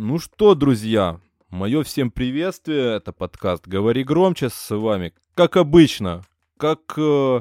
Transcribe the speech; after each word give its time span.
Ну 0.00 0.20
что, 0.20 0.54
друзья, 0.54 1.18
мое 1.50 1.82
всем 1.82 2.12
приветствие. 2.12 2.98
Это 2.98 3.12
подкаст 3.12 3.66
«Говори 3.66 4.04
громче» 4.04 4.48
с 4.48 4.72
вами. 4.72 5.12
Как 5.34 5.56
обычно, 5.56 6.22
как, 6.56 6.94
э, 6.96 7.40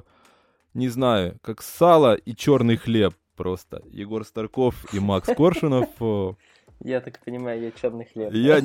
не 0.74 0.90
знаю, 0.90 1.38
как 1.44 1.62
сало 1.62 2.16
и 2.16 2.36
черный 2.36 2.76
хлеб 2.76 3.14
просто. 3.36 3.84
Егор 3.92 4.26
Старков 4.26 4.92
и 4.92 5.00
Макс 5.00 5.30
Коршунов. 5.38 5.88
э, 6.00 6.34
Я 6.84 7.00
так 7.00 7.24
понимаю, 7.24 7.62
я 7.62 7.72
черный 7.80 8.06
хлеб. 8.06 8.34
Я... 8.34 8.64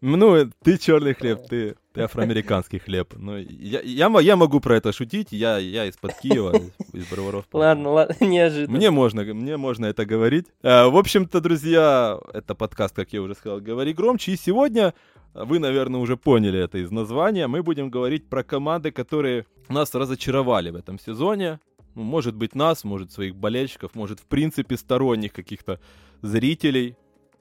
Ну, 0.00 0.48
ты 0.62 0.78
черный 0.78 1.12
хлеб, 1.12 1.40
ты, 1.48 1.74
ты 1.92 2.02
афроамериканский 2.02 2.78
хлеб. 2.78 3.14
Ну, 3.16 3.36
я, 3.36 3.80
я, 3.80 4.20
я 4.20 4.36
могу 4.36 4.60
про 4.60 4.76
это 4.76 4.92
шутить, 4.92 5.32
я, 5.32 5.58
я 5.58 5.86
из-под 5.86 6.14
Киева, 6.14 6.56
из 6.92 7.06
Броваров. 7.08 7.46
Ладно, 7.52 7.90
ладно, 7.90 8.14
неожиданно. 8.24 8.76
Мне 8.76 8.90
можно, 8.92 9.24
мне 9.24 9.56
можно 9.56 9.86
это 9.86 10.06
говорить. 10.06 10.46
А, 10.62 10.88
В 10.88 10.96
общем-то, 10.96 11.40
друзья, 11.40 12.16
это 12.32 12.54
подкаст, 12.54 12.94
как 12.94 13.12
я 13.12 13.20
уже 13.20 13.34
сказал, 13.34 13.60
«Говори 13.60 13.92
громче». 13.92 14.32
И 14.32 14.36
сегодня, 14.36 14.94
вы, 15.34 15.58
наверное, 15.58 16.00
уже 16.00 16.16
поняли 16.16 16.60
это 16.60 16.78
из 16.78 16.92
названия, 16.92 17.48
мы 17.48 17.64
будем 17.64 17.90
говорить 17.90 18.28
про 18.28 18.44
команды, 18.44 18.92
которые 18.92 19.46
нас 19.68 19.92
разочаровали 19.96 20.70
в 20.70 20.76
этом 20.76 21.00
сезоне. 21.00 21.58
Ну, 21.96 22.04
может 22.04 22.36
быть, 22.36 22.54
нас, 22.54 22.84
может, 22.84 23.10
своих 23.10 23.34
болельщиков, 23.34 23.96
может, 23.96 24.20
в 24.20 24.26
принципе, 24.26 24.76
сторонних 24.76 25.32
каких-то 25.32 25.80
зрителей. 26.22 26.96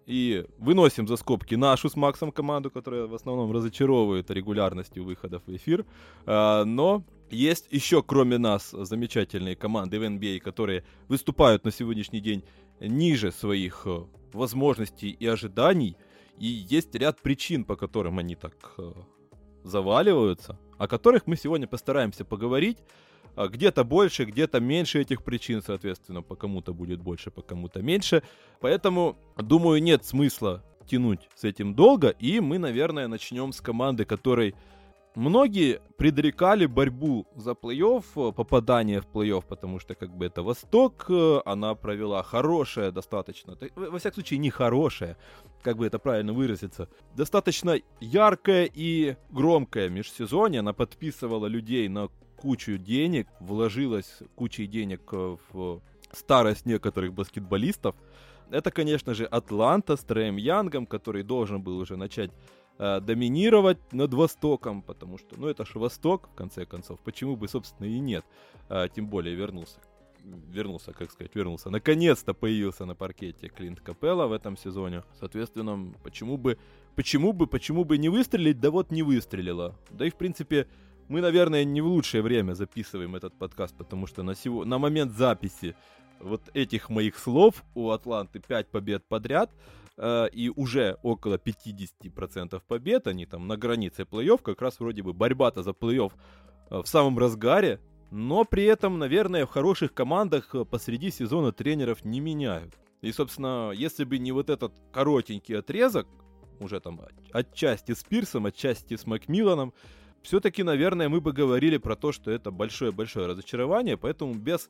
И 0.08 0.46
выносим 0.58 1.06
за 1.06 1.18
скобки 1.18 1.56
нашу 1.56 1.90
с 1.90 1.98
Максом 1.98 2.32
команду, 2.32 2.72
которая 2.72 3.08
в 3.08 3.14
основном 3.14 3.52
разочаровывает 3.52 4.32
регулярностью 4.32 5.04
выходов 5.04 5.44
в 5.46 5.54
эфир. 5.54 5.86
А, 6.26 6.64
Но 6.64 7.04
есть 7.30 7.68
еще, 7.72 8.02
кроме 8.02 8.38
нас, 8.38 8.72
замечательные 8.72 9.58
команды 9.58 10.00
в 10.00 10.04
NBA, 10.04 10.40
которые 10.40 10.86
выступают 11.10 11.66
на 11.66 11.72
сегодняшний 11.72 12.22
день 12.22 12.46
ниже 12.80 13.34
своих 13.34 13.82
э, 13.86 14.06
возможностей 14.32 15.10
и 15.10 15.28
ожиданий. 15.28 15.98
И 16.40 16.48
есть 16.48 16.96
ряд 16.96 17.22
причин, 17.22 17.66
по 17.66 17.76
которым 17.76 18.18
они 18.18 18.36
так 18.36 18.76
э, 18.78 18.94
заваливаются, 19.64 20.58
о 20.78 20.88
которых 20.88 21.28
мы 21.28 21.36
сегодня 21.36 21.68
постараемся 21.68 22.24
поговорить. 22.24 22.78
А 23.38 23.48
Где-то 23.48 23.84
больше, 23.84 24.26
где-то 24.26 24.60
меньше 24.60 25.00
этих 25.00 25.24
причин, 25.24 25.62
соответственно, 25.62 26.24
по 26.24 26.36
кому-то 26.36 26.74
будет 26.74 27.00
больше, 27.00 27.30
по 27.32 27.42
кому-то 27.44 27.82
меньше. 27.82 28.24
Поэтому, 28.60 29.16
думаю, 29.38 29.82
нет 29.82 30.04
смысла 30.04 30.64
тянуть 30.88 31.30
с 31.36 31.44
этим 31.44 31.76
долго, 31.76 32.10
и 32.10 32.40
мы, 32.40 32.58
наверное, 32.58 33.08
начнем 33.08 33.54
с 33.54 33.62
команды, 33.62 34.06
которой 34.06 34.56
Многие 35.16 35.80
предрекали 35.98 36.68
борьбу 36.68 37.26
за 37.36 37.52
плей-офф, 37.54 38.04
э, 38.30 38.32
попадание 38.34 39.02
в 39.02 39.08
плей-офф, 39.08 39.44
потому 39.48 39.80
что 39.80 39.96
как 39.96 40.16
бы 40.16 40.26
это 40.28 40.44
Восток, 40.44 41.06
э, 41.10 41.42
она 41.44 41.74
провела 41.74 42.22
хорошее 42.22 42.92
достаточно, 42.92 43.56
та- 43.56 43.66
во 43.76 43.90
во 43.90 43.98
всяком 43.98 44.14
случае 44.14 44.38
не 44.38 44.52
хорошее, 44.52 45.16
как 45.64 45.78
бы 45.78 45.88
это 45.88 45.98
правильно 45.98 46.34
выразиться, 46.34 46.88
достаточно 47.16 47.80
яркое 48.00 48.70
и 48.72 49.16
громкое 49.32 49.90
межсезонье, 49.90 50.60
она 50.60 50.73
подписывала 50.73 51.48
людей 51.48 51.90
на 51.90 52.10
кучу 52.37 52.77
денег, 52.77 53.27
вложилась 53.39 54.20
кучей 54.36 54.67
денег 54.67 55.02
э, 55.11 55.37
в 55.52 55.81
старость 56.11 56.65
некоторых 56.65 57.14
баскетболистов. 57.14 57.95
Это, 58.49 58.71
конечно 58.71 59.14
же, 59.14 59.25
Атланта 59.25 59.98
с 59.98 60.03
Трэем 60.03 60.37
Янгом, 60.37 60.86
который 60.86 61.23
должен 61.23 61.61
был 61.61 61.77
уже 61.80 61.98
начать 61.98 62.31
э, 62.80 63.02
доминировать 63.02 63.77
над 63.92 64.14
Востоком, 64.14 64.81
потому 64.81 65.17
что, 65.17 65.36
ну, 65.37 65.48
это 65.48 65.65
же 65.65 65.80
Восток, 65.80 66.30
в 66.31 66.36
конце 66.36 66.65
концов, 66.65 66.99
почему 67.03 67.36
бы, 67.36 67.48
собственно, 67.48 67.87
и 67.87 67.99
нет, 67.99 68.23
А, 68.69 68.87
тем 68.87 69.08
более 69.08 69.36
вернулся, 69.36 69.80
вернулся, 70.54 70.93
как 70.93 71.11
сказать, 71.11 71.36
вернулся, 71.36 71.69
наконец-то 71.69 72.33
появился 72.33 72.86
на 72.86 72.95
паркете 72.95 73.49
Клинт 73.49 73.80
Капелла 73.81 74.27
в 74.27 74.31
этом 74.31 74.58
сезоне, 74.58 75.04
соответственно, 75.19 75.93
почему 76.04 76.37
бы, 76.37 76.58
почему 76.95 77.33
бы, 77.33 77.48
почему 77.48 77.83
бы 77.83 77.98
не 77.98 78.09
выстрелить, 78.09 78.59
да 78.59 78.69
вот 78.69 78.92
не 78.92 79.04
выстрелила, 79.04 79.75
да 79.89 80.05
и, 80.05 80.09
в 80.09 80.15
принципе, 80.15 80.67
мы, 81.08 81.22
наверное, 81.22 81.64
не 81.64 81.82
в 81.82 81.88
лучшее 81.88 82.22
время 82.22 82.54
записываем 82.54 83.16
этот 83.16 83.38
подкаст, 83.38 83.76
потому 83.78 84.08
что 84.08 84.23
на, 84.23 84.36
сего... 84.36 84.66
на 84.66 84.78
момент 84.78 85.14
записи 85.14 85.76
вот 86.20 86.42
этих 86.54 86.90
моих 86.90 87.18
слов 87.18 87.64
у 87.76 87.92
Атланты 87.92 88.40
5 88.40 88.68
побед 88.70 89.04
подряд, 89.08 89.52
э, 89.98 90.30
и 90.32 90.50
уже 90.50 90.98
около 91.04 91.36
50% 91.36 92.62
побед, 92.67 93.08
они 93.08 93.26
там 93.26 93.48
на 93.48 93.58
границе 93.58 94.04
плей-офф, 94.04 94.42
как 94.42 94.62
раз 94.62 94.80
вроде 94.80 95.04
бы 95.04 95.14
борьба-то 95.14 95.64
за 95.64 95.72
плей-офф 95.72 96.12
э, 96.70 96.82
в 96.82 96.88
самом 96.88 97.17
разгаре, 97.17 97.80
но 98.12 98.46
при 98.46 98.64
этом, 98.64 99.00
наверное, 99.00 99.46
в 99.46 99.50
хороших 99.50 99.94
командах 99.94 100.56
э, 100.56 100.66
посреди 100.66 101.12
сезона 101.12 101.52
тренеров 101.52 102.04
не 102.06 102.20
меняют. 102.20 102.73
И, 103.02 103.12
собственно, 103.12 103.72
если 103.76 104.04
бы 104.06 104.17
не 104.17 104.32
вот 104.32 104.50
этот 104.50 104.73
коротенький 104.92 105.58
отрезок, 105.58 106.08
уже 106.60 106.80
там 106.80 107.00
отчасти 107.32 107.94
с 107.94 108.04
Пирсом, 108.04 108.48
отчасти 108.48 108.96
с 108.96 109.06
Макмилланом, 109.06 109.73
все-таки, 110.27 110.61
наверное, 110.61 111.08
мы 111.08 111.21
бы 111.21 111.32
говорили 111.32 111.77
про 111.77 111.95
то, 111.95 112.11
что 112.11 112.32
это 112.32 112.52
большое-большое 112.52 113.27
разочарование, 113.27 113.95
поэтому 113.95 114.33
без 114.33 114.67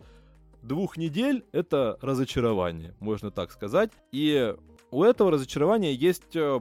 двух 0.62 0.98
недель 0.98 1.46
это 1.52 1.98
разочарование, 2.00 2.94
можно 3.00 3.32
так 3.32 3.52
сказать. 3.52 3.90
И 4.12 4.56
у 4.92 5.04
этого 5.04 5.32
разочарования 5.32 5.96
есть 5.96 6.36
э, 6.36 6.60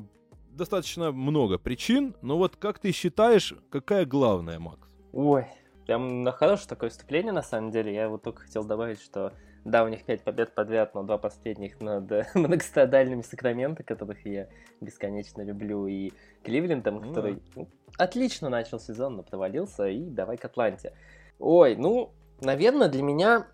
достаточно 0.48 1.12
много 1.12 1.58
причин, 1.58 2.16
но 2.22 2.38
вот 2.38 2.56
как 2.56 2.78
ты 2.78 2.90
считаешь, 2.92 3.52
какая 3.68 4.06
главная, 4.06 4.58
Макс? 4.58 4.88
Ой, 5.12 5.44
прям 5.84 6.22
на 6.22 6.32
хорошее 6.32 6.68
такое 6.68 6.88
вступление, 6.88 7.32
на 7.32 7.42
самом 7.42 7.70
деле. 7.70 7.92
Я 7.92 8.08
вот 8.08 8.22
только 8.22 8.44
хотел 8.44 8.64
добавить, 8.64 9.02
что 9.02 9.34
да, 9.66 9.82
у 9.82 9.88
них 9.88 10.04
5 10.04 10.22
побед 10.22 10.54
подряд, 10.54 10.94
но 10.94 11.02
два 11.02 11.18
последних 11.18 11.80
над 11.80 12.08
многострадальными 12.34 13.22
Сакраменто, 13.22 13.82
которых 13.82 14.24
я 14.24 14.46
бесконечно 14.80 15.42
люблю, 15.42 15.88
и 15.88 16.12
Кливлендом, 16.44 16.96
Ну 16.96 17.08
который 17.08 17.42
ну, 17.56 17.68
отлично 17.98 18.48
начал 18.48 18.78
сезон, 18.78 19.16
но 19.16 19.24
провалился, 19.24 19.88
и 19.88 20.08
давай 20.08 20.36
к 20.36 20.44
Атланте. 20.44 20.92
Ой, 21.40 21.74
ну, 21.74 22.12
наверное, 22.40 22.88
для 22.88 23.02
меня 23.02 23.48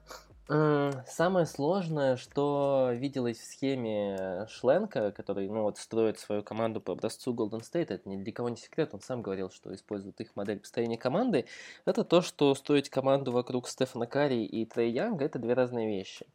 самое 1.06 1.46
сложное, 1.46 2.16
что 2.16 2.90
виделось 2.92 3.38
в 3.38 3.44
схеме 3.44 4.46
Шленка, 4.48 5.12
который, 5.12 5.48
ну, 5.48 5.62
вот, 5.62 5.78
строит 5.78 6.18
свою 6.18 6.42
команду 6.42 6.80
по 6.80 6.92
образцу 6.92 7.34
Golden 7.34 7.60
State, 7.60 7.86
это 7.88 8.08
ни 8.08 8.16
для 8.16 8.32
кого 8.32 8.48
не 8.48 8.56
секрет, 8.56 8.90
он 8.92 9.00
сам 9.00 9.22
говорил, 9.22 9.50
что 9.50 9.74
использует 9.74 10.20
их 10.20 10.36
модель 10.36 10.58
построения 10.58 10.98
команды, 10.98 11.46
это 11.84 12.04
то, 12.04 12.22
что 12.22 12.54
строить 12.54 12.90
команду 12.90 13.32
вокруг 13.32 13.68
Стефана 13.68 14.06
Карри 14.06 14.44
и 14.44 14.64
Трей 14.66 14.92
Янга– 14.92 15.24
это 15.26 15.38
две 15.38 15.54
разные 15.54 15.88
вещи. 15.88 16.26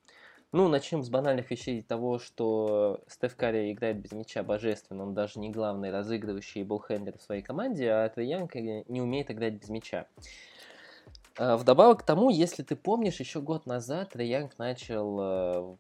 Ну, 0.54 0.70
начнем 0.70 1.04
с 1.04 1.10
банальных 1.10 1.52
вещей 1.52 1.82
того, 1.82 2.20
что 2.20 3.02
Стеф 3.08 3.36
Карри 3.36 3.74
играет 3.74 4.00
без 4.00 4.14
мяча 4.14 4.44
божественно, 4.44 5.04
он 5.04 5.14
даже 5.14 5.40
не 5.40 5.50
главный 5.50 5.92
разыгрывающий 5.92 6.64
болхендер 6.64 7.18
в 7.18 7.22
своей 7.22 7.42
команде, 7.42 7.92
а 7.92 8.08
Трей 8.08 8.30
Янг 8.30 8.56
не 8.56 9.02
умеет 9.02 9.30
играть 9.30 9.56
без 9.56 9.68
мяча. 9.68 10.08
А, 11.38 11.58
Вдобавок 11.58 12.00
к 12.00 12.04
тому, 12.04 12.30
если 12.30 12.64
ты 12.64 12.76
помнишь, 12.76 13.20
еще 13.20 13.42
год 13.42 13.66
назад 13.66 14.10
Трей 14.10 14.30
Янг 14.30 14.58
начал 14.58 15.18
э, 15.20 15.76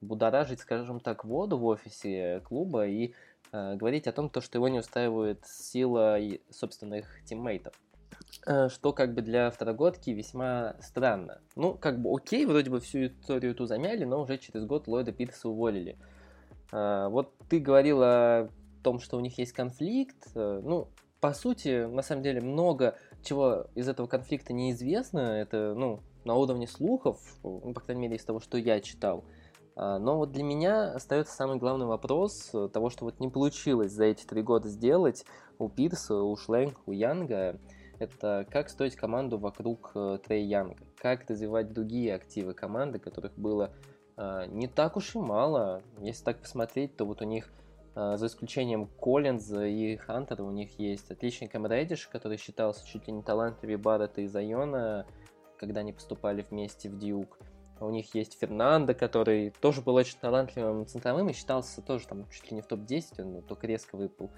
будоражить, 0.00 0.60
скажем 0.60 1.00
так, 1.00 1.24
воду 1.24 1.58
в 1.58 1.64
офисе 1.64 2.40
клуба 2.44 2.86
и 2.86 3.14
э, 3.52 3.74
говорить 3.76 4.06
о 4.06 4.12
том, 4.12 4.28
то, 4.28 4.40
что 4.40 4.58
его 4.58 4.68
не 4.68 4.78
устраивает 4.78 5.44
сила 5.46 6.18
собственных 6.50 7.06
тиммейтов. 7.24 7.72
Э, 8.46 8.68
Что 8.68 8.92
как 8.92 9.14
бы 9.14 9.22
для 9.22 9.50
второгодки 9.50 10.10
весьма 10.10 10.76
странно. 10.80 11.40
Ну, 11.56 11.74
как 11.74 12.00
бы 12.00 12.14
окей, 12.14 12.44
вроде 12.44 12.70
бы 12.70 12.80
всю 12.80 13.06
историю 13.06 13.54
ту 13.54 13.66
замяли, 13.66 14.04
но 14.04 14.20
уже 14.20 14.38
через 14.38 14.64
год 14.64 14.86
Ллойда 14.86 15.12
Питерса 15.12 15.48
уволили. 15.48 15.96
Вот 16.72 17.32
ты 17.48 17.58
говорил 17.58 18.00
о 18.00 18.48
том, 18.84 19.00
что 19.00 19.16
у 19.16 19.20
них 19.20 19.38
есть 19.38 19.52
конфликт. 19.52 20.28
Э, 20.34 20.60
Ну, 20.62 20.88
по 21.20 21.32
сути, 21.34 21.86
на 21.86 22.02
самом 22.02 22.22
деле, 22.22 22.40
много 22.40 22.96
чего 23.22 23.66
из 23.74 23.88
этого 23.88 24.06
конфликта 24.06 24.52
неизвестно. 24.52 25.18
Это, 25.18 25.74
ну, 25.74 26.00
на 26.24 26.34
уровне 26.34 26.66
слухов, 26.66 27.18
ну, 27.42 27.72
по 27.72 27.80
крайней 27.80 28.02
мере, 28.02 28.16
из 28.16 28.24
того, 28.24 28.40
что 28.40 28.58
я 28.58 28.80
читал. 28.80 29.24
А, 29.76 29.98
Но 29.98 30.18
вот 30.18 30.32
для 30.32 30.42
меня 30.42 30.92
остается 30.92 31.34
самый 31.34 31.56
главный 31.58 31.86
вопрос 31.86 32.50
того, 32.72 32.90
что 32.90 33.04
вот 33.04 33.20
не 33.20 33.28
получилось 33.28 33.92
за 33.92 34.04
эти 34.04 34.24
три 34.24 34.42
года 34.42 34.68
сделать 34.68 35.24
у 35.58 35.68
Пирса, 35.68 36.16
у 36.16 36.36
Шленка, 36.36 36.80
у 36.86 36.92
Янга. 36.92 37.58
Это 37.98 38.46
как 38.50 38.70
строить 38.70 38.96
команду 38.96 39.38
вокруг 39.38 39.92
э, 39.94 40.18
Трей 40.26 40.46
Янга, 40.46 40.86
как 40.96 41.28
развивать 41.28 41.72
другие 41.72 42.14
активы 42.14 42.54
команды, 42.54 42.98
которых 42.98 43.34
было 43.36 43.74
э, 44.16 44.46
не 44.48 44.68
так 44.68 44.96
уж 44.96 45.14
и 45.14 45.18
мало. 45.18 45.82
Если 45.98 46.24
так 46.24 46.40
посмотреть, 46.40 46.96
то 46.96 47.04
вот 47.04 47.20
у 47.20 47.26
них, 47.26 47.52
за 47.94 48.26
исключением 48.26 48.86
Коллинза 48.86 49.66
и 49.66 49.96
Хантера, 49.96 50.42
у 50.42 50.50
них 50.50 50.78
есть 50.78 51.10
отличный 51.10 51.48
Кэм 51.48 51.66
Реддиш, 51.66 52.06
который 52.06 52.38
считался 52.38 52.86
чуть 52.86 53.06
ли 53.06 53.12
не 53.12 53.22
талантливее 53.22 53.78
Баррета 53.78 54.20
и 54.20 54.26
Зайона, 54.26 55.06
когда 55.58 55.80
они 55.80 55.92
поступали 55.92 56.44
вместе 56.48 56.88
в 56.88 56.98
Дьюк. 56.98 57.38
У 57.80 57.90
них 57.90 58.14
есть 58.14 58.38
Фернандо, 58.38 58.94
который 58.94 59.50
тоже 59.60 59.80
был 59.80 59.94
очень 59.94 60.18
талантливым 60.18 60.86
центровым 60.86 61.30
и 61.30 61.32
считался 61.32 61.80
тоже 61.80 62.06
там 62.06 62.28
чуть 62.30 62.50
ли 62.50 62.56
не 62.56 62.62
в 62.62 62.66
топ-10, 62.66 63.22
он 63.22 63.42
только 63.42 63.66
резко 63.66 63.96
выпал 63.96 64.30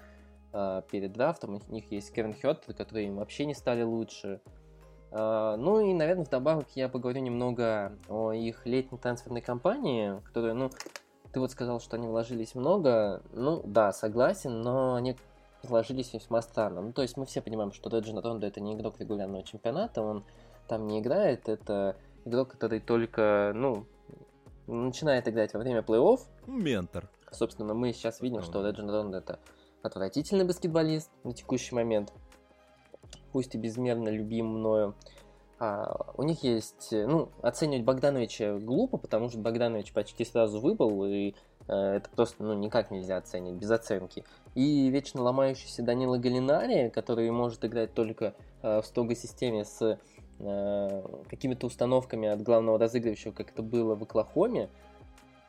а, 0.53 0.81
перед 0.81 1.11
драфтом. 1.11 1.61
У 1.67 1.73
них 1.73 1.91
есть 1.91 2.13
Кевин 2.13 2.33
Хёртер, 2.33 2.73
которые 2.73 3.07
им 3.07 3.17
вообще 3.17 3.45
не 3.45 3.53
стали 3.53 3.83
лучше. 3.83 4.39
А, 5.11 5.57
Ну 5.57 5.79
и, 5.81 5.93
наверное, 5.93 6.25
вдобавок 6.25 6.67
я 6.75 6.87
поговорю 6.87 7.19
немного 7.19 7.97
о 8.07 8.31
их 8.31 8.65
летней 8.65 8.97
трансферной 8.97 9.41
кампании, 9.41 10.21
которая, 10.25 10.53
ну, 10.53 10.69
ты 11.33 11.39
вот 11.39 11.51
сказал, 11.51 11.81
что 11.81 11.97
они 11.97 12.07
вложились 12.07 12.53
много. 12.53 13.21
Ну, 13.33 13.61
да, 13.65 13.91
согласен, 13.91 14.61
но 14.61 14.93
они 14.95 15.17
вложились 15.63 16.13
весьма 16.13 16.41
странно. 16.41 16.81
Ну, 16.81 16.93
то 16.93 17.01
есть 17.01 17.17
мы 17.17 17.25
все 17.25 17.41
понимаем, 17.41 17.73
что 17.73 17.89
Реджин 17.89 18.19
Рондо 18.19 18.45
это 18.47 18.61
не 18.61 18.75
игрок 18.75 18.99
регулярного 18.99 19.43
чемпионата, 19.43 20.01
он 20.01 20.23
там 20.67 20.87
не 20.87 20.99
играет, 20.99 21.49
это 21.49 21.95
игрок, 22.25 22.49
который 22.49 22.79
только, 22.79 23.51
ну, 23.55 23.85
начинает 24.67 25.27
играть 25.27 25.53
во 25.53 25.59
время 25.59 25.81
плей-офф. 25.81 26.19
Ментор. 26.45 27.09
Собственно, 27.31 27.73
мы 27.73 27.93
сейчас 27.93 28.21
видим, 28.21 28.37
ну, 28.37 28.43
что 28.43 28.65
Реджин 28.65 28.89
Рондо 28.89 29.17
это 29.17 29.39
отвратительный 29.81 30.45
баскетболист 30.45 31.09
на 31.23 31.33
текущий 31.33 31.73
момент, 31.73 32.13
пусть 33.31 33.55
и 33.55 33.57
безмерно 33.57 34.09
любим 34.09 34.47
мною. 34.47 34.93
А, 35.63 36.11
у 36.17 36.23
них 36.23 36.43
есть, 36.43 36.89
ну, 36.91 37.29
оценивать 37.41 37.85
Богдановича 37.85 38.57
глупо, 38.57 38.97
потому 38.97 39.29
что 39.29 39.37
Богданович 39.37 39.93
почти 39.93 40.25
сразу 40.25 40.59
выбыл, 40.59 41.05
и 41.05 41.35
э, 41.69 41.73
это 41.73 42.09
просто, 42.09 42.43
ну, 42.43 42.53
никак 42.53 42.91
нельзя 42.91 43.15
оценить, 43.15 43.53
без 43.53 43.71
оценки. 43.71 44.25
И 44.55 44.89
вечно 44.89 45.21
ломающийся 45.21 45.81
Данила 45.81 46.17
Галинари, 46.17 46.89
который 46.89 47.31
может 47.31 47.63
играть 47.63 47.93
только 47.93 48.33
э, 48.61 48.81
в 48.81 48.85
строгой 48.85 49.15
системе 49.15 49.63
с 49.63 49.97
э, 50.39 51.03
какими-то 51.29 51.67
установками 51.67 52.27
от 52.27 52.41
главного 52.41 52.77
разыгрывающего, 52.77 53.31
как 53.31 53.51
это 53.51 53.61
было 53.61 53.95
в 53.95 54.03
Оклахоме, 54.03 54.69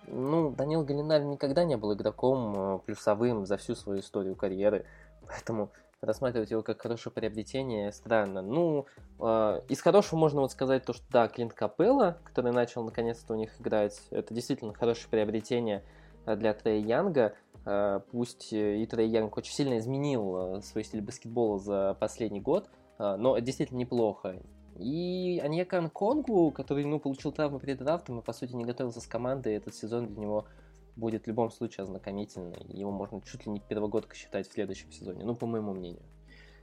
ну, 0.07 0.53
Данил 0.53 0.85
Галинари 0.85 1.25
никогда 1.25 1.65
не 1.65 1.77
был 1.77 1.93
игроком 1.93 2.55
э, 2.57 2.79
плюсовым 2.87 3.47
за 3.47 3.57
всю 3.57 3.75
свою 3.75 3.99
историю 3.99 4.37
карьеры, 4.37 4.87
поэтому 5.27 5.71
рассматривать 6.05 6.51
его 6.51 6.63
как 6.63 6.81
хорошее 6.81 7.13
приобретение 7.13 7.93
странно. 7.93 8.43
Ну, 8.43 8.87
э, 9.21 9.61
из 9.69 9.81
хорошего 9.81 10.19
можно 10.19 10.41
вот 10.41 10.53
сказать 10.53 10.85
то, 10.85 10.93
что 10.93 11.05
да, 11.11 11.29
Клинт 11.29 11.53
Капелла, 11.53 12.19
который 12.25 12.53
начал 12.53 12.85
наконец-то 12.85 13.35
у 13.35 13.37
них 13.37 13.61
играть, 13.61 14.01
это 14.11 14.35
действительно 14.35 14.75
хорошее 14.75 15.09
приобретение 15.11 15.83
э, 16.27 16.37
для 16.37 16.55
Трея 16.55 16.81
Янга. 16.81 17.35
Э, 17.67 18.01
пусть 18.11 18.53
и 18.53 18.87
Трей 18.87 19.09
Янг 19.09 19.37
очень 19.37 19.53
сильно 19.53 19.79
изменил 19.79 20.57
э, 20.57 20.63
свой 20.63 20.85
стиль 20.85 21.01
баскетбола 21.01 21.59
за 21.59 21.97
последний 21.99 22.41
год, 22.41 22.69
э, 22.99 23.17
но 23.17 23.39
действительно 23.39 23.79
неплохо. 23.79 24.37
И 24.79 25.41
Аньякан 25.43 25.89
Конгу, 25.89 26.51
который 26.51 26.85
ну, 26.85 26.99
получил 26.99 27.33
травму 27.33 27.61
перед 27.61 27.79
драфтом 27.79 28.19
и, 28.19 28.23
по 28.23 28.33
сути, 28.33 28.55
не 28.55 28.65
готовился 28.65 29.01
с 29.01 29.07
командой, 29.07 29.55
этот 29.55 29.75
сезон 29.75 30.09
для 30.09 30.21
него 30.21 30.47
будет 30.97 31.25
в 31.25 31.27
любом 31.27 31.51
случае 31.51 31.85
ознакомительный. 31.85 32.65
Его 32.69 32.91
можно 32.91 33.21
чуть 33.23 33.47
ли 33.47 33.53
не 33.53 33.61
первогодка 33.61 34.15
считать 34.15 34.49
в 34.49 34.53
следующем 34.53 34.93
сезоне, 34.93 35.25
ну, 35.25 35.35
по 35.35 35.47
моему 35.47 35.75
мнению. 35.75 36.03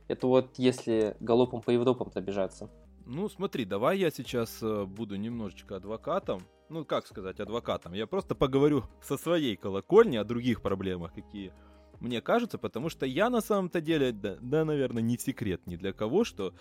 Это 0.08 0.28
вот 0.28 0.58
если 0.58 1.16
галопом 1.20 1.62
по 1.62 1.72
Европам 1.72 2.10
пробежаться. 2.10 2.70
Ну, 3.06 3.30
смотри, 3.30 3.66
давай 3.66 3.98
я 3.98 4.12
сейчас 4.12 4.62
э, 4.62 4.86
буду 4.86 5.16
немножечко 5.16 5.78
адвокатом. 5.78 6.42
Ну, 6.70 6.86
как 6.86 7.08
сказать, 7.08 7.40
адвокатом. 7.40 7.94
Я 7.94 8.08
просто 8.08 8.36
поговорю 8.36 8.84
со 9.02 9.18
своей 9.18 9.56
колокольни 9.56 10.18
о 10.18 10.24
других 10.24 10.62
проблемах, 10.62 11.14
какие 11.14 11.54
мне 12.00 12.20
кажутся, 12.20 12.58
потому 12.58 12.90
что 12.90 13.06
я 13.06 13.30
на 13.30 13.42
самом-то 13.42 13.80
деле, 13.80 14.12
да, 14.12 14.38
да 14.42 14.66
наверное, 14.66 15.04
не 15.04 15.18
секрет 15.18 15.68
ни 15.68 15.76
для 15.76 15.94
кого, 15.94 16.24
что 16.24 16.54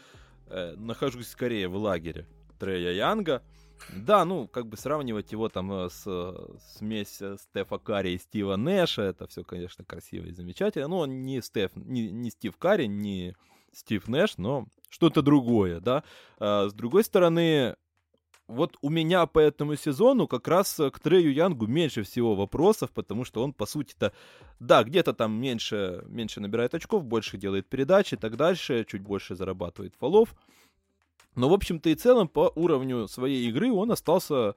э, 0.47 0.75
нахожусь 0.77 1.29
скорее 1.29 1.69
в 1.69 1.77
лагере 1.77 2.27
Трея 2.59 2.93
Янга. 2.93 3.43
Да, 3.89 4.25
ну, 4.25 4.47
как 4.47 4.67
бы 4.67 4.77
сравнивать 4.77 5.33
его 5.33 5.49
там 5.49 5.73
э, 5.73 5.89
с 5.89 6.05
смесь 6.77 7.21
Стефа 7.39 7.79
Карри 7.79 8.11
и 8.11 8.19
Стива 8.19 8.57
Нэша, 8.57 9.03
это 9.03 9.27
все, 9.27 9.45
конечно, 9.45 9.85
красиво 9.85 10.27
и 10.27 10.33
замечательно. 10.33 10.89
Но 10.89 10.99
он 11.01 11.23
не 11.23 11.41
Стеф, 11.41 11.73
не, 11.75 12.11
не 12.11 12.31
Стив 12.31 12.57
Карри, 12.57 12.87
не 12.87 13.35
Стив 13.73 14.07
Нэш, 14.09 14.37
но 14.39 14.67
что-то 14.89 15.23
другое, 15.23 15.81
да. 15.81 16.05
А, 16.39 16.69
с 16.69 16.73
другой 16.73 17.05
стороны, 17.05 17.77
вот 18.51 18.77
у 18.83 18.91
меня 18.91 19.27
по 19.27 19.39
этому 19.39 19.77
сезону 19.77 20.27
как 20.27 20.49
раз 20.49 20.81
к 20.93 20.99
Трею 20.99 21.33
Янгу 21.33 21.67
меньше 21.67 22.03
всего 22.03 22.35
вопросов, 22.35 22.91
потому 22.91 23.25
что 23.25 23.43
он, 23.43 23.53
по 23.53 23.65
сути-то, 23.65 24.13
да, 24.59 24.83
где-то 24.83 25.15
там 25.15 25.33
меньше, 25.33 26.05
меньше 26.09 26.41
набирает 26.41 26.75
очков, 26.75 27.05
больше 27.05 27.39
делает 27.39 27.69
передачи 27.69 28.15
и 28.15 28.19
так 28.19 28.37
дальше, 28.37 28.85
чуть 28.89 29.03
больше 29.03 29.37
зарабатывает 29.37 29.95
фолов. 29.97 30.35
Но, 31.37 31.49
в 31.49 31.53
общем-то 31.53 31.91
и 31.91 31.95
целом, 31.95 32.29
по 32.29 32.53
уровню 32.55 33.09
своей 33.09 33.49
игры 33.49 33.73
он 33.73 33.93
остался 33.93 34.55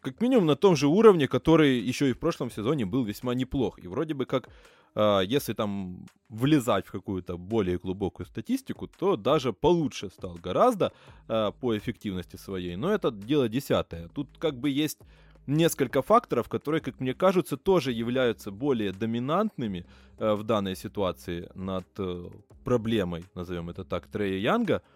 как 0.00 0.20
минимум 0.20 0.46
на 0.46 0.56
том 0.56 0.76
же 0.76 0.86
уровне, 0.86 1.26
который 1.28 1.78
еще 1.80 2.10
и 2.10 2.12
в 2.12 2.18
прошлом 2.18 2.50
сезоне 2.50 2.86
был 2.86 3.04
весьма 3.04 3.34
неплох. 3.34 3.78
И 3.78 3.88
вроде 3.88 4.14
бы 4.14 4.26
как, 4.26 4.48
э, 4.94 5.20
если 5.26 5.54
там 5.54 6.06
влезать 6.28 6.86
в 6.86 6.92
какую-то 6.92 7.36
более 7.36 7.78
глубокую 7.78 8.26
статистику, 8.26 8.86
то 8.86 9.16
даже 9.16 9.52
получше 9.52 10.08
стал 10.10 10.34
гораздо 10.34 10.92
э, 11.28 11.52
по 11.60 11.76
эффективности 11.76 12.36
своей. 12.36 12.76
Но 12.76 12.90
это 12.90 13.10
дело 13.10 13.48
десятое. 13.48 14.08
Тут 14.08 14.28
как 14.38 14.54
бы 14.54 14.70
есть 14.70 14.98
несколько 15.46 16.02
факторов, 16.02 16.48
которые, 16.48 16.80
как 16.80 17.00
мне 17.00 17.14
кажется, 17.14 17.56
тоже 17.56 17.92
являются 17.92 18.50
более 18.50 18.92
доминантными 18.92 19.84
э, 20.18 20.34
в 20.34 20.42
данной 20.44 20.76
ситуации 20.76 21.50
над 21.54 21.86
э, 21.98 22.28
проблемой, 22.64 23.24
назовем 23.34 23.70
это 23.70 23.84
так, 23.84 24.06
Трея 24.06 24.38
Янга– 24.38 24.82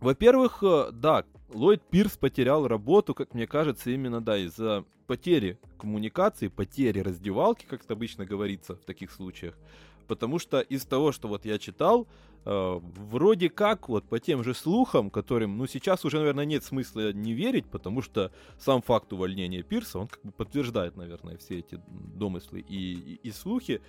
во-первых, 0.00 0.62
э, 0.62 0.90
да, 0.92 1.24
Ллойд 1.52 1.82
Пирс 1.90 2.16
потерял 2.16 2.66
работу, 2.66 3.14
как 3.14 3.34
мне 3.34 3.46
кажется, 3.46 3.90
именно, 3.90 4.20
да, 4.20 4.38
из-за 4.38 4.84
потери 5.06 5.58
коммуникации, 5.78 6.48
потери 6.48 7.00
раздевалки, 7.00 7.66
как 7.68 7.84
это 7.84 7.94
обычно 7.94 8.24
говорится 8.24 8.76
в 8.76 8.84
таких 8.84 9.10
случаях. 9.10 9.54
Потому 10.06 10.38
что 10.38 10.60
из 10.60 10.84
того, 10.84 11.12
что 11.12 11.28
вот 11.28 11.44
я 11.44 11.58
читал, 11.58 12.06
э, 12.44 12.80
вроде 12.82 13.50
как 13.50 13.88
вот 13.88 14.04
по 14.04 14.18
тем 14.20 14.42
же 14.44 14.54
слухам, 14.54 15.10
которым, 15.10 15.58
ну, 15.58 15.66
сейчас 15.66 16.04
уже, 16.04 16.18
наверное, 16.18 16.44
нет 16.44 16.64
смысла 16.64 17.12
не 17.12 17.32
верить, 17.32 17.66
потому 17.66 18.02
что 18.02 18.32
сам 18.58 18.82
факт 18.82 19.12
увольнения 19.12 19.62
Пирса, 19.62 19.98
он 19.98 20.06
как 20.06 20.22
бы 20.22 20.32
подтверждает, 20.32 20.96
наверное, 20.96 21.36
все 21.36 21.58
эти 21.58 21.80
домыслы 21.88 22.60
и, 22.60 22.92
и, 22.92 23.28
и 23.28 23.30
слухи, 23.32 23.80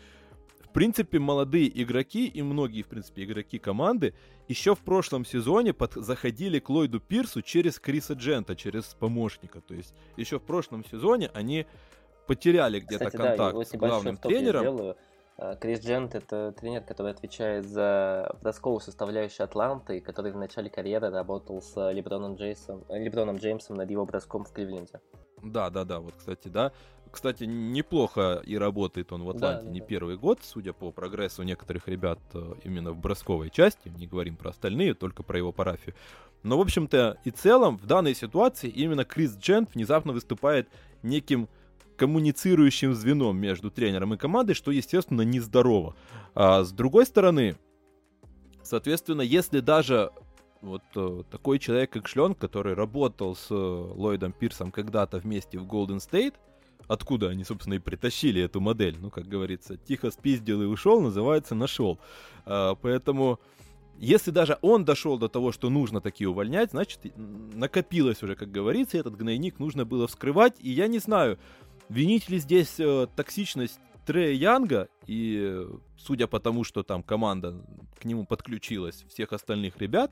в 0.64 0.70
принципе, 0.70 1.20
молодые 1.20 1.70
игроки 1.82 2.28
и 2.28 2.42
многие, 2.42 2.84
в 2.84 2.88
принципе, 2.88 3.24
игроки 3.24 3.60
команды 3.60 4.14
еще 4.48 4.76
в 4.76 4.80
прошлом 4.80 5.26
сезоне 5.26 5.74
под, 5.74 5.94
заходили 5.94 6.60
к 6.60 6.70
Ллойду 6.70 7.00
Пирсу 7.00 7.42
через 7.42 7.80
Криса 7.80 8.14
Джента, 8.14 8.56
через 8.56 8.86
помощника. 8.96 9.62
То 9.62 9.74
есть 9.74 9.94
еще 10.18 10.40
в 10.40 10.44
прошлом 10.44 10.86
сезоне 10.86 11.30
они 11.34 11.66
потеряли 12.28 12.80
где-то 12.80 13.12
контакт 13.12 13.58
да, 13.58 13.64
с 13.64 13.72
главным 13.72 14.18
тренером. 14.18 14.96
А, 15.38 15.56
Крис 15.56 15.84
Джент 15.84 16.14
это 16.14 16.52
тренер, 16.52 16.82
который 16.82 17.12
отвечает 17.12 17.66
за 17.66 18.30
подростковую 18.38 18.80
составляющую 18.80 19.46
Атланты, 19.46 20.00
который 20.00 20.32
в 20.32 20.38
начале 20.38 20.70
карьеры 20.70 21.10
работал 21.10 21.62
с 21.62 21.92
Леброном, 21.92 22.36
Джейсом, 22.36 22.84
Леброном 22.90 23.38
Джеймсом 23.38 23.76
над 23.76 23.90
его 23.90 24.06
броском 24.06 24.44
в 24.44 24.52
Кливленде. 24.54 25.00
Да, 25.42 25.70
да, 25.70 25.84
да, 25.84 26.00
вот, 26.00 26.14
кстати, 26.16 26.48
да. 26.48 26.72
Кстати, 27.12 27.44
неплохо 27.44 28.42
и 28.46 28.58
работает 28.58 29.12
он 29.12 29.24
в 29.24 29.30
Атланте 29.30 29.66
да, 29.66 29.72
не 29.72 29.80
да. 29.82 29.86
первый 29.86 30.18
год, 30.18 30.40
судя 30.44 30.72
по 30.74 30.92
прогрессу 30.92 31.44
некоторых 31.44 31.88
ребят 31.88 32.20
э, 32.34 32.54
именно 32.64 32.94
в 32.94 32.98
бросковой 32.98 33.50
части. 33.50 33.90
Не 33.90 34.08
говорим 34.08 34.38
про 34.38 34.52
остальные, 34.52 34.94
только 34.94 35.22
про 35.22 35.38
его 35.38 35.52
парафию. 35.52 35.94
Но, 36.44 36.58
в 36.58 36.62
общем-то, 36.62 37.18
и 37.24 37.32
целом, 37.32 37.78
в 37.78 37.86
данной 37.86 38.16
ситуации 38.16 38.70
именно 38.70 39.04
Крис 39.04 39.36
Джент 39.38 39.76
внезапно 39.76 40.14
выступает 40.14 40.70
неким 41.04 41.50
коммуницирующим 41.98 42.96
звеном 42.96 43.38
между 43.38 43.70
тренером 43.70 44.14
и 44.14 44.18
командой, 44.18 44.54
что, 44.54 44.72
естественно, 44.72 45.22
нездорово. 45.22 45.96
А 46.34 46.64
с 46.64 46.72
другой 46.72 47.06
стороны, 47.06 47.58
соответственно, 48.64 49.22
если 49.22 49.60
даже 49.60 50.12
вот 50.62 50.84
э, 50.96 51.24
такой 51.30 51.60
человек, 51.60 51.92
как 51.92 52.08
Шлен, 52.08 52.36
который 52.36 52.74
работал 52.74 53.36
с 53.36 53.52
э, 53.52 53.54
Ллойдом 53.54 54.32
Пирсом 54.32 54.72
когда-то 54.72 55.18
вместе 55.18 55.60
в 55.60 55.66
Голден 55.66 56.00
Стейт, 56.00 56.36
откуда 56.88 57.30
они, 57.30 57.44
собственно, 57.44 57.76
и 57.76 57.80
притащили 57.80 58.42
эту 58.42 58.62
модель. 58.62 58.98
Ну, 59.00 59.10
как 59.10 59.28
говорится, 59.28 59.78
тихо 59.78 60.12
спиздил 60.12 60.62
и 60.62 60.66
ушел, 60.66 61.02
называется 61.02 61.56
нашел. 61.56 62.00
А, 62.46 62.76
поэтому, 62.76 63.40
если 63.98 64.32
даже 64.32 64.58
он 64.62 64.86
дошел 64.86 65.18
до 65.18 65.28
того, 65.28 65.52
что 65.52 65.70
нужно 65.70 66.02
такие 66.02 66.30
увольнять, 66.30 66.72
значит, 66.72 67.00
накопилось 67.16 68.24
уже, 68.24 68.36
как 68.36 68.52
говорится, 68.52 68.98
этот 68.98 69.16
гнойник 69.16 69.60
нужно 69.60 69.86
было 69.86 70.08
вскрывать. 70.08 70.56
И 70.60 70.70
я 70.70 70.88
не 70.88 71.00
знаю, 71.00 71.40
винить 71.90 72.30
ли 72.30 72.40
здесь 72.40 72.80
э, 72.80 73.08
токсичность 73.16 73.80
Трея 74.06 74.34
Янга, 74.34 74.90
и 75.06 75.68
судя 75.98 76.28
по 76.28 76.40
тому, 76.40 76.64
что 76.64 76.82
там 76.82 77.04
команда 77.04 77.64
к 78.00 78.06
нему 78.06 78.26
подключилась, 78.26 79.06
всех 79.08 79.32
остальных 79.32 79.78
ребят, 79.78 80.12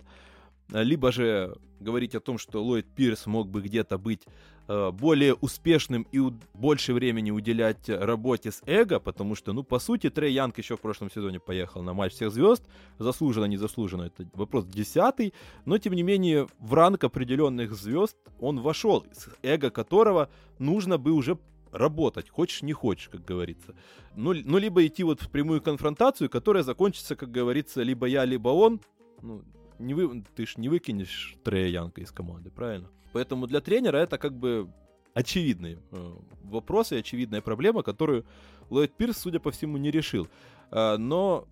либо 0.71 1.11
же 1.11 1.57
говорить 1.79 2.15
о 2.15 2.19
том, 2.19 2.37
что 2.37 2.63
Ллойд 2.63 2.85
Пирс 2.95 3.25
мог 3.25 3.49
бы 3.49 3.61
где-то 3.61 3.97
быть 3.97 4.27
более 4.69 5.33
успешным 5.33 6.05
и 6.11 6.19
больше 6.53 6.93
времени 6.93 7.31
уделять 7.31 7.89
работе 7.89 8.51
с 8.51 8.61
эго, 8.67 8.99
потому 8.99 9.33
что, 9.33 9.51
ну, 9.51 9.63
по 9.63 9.79
сути, 9.79 10.11
Трей 10.11 10.33
Янг 10.33 10.59
еще 10.59 10.77
в 10.77 10.81
прошлом 10.81 11.09
сезоне 11.09 11.39
поехал 11.39 11.81
на 11.81 11.93
матч 11.93 12.13
всех 12.13 12.31
звезд, 12.31 12.63
заслуженно, 12.99 13.45
незаслуженно, 13.45 14.03
это 14.03 14.29
вопрос 14.33 14.65
десятый, 14.65 15.33
но, 15.65 15.79
тем 15.79 15.93
не 15.93 16.03
менее, 16.03 16.47
в 16.59 16.73
ранг 16.75 17.03
определенных 17.03 17.73
звезд 17.73 18.15
он 18.39 18.59
вошел, 18.59 19.05
с 19.11 19.29
эго 19.41 19.71
которого 19.71 20.29
нужно 20.59 20.99
бы 20.99 21.13
уже 21.13 21.39
работать, 21.71 22.29
хочешь 22.29 22.61
не 22.61 22.73
хочешь, 22.73 23.09
как 23.09 23.25
говорится. 23.25 23.75
Ну, 24.15 24.33
ну, 24.33 24.57
либо 24.57 24.85
идти 24.85 25.03
вот 25.03 25.21
в 25.21 25.29
прямую 25.29 25.61
конфронтацию, 25.61 26.29
которая 26.29 26.63
закончится, 26.63 27.15
как 27.15 27.31
говорится, 27.31 27.81
либо 27.81 28.05
я, 28.05 28.25
либо 28.25 28.49
он, 28.49 28.81
ну, 29.21 29.43
не 29.79 29.93
вы, 29.93 30.23
ты 30.35 30.45
ж 30.45 30.57
не 30.57 30.69
выкинешь 30.69 31.35
Трея 31.43 31.67
Янка 31.67 32.01
из 32.01 32.11
команды, 32.11 32.51
правильно? 32.51 32.89
Поэтому 33.13 33.47
для 33.47 33.61
тренера 33.61 33.97
это 33.97 34.17
как 34.17 34.37
бы 34.37 34.71
очевидный 35.13 35.79
э, 35.91 36.13
вопрос 36.43 36.91
и 36.91 36.97
очевидная 36.97 37.41
проблема, 37.41 37.83
которую 37.83 38.25
Ллойд 38.69 38.95
Пирс, 38.95 39.17
судя 39.17 39.39
по 39.39 39.51
всему, 39.51 39.77
не 39.77 39.91
решил. 39.91 40.27
Э, 40.71 40.97
но 40.97 41.47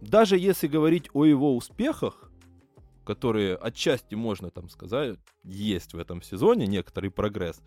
даже 0.00 0.36
если 0.38 0.66
говорить 0.66 1.08
о 1.12 1.24
его 1.24 1.56
успехах, 1.56 2.30
которые 3.04 3.56
отчасти 3.56 4.14
можно 4.14 4.50
там 4.50 4.68
сказать, 4.68 5.18
есть 5.44 5.94
в 5.94 5.98
этом 5.98 6.22
сезоне 6.22 6.66
некоторый 6.66 7.10
прогресс, 7.10 7.62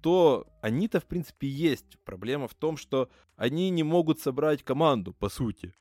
то 0.00 0.46
они-то, 0.62 1.00
в 1.00 1.04
принципе, 1.04 1.46
есть. 1.48 1.98
Проблема 2.04 2.48
в 2.48 2.54
том, 2.54 2.76
что 2.76 3.10
они 3.36 3.70
не 3.70 3.82
могут 3.82 4.20
собрать 4.20 4.62
команду, 4.62 5.12
по 5.12 5.28
сути. 5.28 5.74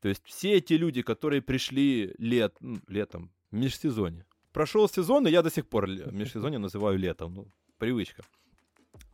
То 0.00 0.08
есть 0.08 0.22
все 0.24 0.54
эти 0.54 0.74
люди, 0.74 1.02
которые 1.02 1.42
пришли 1.42 2.14
лет, 2.18 2.56
летом, 2.88 3.32
в 3.50 3.56
межсезонье. 3.56 4.26
Прошел 4.52 4.88
сезон, 4.88 5.26
и 5.26 5.30
я 5.30 5.42
до 5.42 5.50
сих 5.50 5.66
пор 5.66 5.86
межсезонье 5.88 6.58
называю 6.58 6.98
летом. 6.98 7.34
Ну, 7.34 7.48
привычка. 7.78 8.22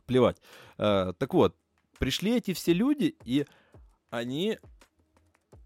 Плевать. 0.05 0.41
А, 0.77 1.13
так 1.13 1.33
вот, 1.33 1.55
пришли 1.99 2.37
эти 2.37 2.53
все 2.53 2.73
люди, 2.73 3.15
и 3.25 3.45
они 4.09 4.57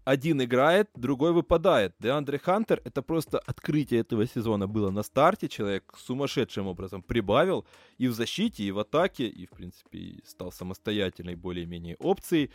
один 0.08 0.42
играет, 0.42 0.88
другой 0.94 1.32
выпадает. 1.32 1.94
Деандре 1.98 2.38
Хантер 2.38 2.80
это 2.84 3.02
просто 3.02 3.38
открытие 3.40 4.00
этого 4.00 4.26
сезона 4.26 4.66
было 4.66 4.90
на 4.90 5.02
старте. 5.02 5.48
Человек 5.48 5.94
сумасшедшим 5.98 6.66
образом 6.66 7.02
прибавил 7.02 7.66
и 7.98 8.08
в 8.08 8.14
защите, 8.14 8.64
и 8.64 8.70
в 8.70 8.78
атаке, 8.78 9.28
и 9.28 9.44
в 9.44 9.50
принципе 9.50 10.22
стал 10.24 10.50
самостоятельной 10.50 11.34
более-менее 11.34 11.96
опцией. 11.98 12.50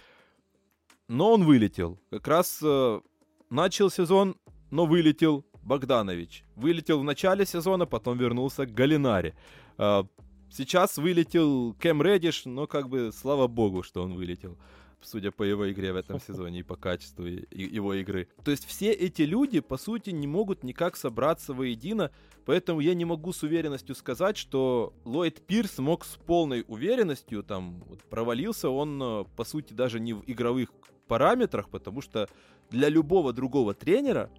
Но 1.08 1.34
он 1.34 1.44
вылетел. 1.44 2.00
Как 2.10 2.28
раз 2.28 2.60
э, 2.64 3.02
начал 3.50 3.90
сезон, 3.90 4.36
но 4.72 4.86
вылетел 4.86 5.46
Богданович. 5.62 6.44
Вылетел 6.56 7.00
в 7.00 7.04
начале 7.04 7.46
сезона, 7.46 7.86
потом 7.86 8.18
вернулся 8.18 8.66
к 8.66 8.74
Галинаре. 8.74 9.36
Э, 9.78 10.04
сейчас 10.50 10.98
вылетел 10.98 11.74
Кэм 11.76 12.02
Редиш, 12.02 12.46
но 12.46 12.68
как 12.68 12.90
бы 12.90 13.12
слава 13.14 13.48
богу, 13.48 13.84
что 13.84 14.04
он 14.04 14.14
вылетел 14.16 14.58
судя 15.06 15.32
по 15.32 15.44
его 15.44 15.72
игре 15.72 15.94
в 15.94 15.96
этом 15.96 16.20
сезоне 16.28 16.60
и 16.60 16.64
по 16.64 16.76
качеству 16.76 17.26
его 17.26 17.94
игры. 17.94 18.28
То 18.44 18.52
есть 18.52 18.66
все 18.66 18.92
эти 18.92 19.24
люди, 19.24 19.60
по 19.60 19.78
сути, 19.78 20.12
не 20.12 20.28
могут 20.28 20.64
никак 20.64 20.96
собраться 20.96 21.54
воедино, 21.54 22.12
поэтому 22.46 22.80
я 22.80 22.94
не 22.94 23.06
могу 23.06 23.34
с 23.34 23.44
уверенностью 23.44 23.96
сказать, 23.96 24.38
что 24.38 24.94
Ллойд 25.06 25.46
Пирс 25.46 25.78
мог 25.78 26.06
с 26.06 26.16
полной 26.16 26.64
уверенностью, 26.68 27.44
там, 27.44 27.84
вот, 27.88 28.04
провалился 28.04 28.70
он, 28.70 29.02
э, 29.02 29.26
по 29.36 29.44
сути, 29.44 29.74
даже 29.74 30.00
не 30.00 30.14
в 30.14 30.24
игровых 30.28 30.70
параметрах, 31.08 31.70
потому 31.70 32.02
что 32.02 32.28
для 32.70 32.90
любого 32.90 33.34
другого 33.34 33.74
тренера, 33.74 34.30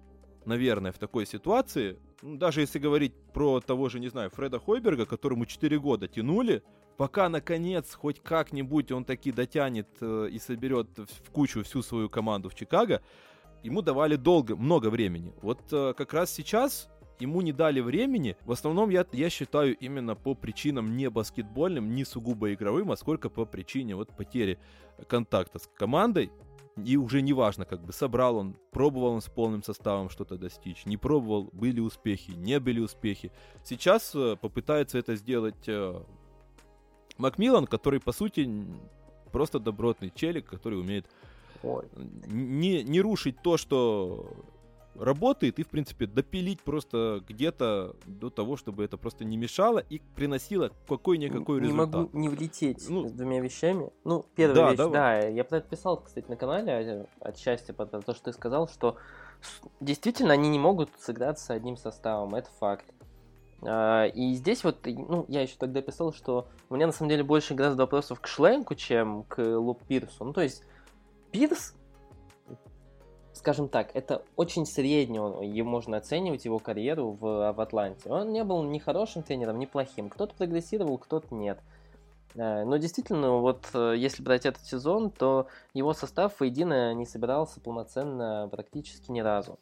наверное, 0.45 0.91
в 0.91 0.97
такой 0.97 1.25
ситуации, 1.25 1.97
ну, 2.21 2.37
даже 2.37 2.61
если 2.61 2.79
говорить 2.79 3.13
про 3.33 3.59
того 3.59 3.89
же, 3.89 3.99
не 3.99 4.09
знаю, 4.09 4.29
Фреда 4.29 4.59
Хойберга, 4.59 5.05
которому 5.05 5.45
4 5.45 5.79
года 5.79 6.07
тянули, 6.07 6.63
пока 6.97 7.29
наконец 7.29 7.93
хоть 7.93 8.21
как-нибудь 8.21 8.91
он 8.91 9.05
таки 9.05 9.31
дотянет 9.31 9.87
э, 10.01 10.29
и 10.31 10.39
соберет 10.39 10.87
в 10.97 11.31
кучу 11.31 11.63
всю 11.63 11.81
свою 11.81 12.09
команду 12.09 12.49
в 12.49 12.55
Чикаго, 12.55 13.01
ему 13.63 13.81
давали 13.81 14.15
долго, 14.15 14.55
много 14.55 14.89
времени. 14.89 15.33
Вот 15.41 15.61
э, 15.71 15.93
как 15.95 16.13
раз 16.13 16.31
сейчас 16.31 16.89
ему 17.19 17.41
не 17.41 17.51
дали 17.51 17.79
времени. 17.79 18.35
В 18.45 18.51
основном 18.51 18.89
я, 18.89 19.05
я 19.11 19.29
считаю 19.29 19.75
именно 19.77 20.15
по 20.15 20.35
причинам 20.35 20.95
не 20.95 21.09
баскетбольным, 21.09 21.95
не 21.95 22.05
сугубо 22.05 22.53
игровым, 22.53 22.91
а 22.91 22.97
сколько 22.97 23.29
по 23.29 23.45
причине 23.45 23.95
вот 23.95 24.15
потери 24.15 24.59
контакта 25.07 25.59
с 25.59 25.69
командой. 25.75 26.31
И 26.83 26.97
уже 26.97 27.21
не 27.21 27.31
важно, 27.33 27.65
как 27.65 27.81
бы 27.81 27.93
собрал 27.93 28.35
он, 28.35 28.55
пробовал 28.71 29.13
он 29.13 29.21
с 29.21 29.29
полным 29.29 29.63
составом 29.63 30.09
что-то 30.09 30.37
достичь, 30.37 30.85
не 30.85 30.97
пробовал, 30.97 31.49
были 31.53 31.79
успехи, 31.79 32.31
не 32.31 32.59
были 32.59 32.81
успехи. 32.81 33.31
Сейчас 33.63 34.13
э, 34.13 34.35
попытается 34.35 34.97
это 34.97 35.15
сделать 35.15 35.67
э, 35.67 36.01
Макмиллан, 37.17 37.65
который, 37.65 38.01
по 38.01 38.11
сути, 38.11 38.49
просто 39.31 39.59
добротный 39.59 40.11
челик, 40.13 40.47
который 40.47 40.79
умеет 40.79 41.05
Ой. 41.63 41.85
Не, 42.27 42.83
не 42.83 43.01
рушить 43.01 43.41
то, 43.41 43.57
что 43.57 44.29
работает, 44.99 45.59
и, 45.59 45.63
в 45.63 45.67
принципе, 45.67 46.05
допилить 46.05 46.61
просто 46.61 47.23
где-то 47.27 47.95
до 48.05 48.29
того, 48.29 48.57
чтобы 48.57 48.83
это 48.83 48.97
просто 48.97 49.25
не 49.25 49.37
мешало 49.37 49.79
и 49.79 50.01
приносило 50.15 50.71
какой-никакой 50.87 51.61
не 51.61 51.67
результат. 51.67 51.93
Не 51.93 51.99
могу 52.01 52.17
не 52.17 52.29
влететь 52.29 52.89
ну, 52.89 53.07
с 53.07 53.11
двумя 53.11 53.41
вещами. 53.41 53.89
Ну, 54.03 54.25
первая 54.35 54.55
да, 54.55 54.69
вещь, 54.69 54.77
давай. 54.77 55.21
да, 55.21 55.27
я 55.27 55.43
подписал, 55.43 55.97
кстати, 55.97 56.27
на 56.29 56.35
канале 56.35 56.71
э, 56.71 57.05
от 57.19 57.37
счастья, 57.37 57.73
потому 57.73 58.03
то, 58.03 58.13
что 58.13 58.25
ты 58.25 58.33
сказал, 58.33 58.67
что 58.67 58.97
действительно 59.79 60.33
они 60.33 60.49
не 60.49 60.59
могут 60.59 60.89
сыграться 60.97 61.53
одним 61.53 61.77
составом, 61.77 62.35
это 62.35 62.49
факт. 62.59 62.85
А, 63.61 64.05
и 64.05 64.33
здесь 64.33 64.63
вот, 64.63 64.85
ну, 64.85 65.25
я 65.27 65.41
еще 65.41 65.55
тогда 65.57 65.81
писал, 65.81 66.13
что 66.13 66.47
у 66.69 66.75
меня 66.75 66.87
на 66.87 66.93
самом 66.93 67.09
деле 67.09 67.23
больше 67.23 67.53
гораздо 67.53 67.83
вопросов 67.83 68.19
к 68.19 68.27
Шленку, 68.27 68.75
чем 68.75 69.23
к 69.23 69.39
Луп 69.41 69.83
Пирсу. 69.87 70.25
Ну, 70.25 70.33
то 70.33 70.41
есть, 70.41 70.63
Пирс, 71.31 71.75
скажем 73.35 73.67
так, 73.67 73.91
это 73.93 74.23
очень 74.35 74.65
средний, 74.65 75.19
он, 75.19 75.45
можно 75.65 75.97
оценивать 75.97 76.45
его 76.45 76.59
карьеру 76.59 77.11
в, 77.11 77.53
в 77.53 77.61
Атланте. 77.61 78.09
Он 78.09 78.31
не 78.31 78.43
был 78.43 78.63
ни 78.63 78.79
хорошим 78.79 79.23
тренером, 79.23 79.59
ни 79.59 79.65
плохим. 79.65 80.09
Кто-то 80.09 80.33
прогрессировал, 80.35 80.97
кто-то 80.97 81.35
нет. 81.35 81.59
А, 82.37 82.63
но 82.63 82.77
действительно, 82.77 83.33
вот 83.33 83.69
э, 83.73 83.95
если 83.97 84.23
брать 84.23 84.45
этот 84.45 84.65
сезон, 84.65 85.11
то 85.11 85.47
его 85.73 85.93
состав 85.93 86.39
воедино 86.39 86.93
не 86.93 87.05
собирался 87.05 87.59
полноценно 87.59 88.47
практически 88.51 89.11
ни 89.11 89.19
разу. 89.19 89.59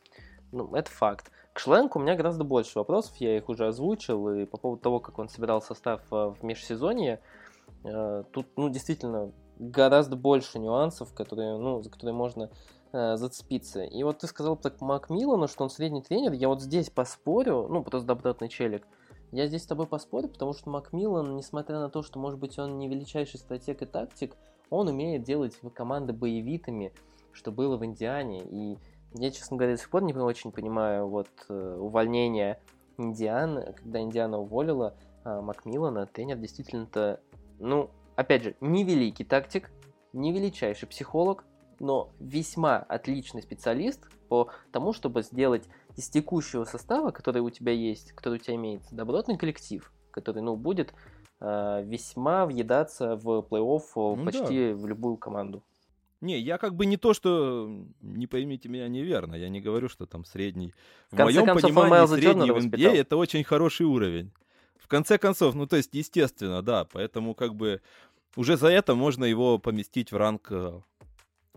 Ну, 0.51 0.73
это 0.75 0.91
факт. 0.91 1.31
К 1.51 1.59
Шленку 1.59 1.99
у 1.99 2.01
меня 2.01 2.15
гораздо 2.15 2.43
больше 2.43 2.77
вопросов, 2.79 3.15
я 3.17 3.37
их 3.37 3.49
уже 3.49 3.67
озвучил, 3.67 4.29
и 4.29 4.45
по 4.45 4.57
поводу 4.57 4.81
того, 4.81 4.99
как 4.99 5.17
он 5.19 5.29
собирал 5.29 5.61
состав 5.61 6.01
э, 6.11 6.33
в 6.39 6.43
межсезонье, 6.43 7.19
э, 7.83 8.23
тут, 8.31 8.47
ну, 8.55 8.69
действительно, 8.69 9.31
гораздо 9.57 10.15
больше 10.15 10.59
нюансов, 10.59 11.13
которые, 11.13 11.57
ну, 11.57 11.81
за 11.81 11.89
которые 11.89 12.13
можно 12.13 12.49
э, 12.93 13.17
зацепиться. 13.17 13.83
И 13.83 14.03
вот 14.03 14.19
ты 14.19 14.27
сказал 14.27 14.55
про 14.55 14.71
Макмиллана, 14.79 15.47
что 15.47 15.63
он 15.63 15.69
средний 15.69 16.01
тренер, 16.01 16.31
я 16.33 16.47
вот 16.47 16.61
здесь 16.61 16.89
поспорю, 16.89 17.67
ну, 17.69 17.83
просто 17.83 18.07
добротный 18.07 18.49
челик, 18.49 18.87
я 19.31 19.47
здесь 19.47 19.63
с 19.63 19.67
тобой 19.67 19.87
поспорю, 19.87 20.29
потому 20.29 20.53
что 20.53 20.69
Макмиллан, 20.69 21.35
несмотря 21.35 21.79
на 21.79 21.89
то, 21.89 22.03
что, 22.03 22.19
может 22.19 22.39
быть, 22.39 22.57
он 22.59 22.77
не 22.77 22.87
величайший 22.87 23.39
стратег 23.39 23.81
и 23.81 23.85
тактик, 23.85 24.37
он 24.69 24.87
умеет 24.87 25.23
делать 25.23 25.59
команды 25.73 26.13
боевитыми, 26.13 26.93
что 27.31 27.51
было 27.51 27.75
в 27.77 27.83
Индиане, 27.83 28.43
и 28.43 28.77
я, 29.15 29.31
честно 29.31 29.57
говоря, 29.57 29.73
до 29.73 29.79
сих 29.79 29.89
пор 29.89 30.03
не 30.03 30.13
очень 30.13 30.51
понимаю 30.51 31.07
вот 31.07 31.29
э, 31.49 31.77
увольнение 31.79 32.59
Индианы, 32.97 33.73
когда 33.73 33.99
Индиана 34.01 34.39
уволила 34.39 34.95
э, 35.23 35.41
Макмиллана, 35.41 36.05
тренер 36.05 36.37
действительно-то, 36.37 37.19
ну, 37.59 37.89
опять 38.15 38.43
же, 38.43 38.55
не 38.61 38.83
великий 38.83 39.23
тактик, 39.23 39.71
не 40.13 40.31
величайший 40.31 40.87
психолог, 40.87 41.43
но 41.83 42.13
весьма 42.19 42.77
отличный 42.77 43.41
специалист 43.41 44.07
по 44.29 44.49
тому, 44.71 44.93
чтобы 44.93 45.21
сделать 45.21 45.67
из 45.95 46.09
текущего 46.09 46.63
состава, 46.63 47.11
который 47.11 47.41
у 47.41 47.49
тебя 47.49 47.73
есть, 47.73 48.13
который 48.13 48.35
у 48.35 48.37
тебя 48.37 48.55
имеется, 48.55 48.95
добротный 48.95 49.37
коллектив, 49.37 49.91
который, 50.09 50.41
ну, 50.41 50.55
будет 50.55 50.93
э, 51.41 51.83
весьма 51.85 52.45
въедаться 52.45 53.15
в 53.17 53.45
плей-офф 53.49 54.15
ну, 54.15 54.25
почти 54.25 54.69
да. 54.69 54.75
в 54.75 54.87
любую 54.87 55.17
команду. 55.17 55.61
Не, 56.21 56.39
я 56.39 56.57
как 56.57 56.73
бы 56.73 56.85
не 56.85 56.95
то, 56.95 57.13
что, 57.13 57.69
не 58.01 58.27
поймите 58.27 58.69
меня 58.69 58.87
неверно, 58.87 59.35
я 59.35 59.49
не 59.49 59.59
говорю, 59.59 59.89
что 59.89 60.05
там 60.05 60.23
средний. 60.23 60.73
В, 61.11 61.17
в 61.17 61.19
моем 61.19 61.45
концов, 61.45 61.73
понимании 61.73 62.15
средний 62.15 62.51
в 62.51 62.57
NBA 62.57 62.95
это 62.95 63.17
очень 63.17 63.43
хороший 63.43 63.85
уровень. 63.85 64.31
В 64.77 64.87
конце 64.87 65.17
концов, 65.17 65.53
ну 65.53 65.67
то 65.67 65.75
есть, 65.75 65.93
естественно, 65.93 66.61
да, 66.61 66.85
поэтому 66.85 67.35
как 67.35 67.55
бы 67.55 67.81
уже 68.35 68.57
за 68.57 68.67
это 68.67 68.95
можно 68.95 69.25
его 69.25 69.59
поместить 69.59 70.11
в 70.11 70.17
ранг 70.17 70.47
э, 70.49 70.81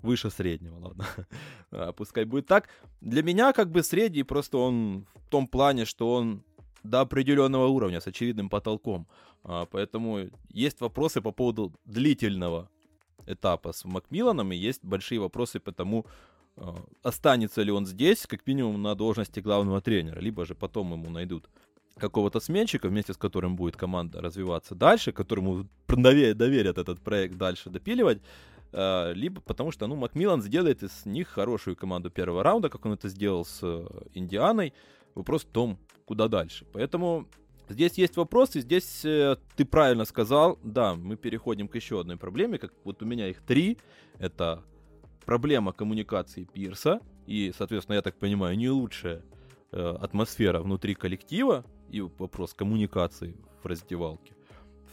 выше 0.03 0.31
среднего, 0.31 0.79
ладно, 0.79 1.07
а, 1.71 1.93
пускай 1.93 2.25
будет 2.25 2.47
так. 2.47 2.69
Для 3.01 3.23
меня 3.23 3.53
как 3.53 3.71
бы 3.71 3.83
средний 3.83 4.25
просто 4.25 4.59
он 4.59 5.07
в 5.15 5.29
том 5.29 5.47
плане, 5.47 5.85
что 5.85 6.15
он 6.15 6.43
до 6.83 7.01
определенного 7.01 7.67
уровня 7.67 8.01
с 8.01 8.07
очевидным 8.07 8.49
потолком. 8.49 9.07
А, 9.45 9.67
поэтому 9.67 10.31
есть 10.49 10.81
вопросы 10.81 11.21
по 11.21 11.33
поводу 11.33 11.73
длительного 11.85 12.69
этапа 13.27 13.73
с 13.73 13.85
Макмилланом, 13.85 14.53
и 14.53 14.57
есть 14.57 14.85
большие 14.85 15.21
вопросы 15.21 15.61
по 15.61 15.73
тому, 15.73 16.07
э, 16.57 16.63
останется 17.03 17.63
ли 17.63 17.73
он 17.73 17.87
здесь, 17.87 18.27
как 18.27 18.47
минимум, 18.47 18.83
на 18.83 18.95
должности 18.95 19.41
главного 19.41 19.81
тренера, 19.81 20.21
либо 20.21 20.45
же 20.45 20.55
потом 20.55 20.93
ему 20.93 21.11
найдут 21.11 21.49
какого-то 21.99 22.41
сменщика, 22.41 22.89
вместе 22.89 23.13
с 23.13 23.17
которым 23.17 23.57
будет 23.57 23.77
команда 23.77 24.21
развиваться 24.21 24.75
дальше, 24.75 25.13
которому 25.13 25.67
доверят 25.89 26.79
этот 26.79 27.01
проект 27.01 27.37
дальше 27.37 27.71
допиливать, 27.71 28.21
либо 29.15 29.41
потому 29.41 29.71
что, 29.71 29.87
ну, 29.87 29.97
Макмиллан 29.97 30.43
сделает 30.43 30.83
из 30.83 31.07
них 31.07 31.29
хорошую 31.29 31.77
команду 31.77 32.11
первого 32.11 32.43
раунда, 32.43 32.69
как 32.69 32.85
он 32.85 32.93
это 32.93 33.09
сделал 33.09 33.45
с 33.45 33.61
э, 33.63 33.87
Индианой. 34.15 34.75
Вопрос 35.15 35.45
в 35.45 35.49
том, 35.49 35.79
куда 36.05 36.29
дальше. 36.29 36.67
Поэтому 36.73 37.27
Здесь 37.69 37.95
есть 37.95 38.17
вопросы, 38.17 38.61
здесь 38.61 39.05
э, 39.05 39.37
ты 39.57 39.65
правильно 39.65 40.05
сказал, 40.05 40.57
да, 40.63 40.95
мы 40.95 41.17
переходим 41.17 41.67
к 41.67 41.75
еще 41.75 42.01
одной 42.01 42.17
проблеме, 42.17 42.59
как 42.59 42.73
вот 42.85 43.03
у 43.03 43.07
меня 43.07 43.29
их 43.29 43.43
три, 43.43 43.79
это 44.21 44.63
проблема 45.25 45.73
коммуникации 45.73 46.45
Пирса, 46.45 47.01
и, 47.27 47.53
соответственно, 47.59 47.97
я 47.97 48.03
так 48.03 48.19
понимаю, 48.19 48.57
не 48.57 48.71
лучшая 48.71 49.25
э, 49.73 49.97
атмосфера 50.01 50.61
внутри 50.61 50.95
коллектива, 50.95 51.65
и 51.91 52.01
вопрос 52.01 52.55
коммуникации 52.55 53.37
в 53.63 53.67
раздевалке. 53.67 54.36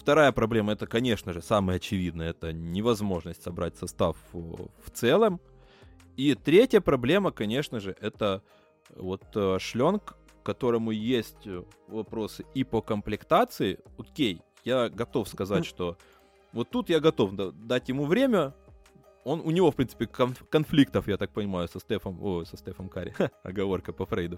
Вторая 0.03 0.33
проблема, 0.33 0.73
это, 0.73 0.85
конечно 0.85 1.31
же, 1.31 1.41
самое 1.41 1.77
очевидное, 1.77 2.31
это 2.31 2.51
невозможность 2.51 3.41
собрать 3.41 3.77
состав 3.77 4.17
в 4.33 4.91
целом. 4.91 5.39
И 6.17 6.35
третья 6.35 6.81
проблема, 6.81 7.31
конечно 7.31 7.79
же, 7.79 7.95
это 8.01 8.43
вот 8.93 9.23
э, 9.33 9.59
Шленк, 9.61 10.17
которому 10.43 10.91
есть 10.91 11.47
э, 11.47 11.63
вопросы 11.87 12.43
и 12.53 12.65
по 12.65 12.81
комплектации. 12.81 13.79
Окей, 13.97 14.41
я 14.65 14.89
готов 14.89 15.29
сказать, 15.29 15.65
что 15.65 15.97
вот 16.51 16.69
тут 16.69 16.89
я 16.89 16.99
готов 16.99 17.31
дать 17.35 17.87
ему 17.87 18.03
время. 18.03 18.53
Он, 19.23 19.39
у 19.39 19.51
него, 19.51 19.71
в 19.71 19.75
принципе, 19.77 20.05
конфликтов, 20.05 21.07
я 21.07 21.15
так 21.15 21.31
понимаю, 21.31 21.69
со 21.69 21.79
Стефом, 21.79 22.21
о, 22.21 22.43
со 22.43 22.57
Стефом 22.57 22.89
Карри, 22.89 23.13
оговорка 23.43 23.93
по 23.93 24.05
Фрейду. 24.05 24.37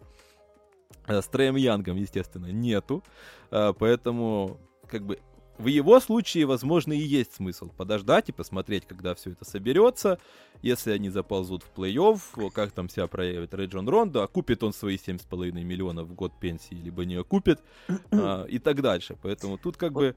Э, 1.08 1.24
с 1.24 1.28
Трэем 1.28 1.56
Янгом, 1.56 1.98
естественно, 1.98 2.52
нету. 2.52 3.04
Поэтому, 3.50 4.60
как 4.88 5.04
бы, 5.04 5.20
в 5.58 5.68
его 5.68 6.00
случае, 6.00 6.46
возможно, 6.46 6.94
и 6.94 7.00
есть 7.00 7.36
смысл 7.36 7.70
подождать 7.70 8.30
и 8.30 8.34
посмотреть, 8.34 8.86
когда 8.86 9.16
все 9.16 9.32
это 9.32 9.46
соберется. 9.46 10.20
Если 10.62 10.92
они 10.92 11.10
заползут 11.10 11.64
в 11.64 11.80
плей-офф, 11.80 12.52
как 12.52 12.72
там 12.72 12.90
себя 12.90 13.08
проявит 13.08 13.54
Реджон 13.54 13.88
Рондо, 13.88 14.24
окупит 14.24 14.64
он 14.64 14.74
свои 14.74 14.98
7,5 14.98 15.52
миллионов 15.52 16.08
в 16.08 16.14
год 16.14 16.34
пенсии, 16.40 16.74
либо 16.74 17.06
не 17.06 17.16
окупит, 17.16 17.62
а, 18.12 18.46
и 18.46 18.60
так 18.60 18.82
дальше. 18.82 19.18
Поэтому 19.22 19.58
тут 19.58 19.78
как 19.78 19.94
вот. 19.94 20.00
бы 20.00 20.16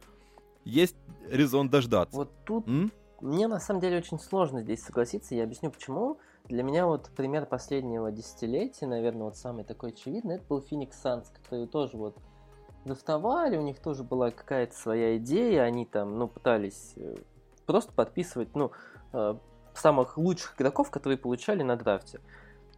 есть 0.65 0.97
резон 1.31 1.69
дождаться. 1.69 2.17
Вот 2.17 2.33
тут 2.45 2.67
М? 2.67 2.91
мне 3.21 3.47
на 3.47 3.61
самом 3.61 3.81
деле 3.81 3.99
очень 3.99 4.19
сложно 4.19 4.63
здесь 4.63 4.83
согласиться, 4.83 5.35
я 5.35 5.45
объясню 5.45 5.71
почему. 5.71 6.19
Для 6.45 6.63
меня 6.63 6.87
вот 6.87 7.11
пример 7.15 7.47
последнего 7.47 8.11
десятилетия, 8.11 8.87
наверное, 8.87 9.25
вот 9.25 9.37
самый 9.37 9.65
такой 9.65 9.91
очевидный, 9.91 10.37
это 10.37 10.45
был 10.49 10.63
Феникс 10.63 10.99
Санс, 10.99 11.29
который 11.29 11.67
тоже 11.67 11.97
вот 11.97 12.17
драфтовали, 12.89 13.57
у 13.57 13.63
них 13.63 13.79
тоже 13.79 14.03
была 14.03 14.31
какая-то 14.31 14.75
своя 14.75 15.17
идея, 15.19 15.63
они 15.63 15.85
там, 15.85 16.19
ну, 16.19 16.29
пытались 16.29 16.95
э, 16.97 17.17
просто 17.67 17.93
подписывать, 17.93 18.55
ну, 18.55 18.73
э, 19.13 19.35
самых 19.75 20.19
лучших 20.19 20.57
игроков, 20.57 20.91
которые 20.91 21.19
получали 21.19 21.63
на 21.63 21.77
драфте, 21.77 22.21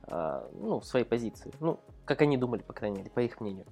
а, 0.02 0.46
ну, 0.52 0.82
своей 0.82 1.06
позиции, 1.06 1.50
ну, 1.60 1.80
как 2.04 2.20
они 2.20 2.36
думали, 2.36 2.60
по 2.60 2.74
крайней 2.74 2.98
мере, 2.98 3.10
по 3.10 3.20
их 3.20 3.40
мнению. 3.40 3.66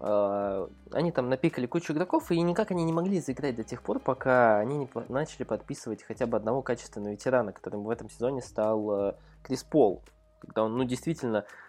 Они 0.00 1.10
там 1.10 1.28
напикали 1.28 1.66
кучу 1.66 1.92
игроков, 1.92 2.30
и 2.30 2.40
никак 2.40 2.70
они 2.70 2.84
не 2.84 2.92
могли 2.92 3.20
заиграть 3.20 3.56
до 3.56 3.64
тех 3.64 3.82
пор, 3.82 3.98
пока 3.98 4.58
они 4.58 4.76
не 4.76 4.88
начали 5.08 5.42
подписывать 5.42 6.04
хотя 6.04 6.26
бы 6.26 6.36
одного 6.36 6.62
качественного 6.62 7.14
ветерана, 7.14 7.52
которым 7.52 7.82
в 7.82 7.90
этом 7.90 8.08
сезоне 8.08 8.40
стал 8.42 8.90
э, 8.92 9.14
Крис 9.42 9.64
Пол, 9.64 10.04
когда 10.40 10.62
он, 10.64 10.76
ну, 10.76 10.84
действительно 10.84 11.46
Э, 11.46 11.67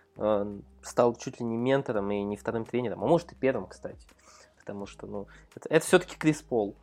стал 0.82 1.16
чуть 1.16 1.40
ли 1.40 1.46
не 1.46 1.58
ментором 1.58 2.12
и 2.12 2.22
не 2.24 2.36
вторым 2.36 2.66
тренером, 2.66 3.04
а 3.04 3.08
может 3.08 3.32
и 3.32 3.36
первым, 3.36 3.68
кстати. 3.68 4.06
Потому 4.58 4.86
что, 4.86 5.08
ну, 5.08 5.28
это, 5.56 5.70
это 5.70 5.86
все-таки 5.86 6.18
Крис 6.18 6.42
Пол. 6.42 6.76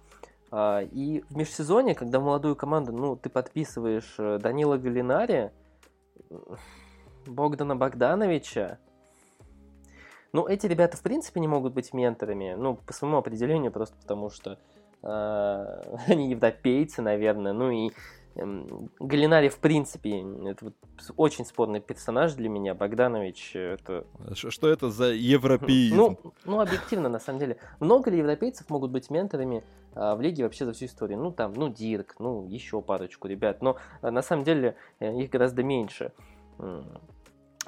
А, 0.50 0.83
и 0.83 1.21
в 1.28 1.37
межсезонье, 1.37 1.95
когда 1.95 2.21
молодую 2.21 2.56
команду, 2.56 2.92
ну, 2.92 3.16
ты 3.16 3.28
подписываешь 3.28 4.14
э, 4.18 4.38
Данила 4.38 4.76
Галинари, 4.76 5.50
Богдана 7.26 7.76
Богдановича, 7.76 8.78
ну, 10.32 10.47
эти 10.47 10.67
ребята, 10.67 10.97
в 10.97 11.02
принципе, 11.02 11.41
не 11.41 11.49
могут 11.49 11.73
быть 11.73 11.95
менторами, 11.95 12.54
ну, 12.58 12.76
по 12.76 12.93
своему 12.93 13.17
определению, 13.17 13.73
просто 13.73 13.97
потому 13.97 14.30
что 14.30 14.58
э, 15.02 15.82
они 16.08 16.30
европейцы, 16.30 17.02
наверное, 17.02 17.52
ну 17.52 17.71
и 17.71 17.91
Галинари, 19.00 19.49
в 19.49 19.58
принципе, 19.58 20.20
это 20.44 20.66
вот 20.66 20.75
очень 21.16 21.44
спорный 21.44 21.80
персонаж 21.80 22.34
для 22.34 22.49
меня. 22.49 22.75
Богданович, 22.75 23.56
это... 23.56 24.06
Что 24.34 24.68
это 24.68 24.90
за 24.90 25.06
европеизм? 25.06 25.96
Ну, 25.96 26.18
ну, 26.44 26.60
объективно, 26.60 27.08
на 27.08 27.18
самом 27.18 27.38
деле. 27.38 27.56
Много 27.80 28.10
ли 28.10 28.18
европейцев 28.18 28.68
могут 28.68 28.90
быть 28.90 29.10
менторами 29.10 29.64
а, 29.94 30.14
в 30.14 30.20
лиге 30.20 30.44
вообще 30.44 30.66
за 30.66 30.72
всю 30.72 30.86
историю? 30.86 31.18
Ну, 31.18 31.32
там, 31.32 31.54
ну, 31.54 31.68
Дирк, 31.68 32.16
ну, 32.18 32.46
еще 32.46 32.82
парочку 32.82 33.28
ребят. 33.28 33.62
Но 33.62 33.76
а, 34.02 34.10
на 34.10 34.22
самом 34.22 34.44
деле 34.44 34.76
э, 35.00 35.14
их 35.18 35.30
гораздо 35.30 35.62
меньше, 35.62 36.12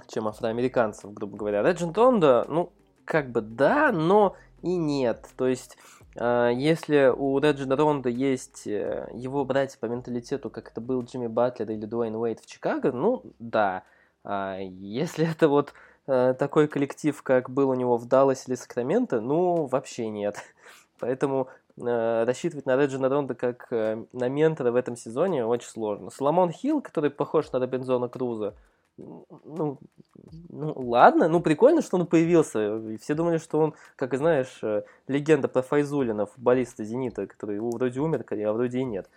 чем 0.09 0.29
афроамериканцев, 0.29 1.13
грубо 1.13 1.37
говоря. 1.37 1.63
Реджин 1.63 1.93
Рондо, 1.93 2.45
ну, 2.49 2.73
как 3.05 3.31
бы 3.31 3.41
да, 3.41 3.91
но 3.91 4.37
и 4.63 4.77
нет. 4.77 5.29
То 5.37 5.47
есть 5.47 5.79
а, 5.98 5.98
если 6.21 7.13
у 7.15 7.39
Реджина 7.39 7.77
Ронда 7.77 8.09
есть 8.09 8.67
э, 8.67 9.09
его 9.15 9.45
братья 9.45 9.79
по 9.79 9.87
менталитету, 9.87 10.51
как 10.51 10.71
это 10.71 10.81
был 10.81 11.03
Джимми 11.03 11.29
Батлер 11.29 11.71
или 11.71 11.87
Дуэйн 11.87 12.17
Уэйт 12.17 12.41
в 12.41 12.47
Чикаго, 12.47 12.91
ну 12.91 13.23
да. 13.39 13.85
А 14.25 14.59
если 14.59 15.27
это 15.31 15.49
вот 15.49 15.75
э, 16.07 16.35
такой 16.39 16.67
коллектив, 16.67 17.21
как 17.23 17.51
был 17.51 17.71
у 17.71 17.75
него 17.75 17.97
в 17.97 18.07
Далласе 18.07 18.45
или 18.49 18.57
Сакраменто, 18.57 19.21
ну 19.21 19.67
вообще 19.67 20.09
нет. 20.09 20.37
Поэтому 20.99 21.49
э, 21.77 22.25
рассчитывать 22.25 22.67
на 22.67 22.77
Реджина 22.77 23.09
Ронда 23.09 23.35
как 23.35 23.71
на 23.71 24.29
ментора 24.29 24.73
в 24.73 24.77
этом 24.77 24.97
сезоне 24.97 25.47
очень 25.47 25.69
сложно. 25.69 26.11
Соломон 26.11 26.51
Хилл, 26.51 26.81
который 26.81 27.11
похож 27.11 27.53
на 27.53 27.61
Робинзона 27.61 28.09
Круза, 28.09 28.55
ну, 28.99 29.79
ну, 30.49 30.73
ладно, 30.77 31.29
ну, 31.29 31.41
прикольно, 31.41 31.83
что 31.83 31.97
он 31.97 32.07
появился. 32.07 32.81
Все 33.01 33.15
думали, 33.15 33.39
что 33.39 33.61
он, 33.61 33.75
как 33.97 34.15
и 34.15 34.17
знаешь, 34.17 34.59
э, 34.63 34.83
легенда 35.07 35.49
про 35.49 35.63
Файзулина, 35.63 36.27
футболиста 36.27 36.85
«Зенита», 36.85 37.27
который 37.27 37.61
вроде 37.61 38.01
умер, 38.01 38.25
а 38.29 38.53
вроде 38.53 38.81
и 38.81 38.85
нет. 38.85 39.09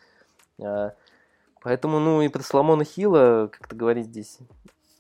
А, 0.62 0.94
поэтому, 1.62 2.00
ну, 2.00 2.22
и 2.22 2.28
про 2.28 2.44
Соломона 2.44 2.84
Хила, 2.84 3.50
как-то 3.52 3.76
говорить 3.76 4.08
здесь, 4.08 4.38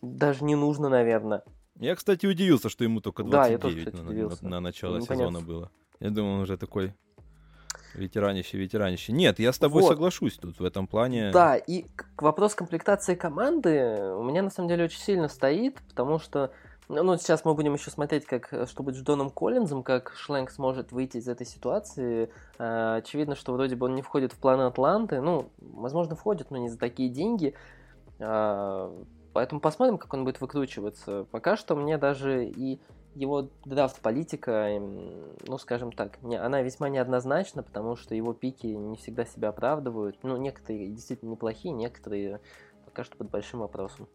даже 0.01 0.43
не 0.43 0.55
нужно, 0.55 0.89
наверное. 0.89 1.43
Я, 1.79 1.95
кстати, 1.95 2.25
удивился, 2.25 2.69
что 2.69 2.83
ему 2.83 3.01
только 3.01 3.23
29 3.23 3.59
да, 3.59 3.67
тоже, 3.67 3.85
кстати, 3.85 3.95
на, 3.95 4.29
на, 4.29 4.49
на 4.49 4.59
начало 4.59 4.97
ну, 4.97 5.05
сезона 5.05 5.41
было. 5.41 5.71
Я 5.99 6.09
думал, 6.09 6.33
он 6.35 6.39
уже 6.41 6.57
такой 6.57 6.93
Ветеранище, 7.93 8.57
ветеранище. 8.57 9.11
Нет, 9.11 9.39
я 9.39 9.51
с 9.51 9.59
тобой 9.59 9.81
вот. 9.81 9.89
соглашусь 9.89 10.37
тут 10.37 10.59
в 10.59 10.65
этом 10.65 10.87
плане. 10.87 11.31
Да, 11.31 11.55
и 11.55 11.85
к 11.95 12.21
вопрос 12.21 12.55
комплектации 12.55 13.15
команды 13.15 14.13
у 14.15 14.23
меня 14.23 14.41
на 14.41 14.49
самом 14.49 14.69
деле 14.69 14.85
очень 14.85 14.99
сильно 14.99 15.27
стоит, 15.27 15.79
потому 15.89 16.19
что 16.19 16.51
ну, 16.91 17.17
сейчас 17.17 17.45
мы 17.45 17.53
будем 17.53 17.73
еще 17.73 17.89
смотреть, 17.89 18.25
как, 18.25 18.53
что 18.67 18.83
будет 18.83 18.97
с 18.97 19.01
Джоном 19.01 19.29
Коллинзом, 19.29 19.81
как 19.81 20.13
Шленк 20.13 20.51
сможет 20.51 20.91
выйти 20.91 21.17
из 21.17 21.27
этой 21.27 21.47
ситуации. 21.47 22.29
А, 22.57 22.95
очевидно, 22.95 23.35
что 23.35 23.53
вроде 23.53 23.77
бы 23.77 23.85
он 23.85 23.95
не 23.95 24.01
входит 24.01 24.33
в 24.33 24.37
планы 24.37 24.63
Атланты. 24.63 25.21
Ну, 25.21 25.49
возможно, 25.59 26.15
входит, 26.15 26.51
но 26.51 26.57
не 26.57 26.67
за 26.67 26.77
такие 26.77 27.09
деньги. 27.09 27.53
А, 28.19 28.93
поэтому 29.31 29.61
посмотрим, 29.61 29.97
как 29.97 30.13
он 30.13 30.25
будет 30.25 30.41
выкручиваться. 30.41 31.25
Пока 31.31 31.55
что 31.55 31.75
мне 31.75 31.97
даже 31.97 32.45
и 32.45 32.81
его 33.15 33.49
драфт-политика, 33.65 34.69
ну, 35.47 35.57
скажем 35.57 35.91
так, 35.91 36.19
она 36.23 36.61
весьма 36.61 36.89
неоднозначна, 36.89 37.63
потому 37.63 37.95
что 37.95 38.15
его 38.15 38.33
пики 38.33 38.67
не 38.67 38.97
всегда 38.97 39.25
себя 39.25 39.49
оправдывают. 39.49 40.17
Ну, 40.23 40.37
некоторые 40.37 40.87
действительно 40.87 41.31
неплохие, 41.31 41.73
некоторые 41.73 42.39
пока 42.85 43.03
что 43.03 43.17
под 43.17 43.29
большим 43.29 43.59
вопросом. 43.59 44.07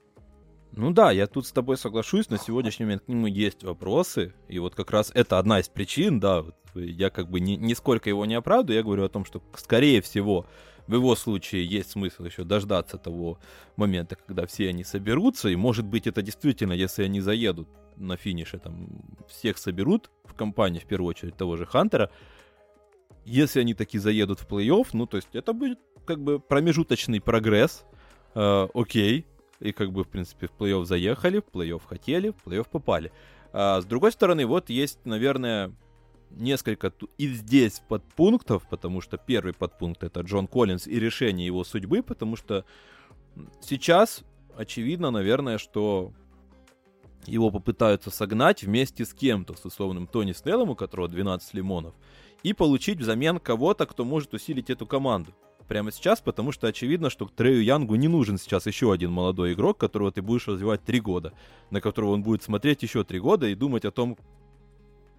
Ну 0.72 0.90
да, 0.90 1.10
я 1.10 1.26
тут 1.26 1.46
с 1.46 1.52
тобой 1.52 1.76
соглашусь, 1.78 2.28
на 2.28 2.38
сегодняшний 2.38 2.84
момент 2.84 3.04
к 3.04 3.08
нему 3.08 3.26
есть 3.26 3.64
вопросы, 3.64 4.34
и 4.48 4.58
вот 4.58 4.74
как 4.74 4.90
раз 4.90 5.10
это 5.14 5.38
одна 5.38 5.60
из 5.60 5.68
причин, 5.68 6.20
да, 6.20 6.44
я 6.74 7.08
как 7.08 7.30
бы 7.30 7.40
ни, 7.40 7.52
нисколько 7.52 8.10
его 8.10 8.26
не 8.26 8.34
оправдываю, 8.34 8.76
я 8.76 8.82
говорю 8.82 9.04
о 9.04 9.08
том, 9.08 9.24
что, 9.24 9.42
скорее 9.56 10.02
всего, 10.02 10.46
в 10.86 10.94
его 10.94 11.16
случае 11.16 11.64
есть 11.66 11.90
смысл 11.90 12.24
еще 12.24 12.44
дождаться 12.44 12.98
того 12.98 13.38
момента, 13.76 14.16
когда 14.16 14.46
все 14.46 14.68
они 14.68 14.84
соберутся, 14.84 15.48
и 15.48 15.56
может 15.56 15.84
быть 15.84 16.06
это 16.06 16.22
действительно, 16.22 16.72
если 16.72 17.02
они 17.02 17.20
заедут 17.20 17.68
на 17.96 18.16
финише, 18.16 18.58
там, 18.58 18.88
всех 19.28 19.58
соберут 19.58 20.10
в 20.24 20.34
компании, 20.34 20.80
в 20.80 20.86
первую 20.86 21.10
очередь, 21.10 21.36
того 21.36 21.56
же 21.56 21.66
Хантера, 21.66 22.10
если 23.24 23.60
они 23.60 23.74
таки 23.74 23.98
заедут 23.98 24.40
в 24.40 24.46
плей-офф, 24.46 24.88
ну, 24.92 25.06
то 25.06 25.16
есть 25.16 25.28
это 25.34 25.52
будет 25.52 25.80
как 26.04 26.22
бы 26.22 26.38
промежуточный 26.38 27.20
прогресс, 27.20 27.84
э, 28.34 28.68
окей, 28.74 29.26
и 29.58 29.72
как 29.72 29.92
бы, 29.92 30.04
в 30.04 30.08
принципе, 30.08 30.46
в 30.46 30.52
плей-офф 30.52 30.84
заехали, 30.84 31.40
в 31.40 31.56
плей-офф 31.56 31.82
хотели, 31.84 32.30
в 32.30 32.46
плей-офф 32.46 32.68
попали. 32.70 33.10
А 33.52 33.80
с 33.80 33.84
другой 33.84 34.12
стороны, 34.12 34.46
вот 34.46 34.70
есть, 34.70 35.04
наверное, 35.04 35.72
несколько 36.30 36.92
и 37.18 37.28
здесь 37.28 37.82
подпунктов, 37.88 38.68
потому 38.68 39.00
что 39.00 39.16
первый 39.16 39.54
подпункт 39.54 40.04
это 40.04 40.20
Джон 40.20 40.46
Коллинз 40.46 40.86
и 40.86 40.98
решение 40.98 41.46
его 41.46 41.64
судьбы, 41.64 42.02
потому 42.02 42.36
что 42.36 42.64
сейчас 43.60 44.22
очевидно, 44.56 45.10
наверное, 45.10 45.58
что 45.58 46.12
его 47.26 47.50
попытаются 47.50 48.10
согнать 48.10 48.62
вместе 48.62 49.04
с 49.04 49.12
кем-то, 49.12 49.54
с 49.54 49.64
условным 49.64 50.06
Тони 50.06 50.32
Снеллом, 50.32 50.70
у 50.70 50.76
которого 50.76 51.08
12 51.08 51.54
лимонов, 51.54 51.94
и 52.42 52.52
получить 52.52 53.00
взамен 53.00 53.40
кого-то, 53.40 53.86
кто 53.86 54.04
может 54.04 54.34
усилить 54.34 54.70
эту 54.70 54.86
команду. 54.86 55.32
Прямо 55.68 55.90
сейчас, 55.90 56.20
потому 56.20 56.52
что 56.52 56.68
очевидно, 56.68 57.10
что 57.10 57.26
Трею 57.26 57.64
Янгу 57.64 57.96
не 57.96 58.06
нужен 58.06 58.38
сейчас 58.38 58.66
еще 58.66 58.92
один 58.92 59.10
молодой 59.10 59.54
игрок, 59.54 59.78
которого 59.78 60.12
ты 60.12 60.22
будешь 60.22 60.46
развивать 60.46 60.84
три 60.84 61.00
года, 61.00 61.32
на 61.70 61.80
которого 61.80 62.12
он 62.12 62.22
будет 62.22 62.44
смотреть 62.44 62.84
еще 62.84 63.02
три 63.02 63.18
года 63.18 63.48
и 63.48 63.56
думать 63.56 63.84
о 63.84 63.90
том, 63.90 64.16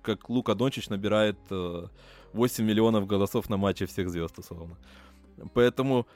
как 0.07 0.29
Лука 0.29 0.55
Дончич 0.55 0.87
набирает 0.89 1.37
8 1.49 1.89
э, 2.33 2.65
миллионов 2.65 3.07
голосов 3.07 3.49
на 3.49 3.57
матче 3.57 3.85
всех 3.85 4.09
звезд, 4.09 4.39
условно. 4.39 4.77
Поэтому, 5.53 6.07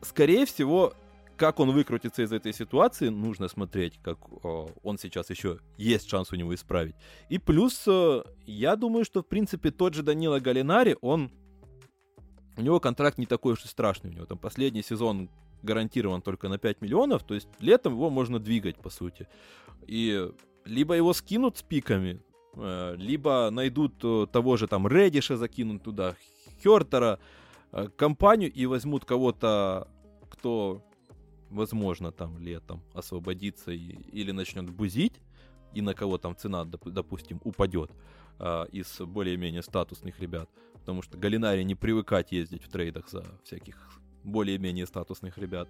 скорее 0.00 0.46
всего, 0.46 0.94
как 1.36 1.58
он 1.58 1.72
выкрутится 1.72 2.22
из 2.22 2.32
этой 2.32 2.52
ситуации, 2.52 3.08
нужно 3.08 3.48
смотреть, 3.48 3.98
как 4.02 4.18
о, 4.44 4.70
он 4.84 4.98
сейчас 4.98 5.30
еще 5.30 5.58
есть 5.76 6.08
шанс 6.08 6.32
у 6.32 6.36
него 6.36 6.54
исправить. 6.54 6.94
И 7.28 7.38
плюс, 7.38 7.82
э, 7.88 8.22
я 8.46 8.76
думаю, 8.76 9.04
что, 9.04 9.22
в 9.22 9.26
принципе, 9.26 9.72
тот 9.72 9.94
же 9.94 10.04
Данила 10.04 10.38
Галинари, 10.38 10.96
он 11.00 11.32
у 12.56 12.62
него 12.62 12.78
контракт 12.78 13.18
не 13.18 13.26
такой 13.26 13.54
уж 13.54 13.64
и 13.64 13.68
страшный. 13.68 14.10
У 14.10 14.14
него 14.14 14.26
там 14.26 14.38
последний 14.38 14.82
сезон 14.82 15.28
гарантирован 15.62 16.22
только 16.22 16.48
на 16.48 16.58
5 16.58 16.80
миллионов, 16.80 17.24
то 17.24 17.34
есть 17.34 17.48
летом 17.58 17.94
его 17.94 18.08
можно 18.08 18.38
двигать, 18.38 18.76
по 18.76 18.88
сути. 18.88 19.26
И 19.88 20.30
либо 20.66 20.94
его 20.94 21.12
скинут 21.12 21.56
с 21.56 21.62
пиками, 21.62 22.10
э, 22.14 22.25
либо 22.96 23.50
найдут 23.50 23.94
э, 24.02 24.26
того 24.32 24.56
же 24.56 24.66
там 24.66 24.88
Редиша 24.88 25.36
закинут 25.36 25.82
туда, 25.82 26.16
Хертера, 26.62 27.18
э, 27.72 27.88
компанию 27.96 28.50
и 28.52 28.66
возьмут 28.66 29.04
кого-то, 29.04 29.88
кто, 30.30 30.82
возможно, 31.50 32.12
там 32.12 32.38
летом 32.38 32.82
освободится 32.94 33.72
и, 33.72 33.96
или 34.12 34.32
начнет 34.32 34.70
бузить, 34.70 35.20
и 35.74 35.82
на 35.82 35.94
кого 35.94 36.16
там 36.18 36.34
цена, 36.34 36.64
допустим, 36.64 37.40
упадет 37.44 37.90
из 38.72 39.00
более-менее 39.00 39.62
статусных 39.62 40.20
ребят. 40.20 40.48
Потому 40.74 41.02
что 41.02 41.16
Галинари 41.18 41.62
не 41.64 41.74
привыкать 41.74 42.32
ездить 42.32 42.62
в 42.62 42.68
трейдах 42.68 43.08
за 43.08 43.24
всяких 43.44 43.76
более-менее 44.24 44.86
статусных 44.86 45.38
ребят. 45.38 45.68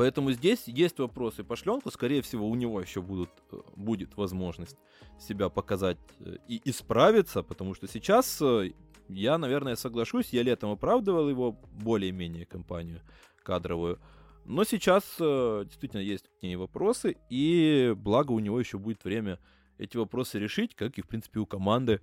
Поэтому 0.00 0.32
здесь 0.32 0.62
есть 0.66 0.98
вопросы 0.98 1.44
по 1.44 1.56
шленку. 1.56 1.90
Скорее 1.90 2.22
всего, 2.22 2.48
у 2.48 2.54
него 2.54 2.80
еще 2.80 3.02
будут, 3.02 3.28
э, 3.52 3.60
будет 3.76 4.16
возможность 4.16 4.78
себя 5.18 5.50
показать 5.50 5.98
э, 6.20 6.38
и 6.48 6.58
исправиться, 6.64 7.42
потому 7.42 7.74
что 7.74 7.86
сейчас 7.86 8.40
э, 8.40 8.70
я, 9.08 9.36
наверное, 9.36 9.76
соглашусь, 9.76 10.32
я 10.32 10.42
летом 10.42 10.70
оправдывал 10.70 11.28
его 11.28 11.52
более-менее 11.52 12.46
компанию 12.46 13.02
кадровую. 13.42 14.00
Но 14.46 14.64
сейчас 14.64 15.04
действительно 15.18 16.00
есть 16.00 16.30
к 16.30 16.42
ней 16.42 16.56
вопросы, 16.56 17.18
и 17.28 17.92
благо 17.94 18.32
у 18.32 18.38
него 18.38 18.58
еще 18.58 18.78
будет 18.78 19.04
время 19.04 19.38
эти 19.76 19.98
вопросы 19.98 20.38
решить, 20.38 20.74
как 20.74 20.96
и, 20.96 21.02
в 21.02 21.08
принципе, 21.08 21.40
у 21.40 21.46
команды 21.46 22.00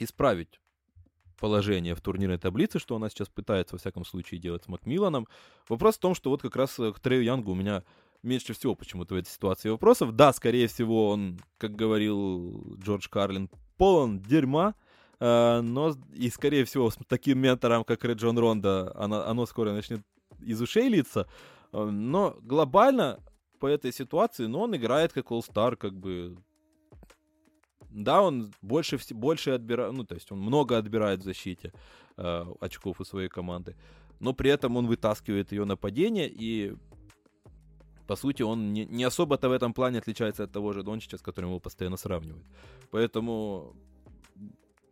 исправить 0.00 0.58
положение 1.38 1.94
в 1.94 2.00
турнирной 2.00 2.38
таблице, 2.38 2.78
что 2.78 2.96
она 2.96 3.08
сейчас 3.08 3.28
пытается, 3.28 3.74
во 3.74 3.78
всяком 3.78 4.04
случае, 4.04 4.40
делать 4.40 4.64
с 4.64 4.68
Макмилланом. 4.68 5.26
Вопрос 5.68 5.96
в 5.96 6.00
том, 6.00 6.14
что 6.14 6.30
вот 6.30 6.42
как 6.42 6.56
раз 6.56 6.74
к 6.74 7.00
Трею 7.00 7.24
Янгу 7.24 7.52
у 7.52 7.54
меня 7.54 7.82
меньше 8.22 8.54
всего 8.54 8.74
почему-то 8.74 9.14
в 9.14 9.18
этой 9.18 9.28
ситуации 9.28 9.68
вопросов. 9.68 10.16
Да, 10.16 10.32
скорее 10.32 10.66
всего, 10.66 11.10
он, 11.10 11.38
как 11.58 11.76
говорил 11.76 12.76
Джордж 12.78 13.08
Карлин, 13.08 13.50
полон 13.76 14.20
дерьма, 14.20 14.74
э, 15.20 15.60
но 15.60 15.94
и, 16.12 16.30
скорее 16.30 16.64
всего, 16.64 16.90
с 16.90 16.96
таким 17.06 17.38
ментором, 17.38 17.84
как 17.84 18.04
Реджон 18.04 18.38
Ронда, 18.38 18.92
оно, 18.96 19.26
оно 19.26 19.46
скоро 19.46 19.72
начнет 19.72 20.02
из 20.40 20.60
ушей 20.60 20.88
литься. 20.88 21.28
Э, 21.72 21.84
но 21.84 22.36
глобально 22.40 23.20
по 23.60 23.66
этой 23.66 23.92
ситуации, 23.92 24.46
но 24.46 24.62
он 24.62 24.74
играет 24.74 25.12
как 25.12 25.26
All-Star, 25.26 25.76
как 25.76 25.94
бы 25.94 26.36
да, 27.94 28.22
он 28.22 28.52
больше, 28.60 28.98
больше 29.10 29.50
отбирает, 29.50 29.92
ну, 29.92 30.04
то 30.04 30.14
есть 30.14 30.32
он 30.32 30.40
много 30.40 30.76
отбирает 30.76 31.20
в 31.20 31.24
защите 31.24 31.72
э, 32.16 32.44
очков 32.60 33.00
у 33.00 33.04
своей 33.04 33.28
команды, 33.28 33.76
но 34.20 34.32
при 34.32 34.50
этом 34.50 34.76
он 34.76 34.86
вытаскивает 34.86 35.52
ее 35.52 35.64
нападение, 35.64 36.28
и, 36.28 36.74
по 38.06 38.16
сути, 38.16 38.42
он 38.42 38.72
не, 38.72 38.84
не 38.86 39.04
особо-то 39.04 39.48
в 39.48 39.52
этом 39.52 39.72
плане 39.72 39.98
отличается 39.98 40.44
от 40.44 40.52
того 40.52 40.72
же 40.72 40.82
Дончича, 40.82 41.18
с 41.18 41.22
которым 41.22 41.50
его 41.50 41.60
постоянно 41.60 41.96
сравнивают. 41.96 42.44
Поэтому, 42.90 43.76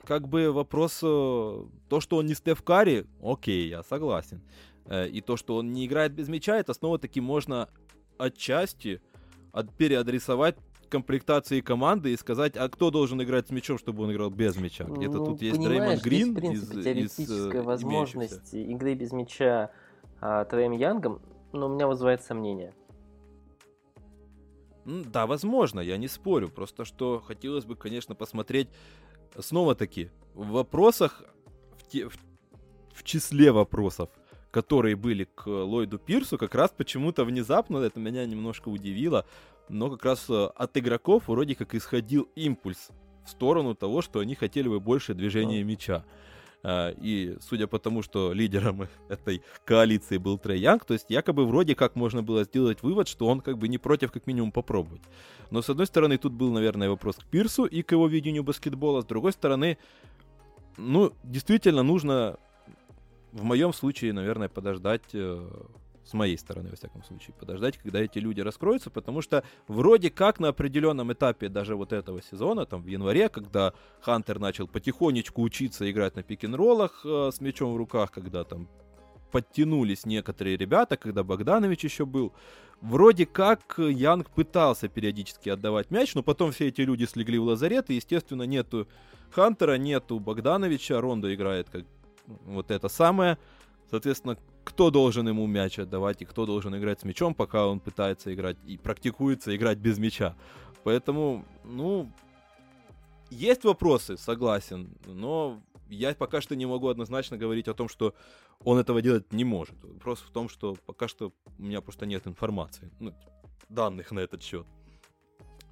как 0.05 0.29
бы 0.29 0.53
вопрос, 0.53 1.01
э, 1.03 1.65
то, 1.89 2.01
что 2.01 2.17
он 2.19 2.27
не 2.27 2.35
Стеф 2.35 2.63
Карри, 2.63 3.07
окей, 3.21 3.69
я 3.69 3.83
согласен. 3.83 4.43
Э, 4.87 5.09
и 5.09 5.21
то, 5.21 5.37
что 5.37 5.57
он 5.57 5.73
не 5.73 5.87
играет 5.87 6.13
без 6.13 6.29
мяча, 6.29 6.57
это 6.57 6.73
снова-таки 6.73 7.21
можно 7.21 7.69
отчасти 8.17 9.01
от, 9.53 9.77
переадресовать 9.77 10.57
комплектации 10.93 11.63
команды 11.63 12.13
и 12.13 12.17
сказать, 12.19 12.55
а 12.55 12.69
кто 12.69 12.91
должен 12.91 13.23
играть 13.23 13.49
с 13.49 13.51
мячом, 13.51 13.79
чтобы 13.79 14.03
он 14.03 14.13
играл 14.13 14.29
без 14.29 14.57
мяча. 14.57 14.85
Где-то 14.85 15.19
ну, 15.19 15.25
тут 15.25 15.41
есть 15.43 15.59
Дреймонд 15.59 16.03
Грин. 16.03 16.33
в 16.33 16.35
принципе, 16.35 16.81
из, 16.81 16.85
теоретическая 16.85 17.61
из, 17.61 17.65
возможность 17.65 18.53
игры 18.53 18.95
без 18.95 19.11
мяча 19.13 19.71
а, 20.21 20.45
Троем 20.45 20.73
Янгом, 20.73 21.23
но 21.53 21.67
у 21.67 21.69
меня 21.71 21.87
вызывает 21.87 22.23
сомнения. 22.23 22.75
Да, 24.85 25.27
возможно, 25.27 25.81
я 25.81 25.97
не 25.97 26.09
спорю. 26.09 26.49
Просто 26.49 26.85
что 26.85 27.21
хотелось 27.27 27.65
бы, 27.65 27.75
конечно, 27.75 28.15
посмотреть 28.15 28.69
снова-таки 29.39 30.11
в 30.35 30.51
вопросах, 30.51 31.25
в, 31.79 31.89
те, 31.89 32.07
в, 32.07 32.19
в 32.93 33.03
числе 33.03 33.51
вопросов, 33.51 34.11
которые 34.53 34.95
были 34.95 35.25
к 35.25 35.47
Ллойду 35.47 35.99
Пирсу, 35.99 36.39
как 36.39 36.55
раз 36.55 36.71
почему-то 36.77 37.25
внезапно, 37.25 37.79
это 37.79 37.99
меня 37.99 38.25
немножко 38.27 38.69
удивило, 38.69 39.27
но 39.69 39.91
как 39.91 40.05
раз 40.05 40.27
э, 40.29 40.45
от 40.55 40.77
игроков 40.77 41.25
вроде 41.27 41.55
как 41.55 41.75
исходил 41.75 42.29
импульс 42.37 42.91
в 43.25 43.31
сторону 43.31 43.75
того, 43.75 44.03
что 44.03 44.21
они 44.21 44.35
хотели 44.35 44.69
бы 44.69 44.79
больше 44.79 45.15
движения 45.15 45.65
мяча. 45.65 46.05
А, 46.63 46.91
и 46.91 47.37
судя 47.41 47.67
по 47.67 47.79
тому, 47.79 48.03
что 48.03 48.35
лидером 48.35 48.89
этой 49.09 49.43
коалиции 49.65 50.19
был 50.19 50.39
Трей 50.39 50.61
Янг, 50.61 50.85
то 50.85 50.93
есть 50.93 51.07
якобы 51.09 51.47
вроде 51.47 51.75
как 51.75 51.97
можно 51.97 52.23
было 52.23 52.45
сделать 52.45 52.83
вывод, 52.83 53.09
что 53.09 53.27
он 53.27 53.41
как 53.41 53.57
бы 53.57 53.69
не 53.69 53.79
против 53.79 54.13
как 54.13 54.27
минимум 54.27 54.53
попробовать. 54.53 55.03
Но 55.51 55.63
с 55.63 55.71
одной 55.71 55.87
стороны 55.87 56.19
тут 56.19 56.35
был, 56.35 56.53
наверное, 56.53 56.91
вопрос 56.91 57.17
к 57.17 57.25
Пирсу 57.25 57.65
и 57.65 57.81
к 57.81 57.93
его 57.93 58.07
видению 58.07 58.45
баскетбола, 58.45 59.01
с 59.01 59.07
другой 59.07 59.33
стороны, 59.33 59.79
ну, 60.77 61.13
действительно 61.25 61.83
нужно 61.83 62.39
в 63.33 63.43
моем 63.45 63.73
случае, 63.73 64.13
наверное, 64.13 64.49
подождать 64.49 65.03
э, 65.15 65.51
с 66.05 66.13
моей 66.13 66.37
стороны, 66.37 66.71
во 66.71 66.77
всяком 66.77 67.03
случае, 67.05 67.35
подождать, 67.39 67.79
когда 67.79 68.01
эти 68.01 68.19
люди 68.19 68.41
раскроются, 68.41 68.91
потому 68.91 69.23
что 69.23 69.45
вроде 69.69 70.11
как 70.11 70.41
на 70.41 70.49
определенном 70.49 71.13
этапе 71.13 71.49
даже 71.49 71.77
вот 71.77 71.93
этого 71.93 72.23
сезона, 72.23 72.67
там 72.67 72.83
в 72.83 72.87
январе, 72.87 73.29
когда 73.29 73.73
Хантер 74.01 74.39
начал 74.39 74.67
потихонечку 74.67 75.43
учиться 75.43 75.91
играть 75.91 76.17
на 76.17 76.23
пик-н-роллах 76.23 77.03
э, 77.05 77.31
с 77.33 77.41
мячом 77.41 77.73
в 77.73 77.77
руках, 77.77 78.11
когда 78.11 78.45
там 78.45 78.69
подтянулись 79.31 80.05
некоторые 80.05 80.57
ребята, 80.57 80.97
когда 80.97 81.25
Богданович 81.25 81.85
еще 81.85 82.05
был, 82.05 82.33
вроде 82.83 83.25
как 83.25 83.79
Янг 83.79 84.29
пытался 84.31 84.89
периодически 84.89 85.49
отдавать 85.49 85.91
мяч, 85.91 86.15
но 86.15 86.23
потом 86.23 86.53
все 86.53 86.69
эти 86.69 86.83
люди 86.83 87.05
слегли 87.05 87.39
в 87.39 87.45
лазарет, 87.45 87.89
и, 87.89 87.95
естественно, 87.95 88.43
нету 88.43 88.89
Хантера, 89.31 89.79
нету 89.79 90.19
Богдановича, 90.21 91.01
Рондо 91.01 91.35
играет 91.35 91.71
как 91.71 91.85
вот 92.27 92.71
это 92.71 92.89
самое. 92.89 93.39
Соответственно, 93.91 94.39
кто 94.65 94.91
должен 94.91 95.29
ему 95.29 95.47
мяч 95.47 95.79
отдавать 95.79 96.23
и 96.23 96.25
кто 96.25 96.47
должен 96.47 96.77
играть 96.77 97.01
с 97.01 97.05
мячом, 97.05 97.35
пока 97.35 97.67
он 97.67 97.81
пытается 97.81 98.33
играть 98.33 98.57
и 98.67 98.79
практикуется 98.79 99.55
играть 99.55 99.79
без 99.79 99.99
мяча. 99.99 100.37
Поэтому, 100.85 101.45
ну, 101.65 102.11
есть 103.31 103.65
вопросы, 103.65 104.17
согласен, 104.17 104.97
но 105.07 105.61
я 105.89 106.15
пока 106.15 106.41
что 106.41 106.57
не 106.57 106.67
могу 106.67 106.89
однозначно 106.89 107.37
говорить 107.37 107.69
о 107.69 107.75
том, 107.75 107.89
что 107.89 108.15
он 108.65 108.79
этого 108.79 109.03
делать 109.03 109.33
не 109.33 109.45
может. 109.45 109.83
Вопрос 109.85 110.21
в 110.21 110.31
том, 110.31 110.49
что 110.49 110.77
пока 110.87 111.09
что 111.09 111.33
у 111.59 111.63
меня 111.63 111.81
просто 111.81 112.07
нет 112.07 112.27
информации, 112.27 112.91
ну, 113.01 113.13
данных 113.69 114.11
на 114.13 114.21
этот 114.21 114.43
счет. 114.43 114.67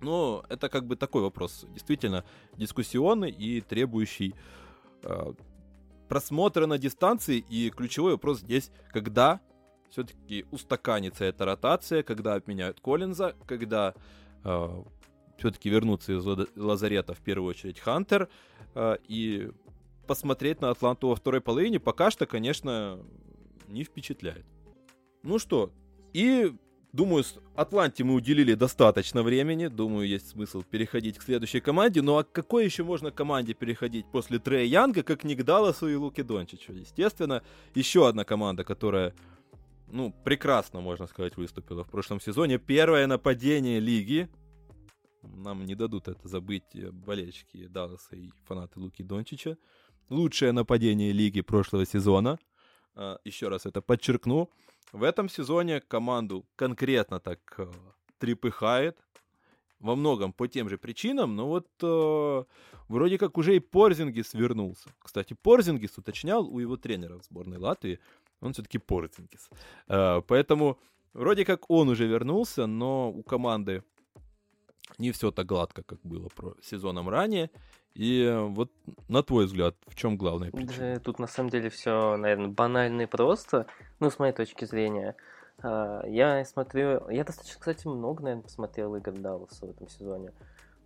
Но 0.01 0.45
это 0.49 0.69
как 0.69 0.87
бы 0.87 0.97
такой 0.97 1.23
вопрос, 1.23 1.67
действительно 1.69 2.25
дискуссионный 2.57 3.31
и 3.31 3.61
требующий 3.61 4.35
э, 5.03 5.33
просмотра 6.11 6.67
на 6.67 6.77
дистанции, 6.77 7.39
и 7.39 7.71
ключевой 7.71 8.13
вопрос 8.13 8.41
здесь, 8.41 8.73
когда 8.93 9.41
все-таки 9.91 10.45
устаканится 10.51 11.25
эта 11.25 11.45
ротация, 11.45 12.03
когда 12.03 12.35
обменяют 12.35 12.81
Коллинза, 12.81 13.37
когда 13.47 13.95
э, 14.43 14.83
все-таки 15.39 15.71
вернутся 15.71 16.15
из 16.15 16.27
лазарета 16.57 17.15
в 17.15 17.21
первую 17.21 17.51
очередь 17.51 17.79
Хантер, 17.79 18.29
э, 18.75 18.97
и 19.07 19.53
посмотреть 20.09 20.61
на 20.61 20.71
Атланту 20.71 21.07
во 21.07 21.15
второй 21.15 21.41
половине 21.41 21.79
пока 21.79 22.11
что, 22.11 22.27
конечно, 22.27 22.99
не 23.69 23.85
впечатляет. 23.85 24.45
Ну 25.23 25.39
что, 25.39 25.71
и 26.13 26.53
Думаю, 26.93 27.23
с 27.23 27.37
Атланте 27.55 28.03
мы 28.03 28.15
уделили 28.15 28.55
достаточно 28.55 29.23
времени. 29.23 29.69
Думаю, 29.69 30.09
есть 30.09 30.31
смысл 30.31 30.63
переходить 30.63 31.19
к 31.19 31.23
следующей 31.23 31.61
команде. 31.61 32.03
Ну 32.03 32.17
а 32.17 32.25
к 32.25 32.33
какой 32.33 32.65
еще 32.65 32.83
можно 32.83 33.13
команде 33.13 33.55
переходить 33.55 34.07
после 34.11 34.41
Трея 34.41 34.65
Янга, 34.65 35.05
как 35.05 35.23
не 35.23 35.37
к 35.37 35.45
Далласу 35.45 35.87
и 35.89 35.95
Луки 35.95 36.23
Дончичу? 36.23 36.73
Естественно, 36.73 37.45
еще 37.77 38.09
одна 38.09 38.25
команда, 38.25 38.65
которая, 38.65 39.15
ну, 39.87 40.13
прекрасно, 40.25 40.81
можно 40.81 41.07
сказать, 41.07 41.37
выступила 41.37 41.85
в 41.85 41.91
прошлом 41.91 42.21
сезоне. 42.21 42.59
Первое 42.59 43.07
нападение 43.07 43.79
лиги. 43.79 44.29
Нам 45.23 45.67
не 45.67 45.77
дадут 45.77 46.09
это 46.09 46.27
забыть 46.27 46.75
болельщики 46.91 47.69
Далласа 47.69 48.17
и 48.17 48.31
фанаты 48.47 48.81
Луки 48.81 49.05
Дончича. 49.05 49.59
Лучшее 50.09 50.51
нападение 50.51 51.13
лиги 51.13 51.41
прошлого 51.41 51.87
сезона. 51.87 52.37
А, 52.97 53.21
еще 53.25 53.47
раз 53.47 53.65
это 53.65 53.81
подчеркну. 53.81 54.51
В 54.93 55.03
этом 55.03 55.29
сезоне 55.29 55.81
команду 55.81 56.45
конкретно 56.57 57.21
так 57.21 57.39
э, 57.59 57.71
трепыхает. 58.19 58.99
Во 59.79 59.97
многом 59.97 60.35
по 60.35 60.47
тем 60.47 60.69
же 60.69 60.77
причинам, 60.77 61.37
но 61.37 61.49
вот 61.49 61.67
э, 61.83 62.45
вроде 62.89 63.17
как 63.17 63.39
уже 63.39 63.57
и 63.57 63.61
Порзингис 63.61 64.35
вернулся. 64.35 64.91
Кстати, 64.99 65.35
Порзингис 65.43 65.97
уточнял 65.97 66.47
у 66.47 66.59
его 66.59 66.77
тренера 66.77 67.19
в 67.19 67.25
сборной 67.25 67.57
Латвии, 67.57 67.99
он 68.41 68.53
все-таки 68.53 68.77
Порзингис. 68.77 69.49
Э, 69.89 70.21
поэтому 70.27 70.79
вроде 71.15 71.47
как 71.47 71.71
он 71.71 71.89
уже 71.89 72.07
вернулся, 72.07 72.67
но 72.67 73.11
у 73.11 73.23
команды 73.23 73.83
не 74.99 75.13
все 75.13 75.31
так 75.31 75.47
гладко, 75.47 75.83
как 75.83 75.99
было 76.03 76.29
про 76.29 76.55
сезоном 76.63 77.09
ранее. 77.09 77.51
И 77.95 78.33
вот 78.49 78.71
на 79.09 79.23
твой 79.23 79.47
взгляд, 79.47 79.75
в 79.87 79.95
чем 79.95 80.17
главная 80.17 80.51
причина? 80.51 80.95
Да, 80.95 81.01
тут 81.01 81.19
на 81.19 81.27
самом 81.27 81.51
деле 81.51 81.71
все, 81.71 82.17
наверное, 82.17 82.49
банально 82.49 83.03
и 83.03 83.07
просто, 83.07 83.67
ну, 83.99 84.11
с 84.11 84.19
моей 84.19 84.33
точки 84.33 84.65
зрения. 84.65 85.17
А, 85.63 86.07
я 86.07 86.45
смотрю, 86.45 87.09
я 87.11 87.25
достаточно, 87.25 87.59
кстати, 87.59 87.87
много, 87.87 88.23
наверное, 88.23 88.45
посмотрел 88.45 88.95
игр 88.95 89.13
Далласа 89.13 89.67
в 89.67 89.71
этом 89.71 89.89
сезоне. 89.89 90.33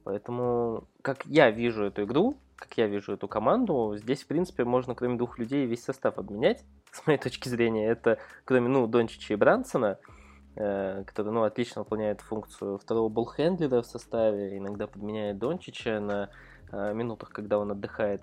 Поэтому, 0.05 0.89
как 1.03 1.25
я 1.27 1.51
вижу 1.51 1.85
эту 1.85 2.05
игру, 2.05 2.37
как 2.57 2.77
я 2.79 2.87
вижу 2.87 3.13
эту 3.13 3.29
команду, 3.29 3.95
здесь, 3.97 4.23
в 4.23 4.27
принципе, 4.27 4.65
можно, 4.65 4.95
кроме 4.95 5.17
двух 5.17 5.39
людей, 5.39 5.67
весь 5.67 5.85
состав 5.85 6.19
обменять, 6.19 6.65
с 6.91 7.07
моей 7.07 7.19
точки 7.19 7.49
зрения. 7.49 7.87
Это, 7.87 8.19
кроме, 8.45 8.69
ну, 8.69 8.87
Дончича 8.87 9.35
и 9.35 9.37
Брансона, 9.37 9.99
э, 9.99 10.15
который, 10.55 11.33
ну, 11.33 11.43
отлично 11.43 11.83
выполняет 11.83 12.21
функцию 12.21 12.79
второго 12.79 13.09
болхендлера 13.09 13.83
в 13.83 13.87
составе, 13.87 14.57
иногда 14.57 14.87
подменяет 14.87 15.39
Дончича 15.39 16.01
на 16.01 16.31
э, 16.71 16.95
минутах, 16.95 17.31
когда 17.31 17.59
он 17.59 17.73
отдыхает. 17.73 18.23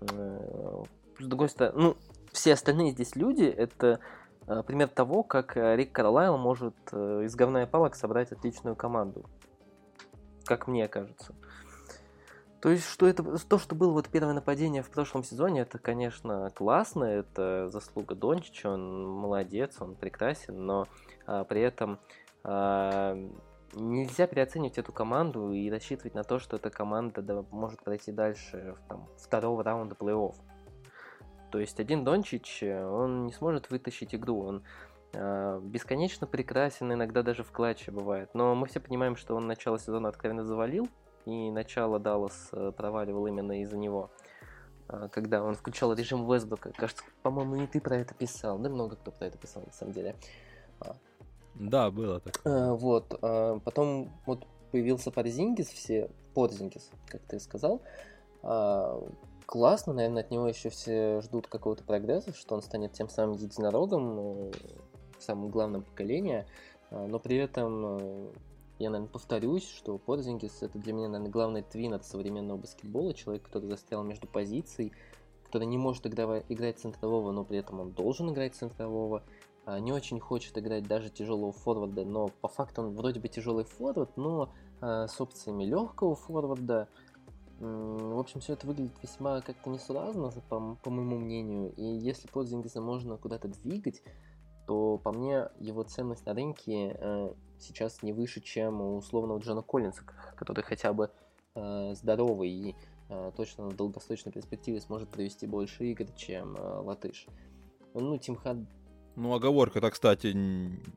Э, 0.00 0.82
с 1.18 1.24
другой 1.24 1.48
стороны, 1.48 1.78
ну, 1.78 1.96
все 2.32 2.52
остальные 2.52 2.92
здесь 2.92 3.16
люди, 3.16 3.44
это 3.44 4.00
э, 4.46 4.62
пример 4.64 4.88
того, 4.88 5.22
как 5.22 5.56
э, 5.56 5.76
Рик 5.76 5.92
Карлайл 5.92 6.36
может 6.36 6.76
э, 6.92 7.22
из 7.24 7.34
говна 7.34 7.64
и 7.64 7.66
палок 7.66 7.96
собрать 7.96 8.30
отличную 8.30 8.76
команду. 8.76 9.24
Как 10.44 10.68
мне 10.68 10.86
кажется. 10.86 11.34
То 12.60 12.70
есть, 12.70 12.88
что 12.88 13.06
это, 13.06 13.22
то, 13.22 13.58
что 13.58 13.74
было 13.74 13.92
вот 13.92 14.08
первое 14.08 14.34
нападение 14.34 14.82
в 14.82 14.90
прошлом 14.90 15.22
сезоне, 15.24 15.60
это, 15.60 15.78
конечно, 15.78 16.50
классно, 16.54 17.04
это 17.04 17.70
заслуга 17.70 18.14
Дончича, 18.14 18.70
он 18.70 19.06
молодец, 19.06 19.76
он 19.80 19.94
прекрасен, 19.94 20.64
но 20.64 20.86
при 21.26 21.60
этом 21.60 21.98
а, 22.44 23.16
нельзя 23.74 24.26
переоценивать 24.26 24.78
эту 24.78 24.92
команду 24.92 25.52
и 25.52 25.70
рассчитывать 25.70 26.14
на 26.14 26.24
то, 26.24 26.38
что 26.38 26.56
эта 26.56 26.70
команда 26.70 27.22
да, 27.22 27.44
может 27.50 27.82
пройти 27.82 28.12
дальше 28.12 28.76
там, 28.88 29.08
второго 29.18 29.62
раунда 29.62 29.94
плей-офф. 29.94 30.34
То 31.50 31.58
есть 31.58 31.80
один 31.80 32.04
Дончич, 32.04 32.62
он 32.62 33.26
не 33.26 33.32
сможет 33.32 33.70
вытащить 33.70 34.14
игру, 34.14 34.44
он 34.44 34.64
э, 35.14 35.60
бесконечно 35.62 36.26
прекрасен, 36.26 36.92
иногда 36.92 37.22
даже 37.22 37.44
в 37.44 37.52
клатче 37.52 37.90
бывает. 37.90 38.30
Но 38.34 38.54
мы 38.54 38.66
все 38.66 38.80
понимаем, 38.80 39.16
что 39.16 39.34
он 39.36 39.46
начало 39.46 39.78
сезона 39.78 40.08
откровенно 40.08 40.44
завалил, 40.44 40.88
и 41.24 41.50
начало 41.50 41.98
Даллас 41.98 42.48
э, 42.52 42.72
проваливал 42.76 43.26
именно 43.26 43.60
из-за 43.62 43.76
него. 43.76 44.10
Э, 44.88 45.08
когда 45.10 45.42
он 45.42 45.54
включал 45.54 45.92
режим 45.94 46.30
Вестброка. 46.30 46.72
Кажется, 46.72 47.04
по-моему, 47.22 47.56
не 47.56 47.66
ты 47.66 47.80
про 47.80 47.96
это 47.96 48.14
писал. 48.14 48.58
Да 48.58 48.68
много 48.68 48.96
кто 48.96 49.10
про 49.10 49.26
это 49.26 49.38
писал, 49.38 49.62
на 49.64 49.72
самом 49.72 49.92
деле. 49.92 50.16
Да, 51.58 51.90
было 51.90 52.20
так. 52.20 52.40
А, 52.44 52.74
вот. 52.74 53.18
А, 53.22 53.58
потом 53.60 54.12
вот 54.26 54.46
появился 54.70 55.10
Порзингис, 55.10 55.68
все 55.68 56.10
Порзингис, 56.34 56.90
как 57.08 57.22
ты 57.22 57.40
сказал. 57.40 57.82
А, 58.42 59.02
классно, 59.46 59.92
наверное, 59.92 60.22
от 60.22 60.30
него 60.30 60.48
еще 60.48 60.70
все 60.70 61.20
ждут 61.22 61.46
какого-то 61.46 61.84
прогресса, 61.84 62.32
что 62.34 62.54
он 62.54 62.62
станет 62.62 62.92
тем 62.92 63.08
самым 63.08 63.36
единорогом, 63.36 64.18
э, 64.18 64.52
самым 65.18 65.50
главным 65.50 65.82
поколения, 65.82 66.46
но 66.90 67.18
при 67.18 67.36
этом 67.36 68.30
я, 68.78 68.90
наверное, 68.90 69.10
повторюсь, 69.10 69.66
что 69.66 69.96
Порзингис 69.96 70.62
это 70.62 70.78
для 70.78 70.92
меня, 70.92 71.08
наверное, 71.08 71.32
главный 71.32 71.62
твин 71.62 71.94
от 71.94 72.04
современного 72.04 72.58
баскетбола, 72.58 73.14
человек, 73.14 73.44
который 73.44 73.70
застрял 73.70 74.04
между 74.04 74.26
позиций, 74.26 74.92
который 75.44 75.66
не 75.66 75.78
может 75.78 76.06
играть 76.06 76.78
центрового, 76.78 77.32
но 77.32 77.44
при 77.44 77.58
этом 77.58 77.80
он 77.80 77.92
должен 77.92 78.30
играть 78.30 78.54
центрового, 78.54 79.22
не 79.66 79.92
очень 79.92 80.20
хочет 80.20 80.56
играть 80.58 80.86
даже 80.86 81.10
тяжелого 81.10 81.52
форварда, 81.52 82.04
но 82.04 82.28
по 82.40 82.48
факту 82.48 82.82
он 82.82 82.94
вроде 82.94 83.20
бы 83.20 83.28
тяжелый 83.28 83.64
форвард, 83.64 84.16
но 84.16 84.50
а, 84.80 85.08
с 85.08 85.20
опциями 85.20 85.64
легкого 85.64 86.14
форварда. 86.14 86.88
В 87.58 88.18
общем, 88.18 88.40
все 88.40 88.52
это 88.52 88.66
выглядит 88.66 88.92
весьма 89.02 89.40
как-то 89.40 89.70
несуразно, 89.70 90.30
по, 90.50 90.76
по 90.82 90.90
моему 90.90 91.18
мнению. 91.18 91.72
И 91.76 91.82
если 91.82 92.28
Подзингиса 92.28 92.82
можно 92.82 93.16
куда-то 93.16 93.48
двигать, 93.48 94.02
то 94.66 94.98
по 94.98 95.10
мне 95.10 95.48
его 95.58 95.82
ценность 95.84 96.26
на 96.26 96.34
рынке 96.34 96.94
э, 96.98 97.32
сейчас 97.58 98.02
не 98.02 98.12
выше, 98.12 98.42
чем 98.42 98.82
у 98.82 98.96
условного 98.98 99.38
Джона 99.38 99.62
Коллинса, 99.62 100.02
который 100.36 100.64
хотя 100.64 100.92
бы 100.92 101.10
э, 101.54 101.94
здоровый 101.94 102.50
и 102.50 102.76
э, 103.08 103.32
точно 103.34 103.68
в 103.68 103.76
долгосрочной 103.76 104.32
перспективе 104.32 104.80
сможет 104.82 105.08
провести 105.08 105.46
больше 105.46 105.86
игр, 105.86 106.06
чем 106.14 106.56
э, 106.56 106.80
Латыш. 106.80 107.26
Ну, 107.94 108.18
Тим 108.18 108.36
Хад 108.36 108.58
ну, 109.16 109.34
оговорка-то, 109.34 109.90
кстати, 109.90 110.28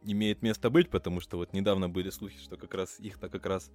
имеет 0.03 0.41
место 0.41 0.69
быть, 0.69 0.89
потому 0.89 1.21
что 1.21 1.37
вот 1.37 1.53
недавно 1.53 1.89
были 1.89 2.09
слухи, 2.09 2.37
что 2.37 2.57
как 2.57 2.73
раз 2.73 2.99
их-то 2.99 3.29
как 3.29 3.45
раз 3.45 3.71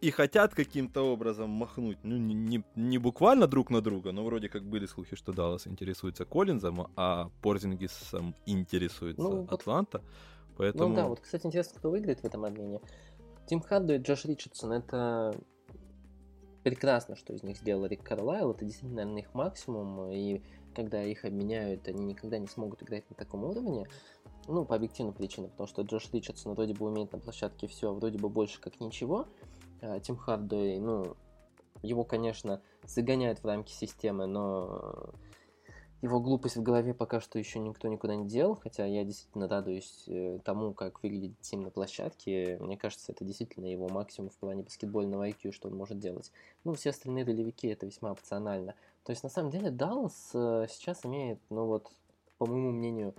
и 0.00 0.10
хотят 0.10 0.54
каким-то 0.54 1.02
образом 1.02 1.48
махнуть, 1.50 1.98
ну, 2.02 2.16
не, 2.16 2.34
не, 2.34 2.64
не 2.76 2.98
буквально 2.98 3.46
друг 3.46 3.70
на 3.70 3.80
друга, 3.80 4.12
но 4.12 4.22
вроде 4.24 4.48
как 4.48 4.62
были 4.62 4.86
слухи, 4.86 5.16
что 5.16 5.32
Даллас 5.32 5.66
интересуется 5.66 6.26
Коллинзом, 6.26 6.88
а 6.96 7.30
Порзингисом 7.40 8.34
интересуется 8.44 9.22
ну, 9.22 9.46
Атланта. 9.48 9.98
Вот 9.98 10.56
Поэтому... 10.58 10.90
Ну 10.90 10.94
да, 10.94 11.06
вот, 11.06 11.20
кстати, 11.20 11.46
интересно, 11.46 11.78
кто 11.78 11.90
выиграет 11.90 12.20
в 12.20 12.24
этом 12.24 12.44
обмене. 12.44 12.80
Тим 13.46 13.60
Хадду 13.60 13.94
и 13.94 13.98
Джош 13.98 14.26
Ричардсон, 14.26 14.72
это 14.72 15.34
прекрасно, 16.64 17.16
что 17.16 17.32
из 17.32 17.42
них 17.42 17.56
сделал 17.56 17.86
Рик 17.86 18.02
Карлайл, 18.02 18.50
это 18.50 18.64
действительно, 18.64 18.96
наверное, 18.96 19.22
их 19.22 19.34
максимум, 19.34 20.10
и 20.10 20.42
когда 20.74 21.02
их 21.02 21.24
обменяют, 21.24 21.88
они 21.88 22.04
никогда 22.04 22.38
не 22.38 22.46
смогут 22.46 22.82
играть 22.82 23.08
на 23.08 23.16
таком 23.16 23.44
уровне, 23.44 23.86
ну, 24.46 24.64
по 24.64 24.76
объективным 24.76 25.14
причинам, 25.14 25.50
потому 25.50 25.66
что 25.66 25.82
Джош 25.82 26.12
Ричардсон 26.12 26.54
вроде 26.54 26.74
бы 26.74 26.86
умеет 26.86 27.12
на 27.12 27.18
площадке 27.18 27.66
все, 27.66 27.90
а 27.90 27.94
вроде 27.94 28.18
бы 28.18 28.28
больше 28.28 28.60
как 28.60 28.80
ничего, 28.80 29.26
а 29.80 30.00
Тим 30.00 30.16
Хардуэй, 30.16 30.78
ну, 30.80 31.16
его, 31.82 32.04
конечно, 32.04 32.60
загоняют 32.84 33.40
в 33.40 33.46
рамки 33.46 33.72
системы, 33.72 34.26
но 34.26 35.14
его 36.04 36.20
глупость 36.20 36.56
в 36.56 36.62
голове 36.62 36.92
пока 36.92 37.18
что 37.18 37.38
еще 37.38 37.58
никто 37.58 37.88
никуда 37.88 38.14
не 38.14 38.26
делал, 38.26 38.56
хотя 38.56 38.84
я 38.84 39.04
действительно 39.04 39.48
радуюсь 39.48 40.04
э, 40.06 40.38
тому, 40.44 40.74
как 40.74 41.02
выглядит 41.02 41.40
Тим 41.40 41.62
на 41.62 41.70
площадке. 41.70 42.58
Мне 42.60 42.76
кажется, 42.76 43.12
это 43.12 43.24
действительно 43.24 43.64
его 43.64 43.88
максимум 43.88 44.28
в 44.28 44.36
плане 44.36 44.64
баскетбольного 44.64 45.30
IQ, 45.30 45.52
что 45.52 45.68
он 45.68 45.76
может 45.76 45.98
делать. 45.98 46.30
Ну, 46.62 46.74
все 46.74 46.90
остальные 46.90 47.24
ролевики 47.24 47.68
это 47.68 47.86
весьма 47.86 48.12
опционально. 48.12 48.74
То 49.04 49.10
есть, 49.10 49.22
на 49.22 49.28
самом 49.28 49.50
деле, 49.50 49.70
Даллас 49.70 50.30
э, 50.34 50.66
сейчас 50.68 51.04
имеет, 51.04 51.38
ну 51.50 51.66
вот, 51.66 51.90
по 52.38 52.46
моему 52.46 52.72
мнению, 52.72 53.14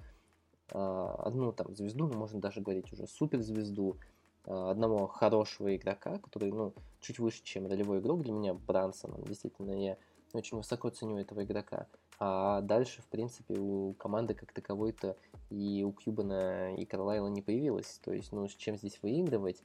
а, 0.71 1.15
одну 1.23 1.51
там 1.51 1.75
звезду, 1.75 2.07
ну, 2.07 2.17
можно 2.17 2.39
даже 2.39 2.61
говорить 2.61 2.91
уже 2.91 3.07
суперзвезду, 3.07 3.97
а, 4.45 4.71
одного 4.71 5.07
хорошего 5.07 5.75
игрока, 5.75 6.17
который, 6.19 6.51
ну, 6.51 6.73
чуть 7.01 7.19
выше, 7.19 7.43
чем 7.43 7.67
ролевой 7.67 7.99
игрок 7.99 8.23
для 8.23 8.33
меня, 8.33 8.53
Брансон. 8.53 9.23
Действительно, 9.23 9.71
я 9.71 9.97
очень 10.33 10.57
высоко 10.57 10.89
ценю 10.89 11.19
этого 11.19 11.43
игрока. 11.43 11.87
А 12.19 12.61
дальше, 12.61 13.01
в 13.01 13.05
принципе, 13.07 13.55
у 13.59 13.93
команды 13.93 14.33
как 14.33 14.53
таковой-то 14.53 15.17
и 15.49 15.83
у 15.83 15.91
Кьюбана 15.91 16.75
и 16.75 16.85
Карлайла 16.85 17.27
не 17.27 17.41
появилось. 17.41 17.99
То 18.03 18.13
есть, 18.13 18.31
ну, 18.31 18.47
с 18.47 18.55
чем 18.55 18.77
здесь 18.77 18.99
выигрывать? 19.01 19.63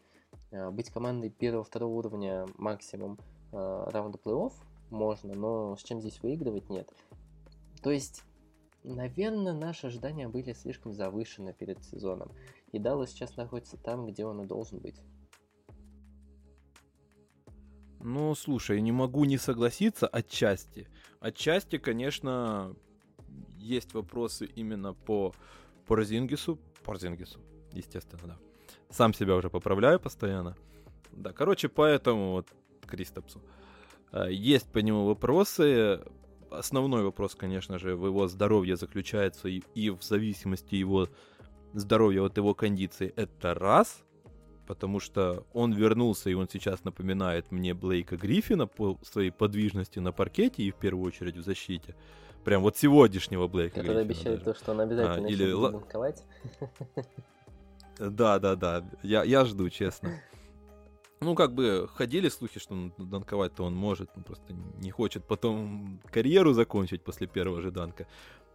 А, 0.53 0.71
быть 0.71 0.91
командой 0.91 1.31
первого-второго 1.31 1.95
уровня 1.95 2.47
максимум 2.57 3.19
раунда 3.53 4.17
плей-офф 4.17 4.53
можно, 4.91 5.35
но 5.35 5.77
с 5.77 5.83
чем 5.83 6.01
здесь 6.01 6.23
выигрывать 6.23 6.69
нет. 6.71 6.89
То 7.83 7.91
есть, 7.91 8.25
наверное, 8.85 9.53
наши 9.53 9.87
ожидания 9.87 10.29
были 10.29 10.53
слишком 10.53 10.93
завышены 10.93 11.53
перед 11.53 11.83
сезоном. 11.85 12.33
И 12.73 12.79
Даллас 12.79 13.11
сейчас 13.11 13.37
находится 13.37 13.77
там, 13.77 14.07
где 14.07 14.25
он 14.25 14.43
и 14.43 14.47
должен 14.47 14.79
быть. 14.79 15.01
Ну, 18.03 18.35
слушай, 18.35 18.81
не 18.81 18.93
могу 18.93 19.25
не 19.25 19.37
согласиться 19.37 20.07
отчасти. 20.07 20.89
Отчасти, 21.21 21.77
конечно, 21.77 22.75
есть 23.59 23.93
вопросы 23.93 24.47
именно 24.47 24.95
по 24.95 25.35
Порзингису. 25.87 26.59
Порзингису, 26.83 27.41
естественно, 27.73 28.23
да. 28.25 28.39
Сам 28.89 29.13
себя 29.13 29.37
уже 29.37 29.51
поправляю 29.51 30.01
постоянно. 30.01 30.57
Да, 31.13 31.33
короче, 31.33 31.69
поэтому 31.69 32.33
вот 32.33 32.49
Кристопсу. 32.87 33.41
А, 33.41 33.60
есть 34.29 34.71
по 34.71 34.79
нему 34.79 35.07
вопросы. 35.07 36.01
Основной 36.51 37.05
вопрос, 37.05 37.35
конечно 37.35 37.79
же, 37.79 37.95
в 37.97 38.07
его 38.07 38.27
здоровье 38.27 38.77
заключается 38.77 39.49
и, 39.49 39.63
и 39.75 39.91
в 39.91 40.03
зависимости 40.03 40.75
его 40.75 41.09
здоровья 41.73 42.23
от 42.23 42.37
его 42.37 42.55
кондиции. 42.55 43.13
Это 43.17 43.55
раз 43.55 44.05
потому 44.71 45.01
что 45.01 45.45
он 45.53 45.73
вернулся, 45.73 46.31
и 46.31 46.35
он 46.35 46.49
сейчас 46.49 46.85
напоминает 46.85 47.51
мне 47.51 47.75
Блейка 47.75 48.17
Гриффина 48.17 48.69
по 48.69 49.01
своей 49.03 49.33
подвижности 49.33 49.99
на 49.99 50.13
паркете 50.13 50.63
и 50.63 50.71
в 50.71 50.77
первую 50.77 51.09
очередь 51.09 51.37
в 51.37 51.43
защите. 51.43 51.97
Прям 52.45 52.63
вот 52.63 52.77
сегодняшнего 52.77 53.49
Блейка 53.49 53.81
Который 53.81 54.05
Гриффина 54.05 54.35
обещает 54.35 54.45
даже. 54.45 54.53
то, 54.53 54.55
что 54.55 54.71
он 54.71 54.81
обязательно 54.83 55.27
а, 55.27 55.29
или... 55.29 55.53
банковать. 55.53 56.25
Да, 57.99 58.39
да, 58.39 58.55
да. 58.55 58.85
Я, 59.03 59.25
я 59.25 59.45
жду, 59.45 59.69
честно. 59.71 60.11
Ну, 61.21 61.35
как 61.35 61.55
бы 61.55 61.89
ходили 61.95 62.29
слухи, 62.29 62.59
что 62.59 62.93
данковать-то 62.97 63.65
он 63.65 63.75
может, 63.75 64.11
он 64.17 64.23
просто 64.23 64.55
не 64.79 64.91
хочет 64.91 65.25
потом 65.25 66.01
карьеру 66.11 66.53
закончить 66.55 67.03
после 67.03 67.27
первого 67.27 67.61
же 67.61 67.71
данка. 67.71 68.07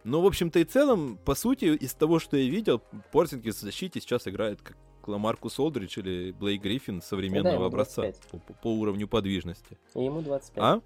Но, 0.02 0.20
в 0.20 0.26
общем-то 0.26 0.58
и 0.58 0.64
целом, 0.64 1.18
по 1.24 1.34
сути, 1.34 1.66
из 1.66 1.94
того, 1.94 2.18
что 2.18 2.36
я 2.36 2.48
видел, 2.50 2.82
Порзингис 3.12 3.56
в 3.56 3.60
защите 3.60 4.00
сейчас 4.00 4.26
играет 4.28 4.62
как 4.62 4.76
как 5.06 5.08
Ламаркус 5.08 5.58
Олдридж 5.58 5.98
или 6.00 6.32
Блейк 6.32 6.62
Гриффин 6.62 7.00
современного 7.00 7.60
да, 7.60 7.66
образца 7.66 8.12
по, 8.30 8.38
по 8.38 8.74
уровню 8.74 9.06
подвижности. 9.06 9.78
И 9.94 10.04
ему 10.04 10.20
25. 10.20 10.64
А? 10.64 10.80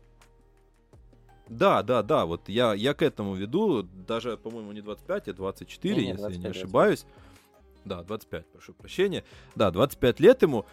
Да, 1.49 1.83
да, 1.83 2.03
да, 2.03 2.27
вот 2.27 2.49
я, 2.49 2.75
я 2.75 2.95
к 2.95 3.03
этому 3.03 3.35
веду, 3.35 3.83
даже, 3.83 4.37
по-моему, 4.37 4.73
не 4.73 4.83
25, 4.83 5.29
а 5.29 5.33
24, 5.33 5.95
не, 5.95 6.03
не, 6.03 6.09
если 6.09 6.21
25, 6.21 6.37
я 6.37 6.43
не 6.43 6.57
ошибаюсь. 6.59 7.01
25. 7.01 7.87
Да, 7.87 8.03
25, 8.03 8.47
прошу 8.47 8.75
прощения. 8.75 9.25
Да, 9.57 9.71
25 9.71 10.21
лет 10.21 10.43
ему. 10.43 10.67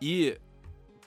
И 0.00 0.38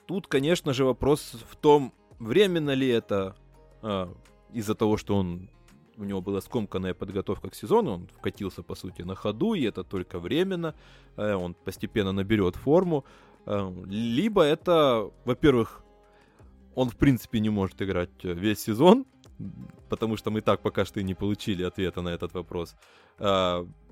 тут, 0.06 0.26
конечно 0.26 0.72
же, 0.72 0.84
вопрос 0.84 1.36
в 1.48 1.56
том, 1.56 1.92
временно 2.18 2.74
ли 2.74 2.88
это 2.88 3.36
а, 3.82 4.12
из-за 4.52 4.74
того, 4.74 4.96
что 4.96 5.16
он 5.16 5.48
у 6.00 6.04
него 6.04 6.20
была 6.20 6.40
скомканная 6.40 6.94
подготовка 6.94 7.50
к 7.50 7.54
сезону, 7.54 7.92
он 7.92 8.08
вкатился, 8.08 8.62
по 8.62 8.74
сути, 8.74 9.02
на 9.02 9.14
ходу, 9.14 9.54
и 9.54 9.62
это 9.62 9.84
только 9.84 10.18
временно, 10.18 10.74
э, 11.16 11.34
он 11.34 11.54
постепенно 11.54 12.12
наберет 12.12 12.56
форму, 12.56 13.04
э, 13.46 13.72
либо 13.86 14.42
это, 14.42 15.10
во-первых, 15.24 15.84
он, 16.74 16.88
в 16.88 16.96
принципе, 16.96 17.40
не 17.40 17.50
может 17.50 17.82
играть 17.82 18.10
э, 18.22 18.32
весь 18.32 18.60
сезон, 18.60 19.04
потому 19.88 20.16
что 20.16 20.30
мы 20.30 20.40
так 20.40 20.62
пока 20.62 20.84
что 20.84 21.00
и 21.00 21.04
не 21.04 21.14
получили 21.14 21.62
ответа 21.62 22.02
на 22.02 22.10
этот 22.10 22.34
вопрос, 22.34 22.76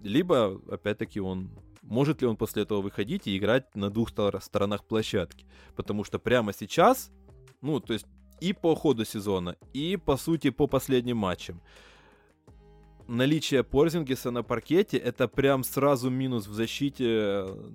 либо, 0.02 0.60
опять-таки, 0.70 1.20
он 1.20 1.50
может 1.82 2.22
ли 2.22 2.28
он 2.28 2.36
после 2.36 2.62
этого 2.62 2.80
выходить 2.80 3.26
и 3.26 3.36
играть 3.36 3.74
на 3.74 3.90
двух 3.90 4.10
сторонах 4.10 4.84
площадки, 4.84 5.46
потому 5.76 6.04
что 6.04 6.18
прямо 6.18 6.52
сейчас, 6.52 7.10
ну, 7.60 7.80
то 7.80 7.92
есть 7.92 8.06
и 8.40 8.52
по 8.52 8.74
ходу 8.74 9.04
сезона, 9.04 9.56
и, 9.72 9.96
по 9.96 10.16
сути, 10.16 10.50
по 10.50 10.66
последним 10.66 11.16
матчам 11.16 11.60
наличие 13.08 13.64
Порзингиса 13.64 14.30
на 14.30 14.42
паркете 14.42 14.98
это 14.98 15.26
прям 15.26 15.64
сразу 15.64 16.10
минус 16.10 16.46
в 16.46 16.52
защите 16.52 17.04
э, 17.08 17.70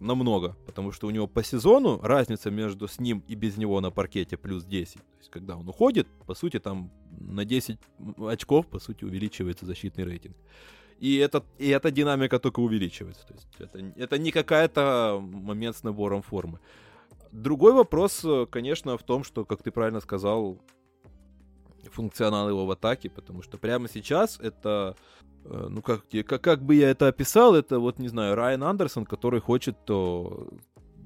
намного, 0.00 0.56
потому 0.64 0.92
что 0.92 1.08
у 1.08 1.10
него 1.10 1.26
по 1.26 1.42
сезону 1.42 2.00
разница 2.00 2.50
между 2.50 2.88
с 2.88 3.00
ним 3.00 3.22
и 3.28 3.34
без 3.34 3.56
него 3.56 3.80
на 3.80 3.90
паркете 3.90 4.36
плюс 4.36 4.64
10. 4.64 4.94
То 4.94 5.02
есть, 5.18 5.30
когда 5.30 5.56
он 5.56 5.68
уходит, 5.68 6.06
по 6.26 6.34
сути, 6.34 6.60
там 6.60 6.90
на 7.10 7.44
10 7.44 7.78
очков, 8.18 8.66
по 8.68 8.78
сути, 8.78 9.04
увеличивается 9.04 9.66
защитный 9.66 10.04
рейтинг. 10.04 10.36
И, 10.98 11.16
это, 11.16 11.44
и 11.58 11.68
эта 11.68 11.90
динамика 11.90 12.38
только 12.38 12.60
увеличивается. 12.60 13.26
То 13.26 13.34
есть 13.34 13.48
это, 13.58 13.78
это 13.96 14.18
не 14.18 14.32
какая-то 14.32 15.20
момент 15.20 15.76
с 15.76 15.82
набором 15.82 16.22
формы. 16.22 16.58
Другой 17.32 17.72
вопрос, 17.72 18.24
э, 18.24 18.46
конечно, 18.50 18.96
в 18.96 19.02
том, 19.02 19.24
что, 19.24 19.44
как 19.44 19.62
ты 19.62 19.70
правильно 19.70 20.00
сказал, 20.00 20.58
функционал 21.90 22.48
его 22.48 22.66
в 22.66 22.70
атаке, 22.70 23.10
потому 23.10 23.42
что 23.42 23.58
прямо 23.58 23.88
сейчас 23.88 24.38
это, 24.40 24.96
э, 25.44 25.66
ну 25.68 25.82
как, 25.82 26.04
как, 26.26 26.40
как 26.40 26.62
бы 26.62 26.74
я 26.74 26.90
это 26.90 27.08
описал, 27.08 27.54
это 27.54 27.78
вот, 27.78 27.98
не 27.98 28.08
знаю, 28.08 28.34
Райан 28.34 28.62
Андерсон, 28.64 29.04
который 29.04 29.40
хочет 29.40 29.76
то 29.84 30.48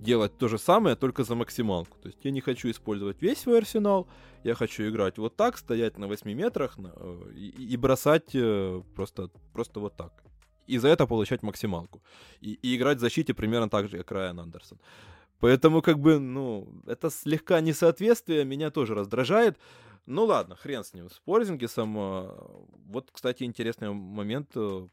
делать 0.02 0.38
то 0.38 0.48
же 0.48 0.58
самое, 0.58 0.96
только 0.96 1.24
за 1.24 1.34
максималку. 1.34 1.98
То 2.02 2.08
есть 2.08 2.24
я 2.24 2.30
не 2.30 2.40
хочу 2.40 2.70
использовать 2.70 3.22
весь 3.22 3.38
свой 3.38 3.58
арсенал, 3.58 4.08
я 4.44 4.54
хочу 4.54 4.88
играть 4.88 5.18
вот 5.18 5.36
так, 5.36 5.58
стоять 5.58 5.98
на 5.98 6.06
8 6.06 6.32
метрах 6.32 6.76
э, 6.78 7.32
и, 7.34 7.74
и 7.74 7.76
бросать 7.76 8.34
э, 8.34 8.82
просто, 8.94 9.30
просто 9.52 9.80
вот 9.80 9.96
так. 9.96 10.12
И 10.66 10.78
за 10.78 10.88
это 10.88 11.06
получать 11.06 11.42
максималку. 11.42 12.00
И, 12.40 12.52
и 12.62 12.76
играть 12.76 12.98
в 12.98 13.00
защите 13.00 13.34
примерно 13.34 13.68
так 13.68 13.88
же, 13.88 13.98
как 13.98 14.12
Райан 14.12 14.40
Андерсон. 14.40 14.78
Поэтому, 15.40 15.82
как 15.82 15.98
бы, 15.98 16.18
ну, 16.18 16.68
это 16.86 17.10
слегка 17.10 17.60
несоответствие 17.60 18.44
меня 18.44 18.70
тоже 18.70 18.94
раздражает. 18.94 19.58
Ну 20.06 20.24
ладно, 20.24 20.56
хрен 20.56 20.84
с 20.84 20.94
ним, 20.94 21.10
с 21.10 21.18
Порзингисом. 21.20 21.96
А, 21.98 22.66
вот, 22.86 23.10
кстати, 23.12 23.44
интересный 23.44 23.92
момент, 23.92 24.50
э, 24.54 24.86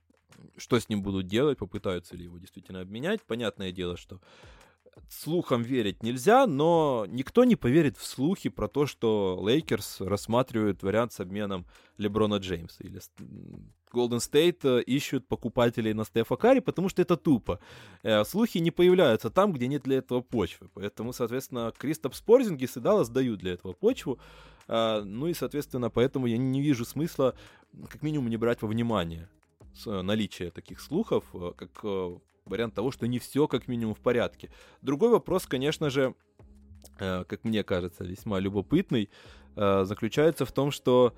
что 0.58 0.80
с 0.80 0.90
ним 0.90 1.02
будут 1.02 1.28
делать, 1.28 1.58
попытаются 1.58 2.16
ли 2.16 2.26
его 2.26 2.38
действительно 2.38 2.82
обменять. 2.82 3.22
Понятное 3.24 3.72
дело, 3.72 3.98
что 3.98 4.20
слухам 5.10 5.64
верить 5.64 6.04
нельзя, 6.04 6.48
но 6.48 7.06
никто 7.08 7.44
не 7.44 7.56
поверит 7.56 7.98
в 7.98 8.06
слухи 8.06 8.50
про 8.50 8.68
то, 8.68 8.86
что 8.86 9.40
Lakers 9.42 10.02
рассматривают 10.02 10.84
вариант 10.84 11.14
с 11.14 11.20
обменом 11.20 11.66
Леброна 11.98 12.36
Джеймса 12.36 12.84
или 12.84 13.00
Golden 13.92 14.20
State 14.20 14.60
э, 14.64 14.82
ищут 14.84 15.28
покупателей 15.28 15.94
на 15.94 16.04
Стефа 16.04 16.36
Карри, 16.36 16.60
потому 16.60 16.90
что 16.90 17.02
это 17.02 17.18
тупо. 17.18 17.60
Э, 18.04 18.24
слухи 18.26 18.58
не 18.60 18.72
появляются 18.72 19.30
там, 19.30 19.54
где 19.54 19.68
нет 19.68 19.84
для 19.84 19.98
этого 19.98 20.22
почвы. 20.22 20.70
Поэтому, 20.74 21.14
соответственно, 21.14 21.74
Кристапс 21.78 22.14
Порзингис 22.14 22.78
и 22.78 22.80
Даллас 22.80 23.10
дают 23.10 23.40
для 23.40 23.54
этого 23.54 23.74
почву. 23.74 24.20
Э, 24.68 25.02
ну 25.04 25.28
и, 25.28 25.34
соответственно, 25.34 25.90
поэтому 25.90 26.28
я 26.28 26.38
не 26.38 26.62
вижу 26.62 26.86
смысла 26.86 27.36
как 27.90 28.02
минимум 28.04 28.30
не 28.30 28.38
брать 28.38 28.62
во 28.62 28.68
внимание 28.68 29.30
наличие 29.86 30.50
таких 30.50 30.82
слухов, 30.82 31.24
как 31.56 31.84
вариант 32.48 32.76
того, 32.76 32.92
что 32.92 33.08
не 33.08 33.20
все 33.20 33.48
как 33.48 33.68
минимум 33.68 33.94
в 33.96 34.00
порядке. 34.00 34.50
Другой 34.82 35.10
вопрос, 35.10 35.46
конечно 35.46 35.90
же, 35.90 36.16
как 36.98 37.44
мне 37.44 37.64
кажется, 37.64 38.04
весьма 38.04 38.40
любопытный, 38.40 39.10
заключается 39.56 40.46
в 40.46 40.52
том, 40.52 40.72
что 40.72 41.14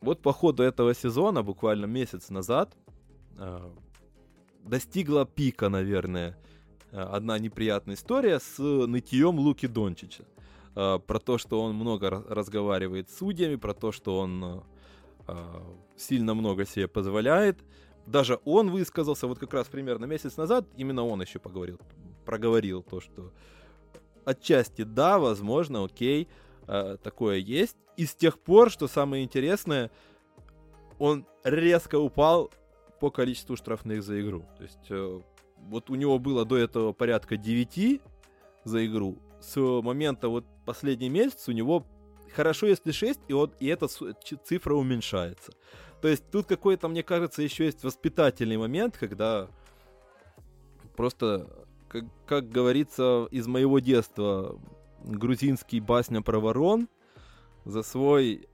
вот 0.00 0.22
по 0.22 0.32
ходу 0.32 0.62
этого 0.62 0.94
сезона, 0.94 1.42
буквально 1.42 1.86
месяц 1.86 2.30
назад, 2.30 2.76
э, 3.36 3.70
достигла 4.64 5.26
пика, 5.26 5.68
наверное, 5.68 6.36
э, 6.92 7.00
одна 7.00 7.38
неприятная 7.38 7.96
история 7.96 8.38
с 8.38 8.58
нытьем 8.58 9.38
Луки 9.38 9.66
Дончича. 9.66 10.24
Э, 10.76 10.98
про 11.04 11.18
то, 11.18 11.38
что 11.38 11.62
он 11.62 11.74
много 11.74 12.10
разговаривает 12.10 13.10
с 13.10 13.18
судьями, 13.18 13.56
про 13.56 13.74
то, 13.74 13.92
что 13.92 14.18
он 14.18 14.62
сильно 15.94 16.32
много 16.32 16.64
себе 16.64 16.88
позволяет. 16.88 17.58
Даже 18.08 18.40
он 18.44 18.70
высказался, 18.70 19.26
вот 19.26 19.38
как 19.38 19.52
раз 19.52 19.68
примерно 19.68 20.06
месяц 20.06 20.36
назад, 20.38 20.66
именно 20.76 21.04
он 21.04 21.20
еще 21.20 21.38
поговорил, 21.38 21.78
проговорил 22.24 22.82
то, 22.82 23.00
что 23.00 23.32
отчасти 24.24 24.82
да, 24.82 25.18
возможно, 25.18 25.84
окей, 25.84 26.28
такое 26.66 27.36
есть, 27.36 27.76
и 27.98 28.06
с 28.06 28.14
тех 28.14 28.38
пор, 28.38 28.70
что 28.70 28.88
самое 28.88 29.24
интересное, 29.24 29.90
он 30.98 31.26
резко 31.44 31.98
упал 31.98 32.50
по 32.98 33.10
количеству 33.10 33.56
штрафных 33.56 34.02
за 34.02 34.20
игру. 34.20 34.44
То 34.56 34.62
есть 34.62 34.86
э, 34.88 35.20
вот 35.56 35.90
у 35.90 35.94
него 35.94 36.18
было 36.18 36.44
до 36.44 36.56
этого 36.56 36.92
порядка 36.92 37.36
9 37.36 38.00
за 38.64 38.86
игру. 38.86 39.18
С 39.40 39.56
момента 39.60 40.28
вот 40.28 40.44
последний 40.64 41.08
месяц 41.08 41.48
у 41.48 41.52
него 41.52 41.86
хорошо, 42.34 42.66
если 42.66 42.90
6, 42.90 43.20
и, 43.28 43.32
вот, 43.32 43.54
и 43.60 43.66
эта 43.66 43.86
цифра 43.86 44.74
уменьшается. 44.74 45.52
То 46.00 46.08
есть 46.08 46.24
тут 46.30 46.46
какой-то, 46.46 46.88
мне 46.88 47.02
кажется, 47.02 47.42
еще 47.42 47.64
есть 47.64 47.82
воспитательный 47.82 48.56
момент, 48.56 48.96
когда 48.96 49.48
просто, 50.96 51.48
как, 51.88 52.04
как 52.26 52.50
говорится 52.50 53.26
из 53.30 53.46
моего 53.46 53.80
детства, 53.80 54.60
грузинский 55.04 55.80
басня 55.80 56.22
про 56.22 56.38
ворон, 56.38 56.88
за 57.64 57.82
свой 57.82 58.48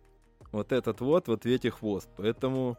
вот 0.52 0.72
этот 0.72 1.00
вот 1.00 1.28
в 1.28 1.32
ответе 1.32 1.70
хвост. 1.70 2.08
Поэтому 2.16 2.78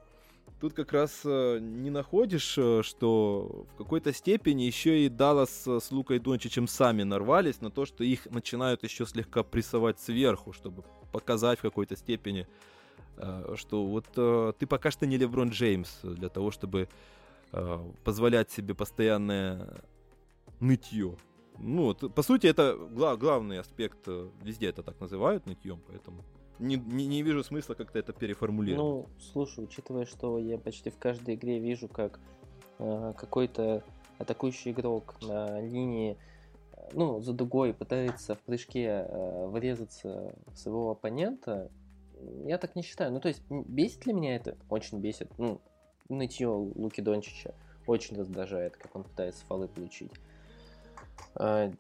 тут 0.60 0.74
как 0.74 0.94
раз 0.94 1.22
э, 1.26 1.60
не 1.62 1.92
находишь, 1.92 2.58
э, 2.58 2.82
что 2.84 3.68
в 3.74 3.78
какой-то 3.78 4.14
степени 4.14 4.64
еще 4.64 5.06
и 5.06 5.10
Даллас 5.10 5.68
с 5.68 5.92
Лукой 5.92 6.20
Дончичем 6.20 6.68
сами 6.68 7.04
нарвались 7.04 7.62
на 7.62 7.70
то, 7.70 7.86
что 7.86 8.04
их 8.04 8.26
начинают 8.32 8.84
еще 8.84 9.06
слегка 9.06 9.44
прессовать 9.44 10.00
сверху, 10.00 10.54
чтобы 10.54 10.84
показать 11.12 11.60
в 11.60 11.62
какой-то 11.62 11.96
степени, 11.96 12.42
э, 12.42 12.75
что 13.56 13.86
вот 13.86 14.58
ты 14.58 14.68
пока 14.68 14.92
что 14.92 15.06
не 15.06 15.18
Леброн 15.18 15.50
Джеймс 15.50 16.02
для 16.04 16.30
того, 16.30 16.52
чтобы 16.52 16.90
позволять 18.04 18.52
себе 18.52 18.74
постоянное 18.74 19.68
нытье. 20.60 21.16
Ну, 21.60 21.84
вот, 21.84 22.14
по 22.14 22.22
сути, 22.22 22.48
это 22.48 22.76
гла- 22.76 23.16
главный 23.16 23.60
аспект, 23.60 24.00
э, 24.08 24.30
везде 24.42 24.68
это 24.68 24.84
так 24.84 25.00
называют 25.00 25.46
нытьем, 25.46 25.80
поэтому 25.88 26.24
не, 26.60 26.76
не, 26.76 27.08
не 27.08 27.22
вижу 27.24 27.44
смысла 27.44 27.76
как-то 27.76 28.00
это 28.00 28.14
переформулировать. 28.14 28.84
Ну, 28.84 29.08
слушай, 29.20 29.64
учитывая, 29.64 30.06
что 30.06 30.38
я 30.38 30.58
почти 30.58 30.90
в 30.90 30.98
каждой 30.98 31.36
игре 31.36 31.60
вижу, 31.60 31.88
как 31.88 32.20
э, 32.80 33.14
какой-то 33.18 33.84
атакующий 34.18 34.72
игрок 34.72 35.16
на 35.22 35.62
линии, 35.62 36.18
э, 36.74 36.90
ну, 36.94 37.22
за 37.22 37.34
дугой 37.34 37.74
пытается 37.74 38.36
в 38.36 38.40
прыжке 38.40 39.06
э, 39.08 39.48
врезаться 39.48 40.36
в 40.48 40.58
своего 40.58 40.92
оппонента, 40.92 41.72
я 42.46 42.58
так 42.58 42.76
не 42.76 42.82
считаю. 42.82 43.12
Ну, 43.12 43.20
то 43.20 43.28
есть, 43.28 43.42
бесит 43.50 44.06
ли 44.06 44.14
меня 44.14 44.36
это? 44.36 44.58
Очень 44.70 45.00
бесит. 45.00 45.32
Ну, 45.38 45.62
нытье 46.10 46.48
Луки 46.48 47.02
Дончича 47.02 47.54
очень 47.88 48.18
раздражает, 48.18 48.78
как 48.78 48.96
он 48.96 49.04
пытается 49.04 49.46
фолы 49.46 49.68
получить. 49.68 50.12
А, 51.36 51.72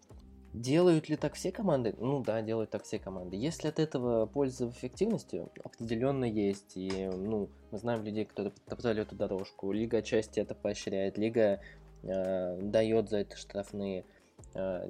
делают 0.54 1.10
ли 1.10 1.16
так 1.16 1.34
все 1.34 1.52
команды? 1.52 1.96
Ну 2.00 2.24
да, 2.24 2.42
делают 2.42 2.70
так 2.70 2.84
все 2.84 3.00
команды. 3.00 3.36
Есть 3.36 3.64
ли 3.64 3.70
от 3.70 3.80
этого 3.80 4.26
польза 4.26 4.68
в 4.68 4.72
эффективности? 4.72 5.48
Определенно 5.64 6.26
есть. 6.26 6.76
И 6.76 7.10
ну, 7.12 7.50
мы 7.72 7.78
знаем 7.78 8.04
людей, 8.04 8.26
которые 8.26 8.54
топтали 8.68 9.02
эту 9.02 9.16
дорожку. 9.16 9.72
Лига 9.72 9.98
отчасти 9.98 10.40
это 10.40 10.56
поощряет. 10.56 11.18
Лига 11.18 11.62
э, 12.04 12.62
дает 12.62 13.10
за 13.10 13.18
это 13.18 13.36
штрафные. 13.36 14.06
Э, 14.54 14.88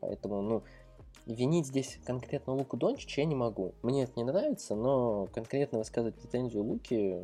поэтому, 0.00 0.42
ну, 0.42 0.62
винить 1.28 1.66
здесь 1.66 1.98
конкретно 2.04 2.54
Луку 2.54 2.76
Дончича 2.76 3.20
я 3.20 3.26
не 3.26 3.34
могу. 3.34 3.74
Мне 3.82 4.04
это 4.04 4.12
не 4.16 4.24
нравится, 4.24 4.74
но 4.74 5.26
конкретно 5.32 5.78
высказывать 5.78 6.16
претензию 6.16 6.64
Луки, 6.64 7.22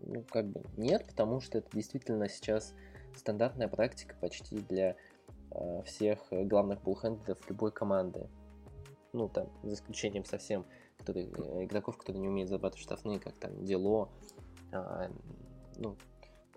ну, 0.00 0.24
как 0.30 0.46
бы 0.46 0.62
нет, 0.76 1.04
потому 1.06 1.40
что 1.40 1.58
это 1.58 1.68
действительно 1.72 2.28
сейчас 2.28 2.72
стандартная 3.16 3.68
практика 3.68 4.14
почти 4.20 4.56
для 4.58 4.96
э, 5.50 5.82
всех 5.84 6.18
главных 6.30 6.82
буллхендлеров 6.82 7.38
любой 7.48 7.72
команды. 7.72 8.28
Ну, 9.12 9.28
там, 9.28 9.48
за 9.62 9.74
исключением 9.74 10.24
совсем 10.24 10.66
которые, 10.98 11.26
э, 11.26 11.64
игроков, 11.64 11.96
которые 11.96 12.20
не 12.20 12.28
умеют 12.28 12.48
зарабатывать 12.48 12.82
штрафные, 12.82 13.20
как 13.20 13.34
там 13.36 13.64
Дело, 13.64 14.08
э, 14.72 15.08
ну, 15.76 15.96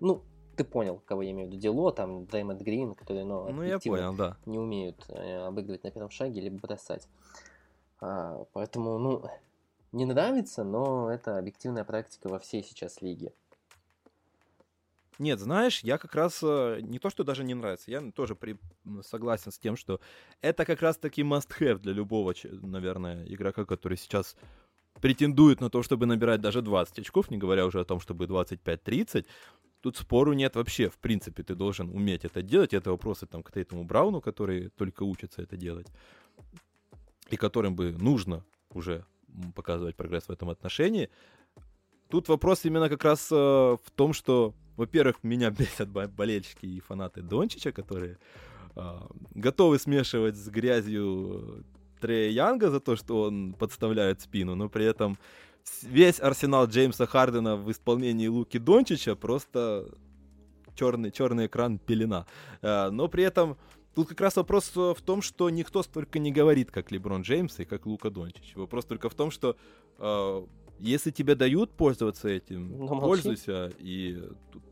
ну, 0.00 0.22
ты 0.60 0.64
понял, 0.64 1.02
кого 1.06 1.22
я 1.22 1.30
имею 1.30 1.48
в 1.48 1.50
виду. 1.50 1.60
Дело, 1.62 1.90
там, 1.90 2.26
Дэймонд 2.26 2.60
Грин, 2.60 2.94
которые, 2.94 3.24
ну, 3.24 3.50
ну 3.50 3.62
я 3.62 3.78
понял, 3.78 4.12
да. 4.12 4.36
не 4.44 4.58
умеют 4.58 5.02
э, 5.08 5.38
обыгрывать 5.46 5.84
на 5.84 5.90
первом 5.90 6.10
шаге 6.10 6.42
либо 6.42 6.58
бросать. 6.58 7.08
А, 7.98 8.44
поэтому, 8.52 8.98
ну, 8.98 9.24
не 9.92 10.04
нравится, 10.04 10.62
но 10.62 11.10
это 11.10 11.38
объективная 11.38 11.84
практика 11.84 12.28
во 12.28 12.38
всей 12.38 12.62
сейчас 12.62 13.00
лиге. 13.00 13.32
Нет, 15.18 15.38
знаешь, 15.38 15.80
я 15.80 15.96
как 15.96 16.14
раз 16.14 16.40
э, 16.42 16.80
не 16.82 16.98
то, 16.98 17.08
что 17.08 17.24
даже 17.24 17.42
не 17.42 17.54
нравится, 17.54 17.90
я 17.90 18.02
тоже 18.10 18.34
при, 18.34 18.58
согласен 19.02 19.52
с 19.52 19.58
тем, 19.58 19.76
что 19.76 19.98
это 20.42 20.66
как 20.66 20.82
раз 20.82 20.98
таки 20.98 21.22
must-have 21.22 21.78
для 21.78 21.94
любого, 21.94 22.34
наверное, 22.44 23.24
игрока, 23.24 23.64
который 23.64 23.96
сейчас 23.96 24.36
претендует 25.00 25.62
на 25.62 25.70
то, 25.70 25.82
чтобы 25.82 26.04
набирать 26.04 26.42
даже 26.42 26.60
20 26.60 26.98
очков, 26.98 27.30
не 27.30 27.38
говоря 27.38 27.64
уже 27.64 27.80
о 27.80 27.84
том, 27.86 27.98
чтобы 27.98 28.26
25-30. 28.26 29.24
Тут 29.80 29.96
спору 29.96 30.32
нет 30.32 30.56
вообще. 30.56 30.88
В 30.88 30.98
принципе, 30.98 31.42
ты 31.42 31.54
должен 31.54 31.88
уметь 31.90 32.24
это 32.24 32.42
делать. 32.42 32.74
Это 32.74 32.90
вопросы 32.90 33.26
там, 33.26 33.42
к 33.42 33.52
Тейтому 33.52 33.84
Брауну, 33.84 34.20
который 34.20 34.68
только 34.68 35.04
учится 35.04 35.42
это 35.42 35.56
делать. 35.56 35.86
И 37.30 37.36
которым 37.36 37.74
бы 37.76 37.92
нужно 37.92 38.44
уже 38.70 39.04
показывать 39.54 39.96
прогресс 39.96 40.24
в 40.28 40.32
этом 40.32 40.50
отношении. 40.50 41.08
Тут 42.08 42.28
вопрос 42.28 42.64
именно 42.64 42.88
как 42.88 43.04
раз 43.04 43.30
э, 43.30 43.34
в 43.34 43.90
том, 43.94 44.12
что 44.12 44.54
во-первых, 44.80 45.22
меня 45.22 45.50
бесят 45.58 45.90
болельщики 45.90 46.66
и 46.66 46.80
фанаты 46.80 47.22
Дончича, 47.22 47.70
которые 47.70 48.16
э, 48.76 48.98
готовы 49.34 49.78
смешивать 49.78 50.36
с 50.36 50.48
грязью 50.48 51.64
Трея 52.00 52.30
Янга 52.30 52.70
за 52.70 52.80
то, 52.80 52.96
что 52.96 53.22
он 53.22 53.52
подставляет 53.52 54.22
спину, 54.22 54.54
но 54.54 54.68
при 54.70 54.86
этом 54.86 55.18
весь 55.82 56.20
арсенал 56.20 56.66
Джеймса 56.66 57.06
Хардена 57.06 57.56
в 57.56 57.70
исполнении 57.70 58.26
Луки 58.26 58.58
Дончича 58.58 59.14
просто 59.14 59.88
черный, 60.74 61.10
черный 61.10 61.46
экран 61.46 61.78
пелена. 61.78 62.26
Э, 62.62 62.90
но 62.90 63.08
при 63.08 63.24
этом 63.24 63.56
Тут 63.94 64.08
как 64.08 64.20
раз 64.20 64.36
вопрос 64.36 64.70
в 64.74 65.02
том, 65.04 65.20
что 65.20 65.50
никто 65.50 65.82
столько 65.82 66.20
не 66.20 66.30
говорит, 66.30 66.70
как 66.70 66.92
Леброн 66.92 67.22
Джеймс 67.22 67.58
и 67.58 67.64
как 67.64 67.86
Лука 67.86 68.08
Дончич. 68.08 68.54
Вопрос 68.54 68.84
только 68.84 69.08
в 69.08 69.14
том, 69.14 69.32
что 69.32 69.56
э, 69.98 70.46
если 70.78 71.10
тебе 71.10 71.34
дают 71.34 71.72
пользоваться 71.72 72.28
этим, 72.28 72.78
но 72.78 73.00
пользуйся. 73.00 73.72
И 73.78 74.22
тут 74.52 74.62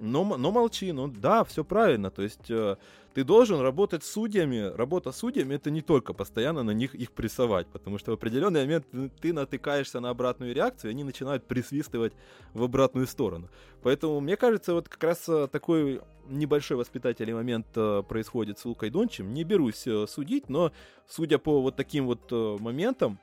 но, 0.00 0.36
но 0.36 0.50
молчи, 0.50 0.92
ну 0.92 1.08
да, 1.08 1.44
все 1.44 1.64
правильно. 1.64 2.10
То 2.10 2.22
есть 2.22 2.50
э, 2.50 2.76
ты 3.14 3.24
должен 3.24 3.60
работать 3.60 4.04
с 4.04 4.10
судьями. 4.10 4.72
Работа 4.76 5.12
с 5.12 5.18
судьями 5.18 5.54
это 5.54 5.70
не 5.70 5.82
только 5.82 6.12
постоянно 6.12 6.62
на 6.62 6.70
них 6.70 6.94
их 6.94 7.12
прессовать, 7.12 7.66
потому 7.66 7.98
что 7.98 8.12
в 8.12 8.14
определенный 8.14 8.60
момент 8.60 8.86
ты 9.20 9.32
натыкаешься 9.32 10.00
на 10.00 10.10
обратную 10.10 10.54
реакцию, 10.54 10.90
и 10.90 10.94
они 10.94 11.04
начинают 11.04 11.46
присвистывать 11.46 12.12
в 12.54 12.62
обратную 12.62 13.06
сторону. 13.06 13.48
Поэтому 13.82 14.20
мне 14.20 14.36
кажется, 14.36 14.74
вот 14.74 14.88
как 14.88 15.02
раз 15.02 15.28
э, 15.28 15.48
такой 15.50 16.00
небольшой 16.28 16.76
воспитательный 16.76 17.34
момент 17.34 17.66
э, 17.74 18.02
происходит 18.08 18.58
с 18.58 18.64
Лукой 18.64 18.90
Дончем. 18.90 19.32
Не 19.32 19.44
берусь 19.44 19.86
э, 19.86 20.06
судить, 20.06 20.48
но 20.48 20.72
судя 21.08 21.38
по 21.38 21.60
вот 21.60 21.76
таким 21.76 22.06
вот 22.06 22.20
э, 22.30 22.56
моментам, 22.60 23.18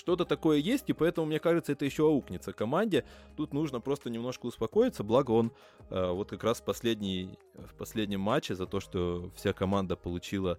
что-то 0.00 0.24
такое 0.24 0.58
есть, 0.58 0.88
и 0.88 0.92
поэтому, 0.92 1.26
мне 1.26 1.38
кажется, 1.38 1.72
это 1.72 1.84
еще 1.84 2.06
аукнется 2.06 2.52
команде. 2.52 3.04
Тут 3.36 3.52
нужно 3.52 3.80
просто 3.80 4.08
немножко 4.10 4.46
успокоиться, 4.46 5.04
благо 5.04 5.30
он 5.30 5.52
э, 5.90 6.10
вот 6.10 6.30
как 6.30 6.42
раз 6.42 6.60
в, 6.60 6.64
последний, 6.64 7.38
в 7.54 7.74
последнем 7.74 8.20
матче 8.20 8.54
за 8.54 8.66
то, 8.66 8.80
что 8.80 9.30
вся 9.36 9.52
команда 9.52 9.96
получила 9.96 10.58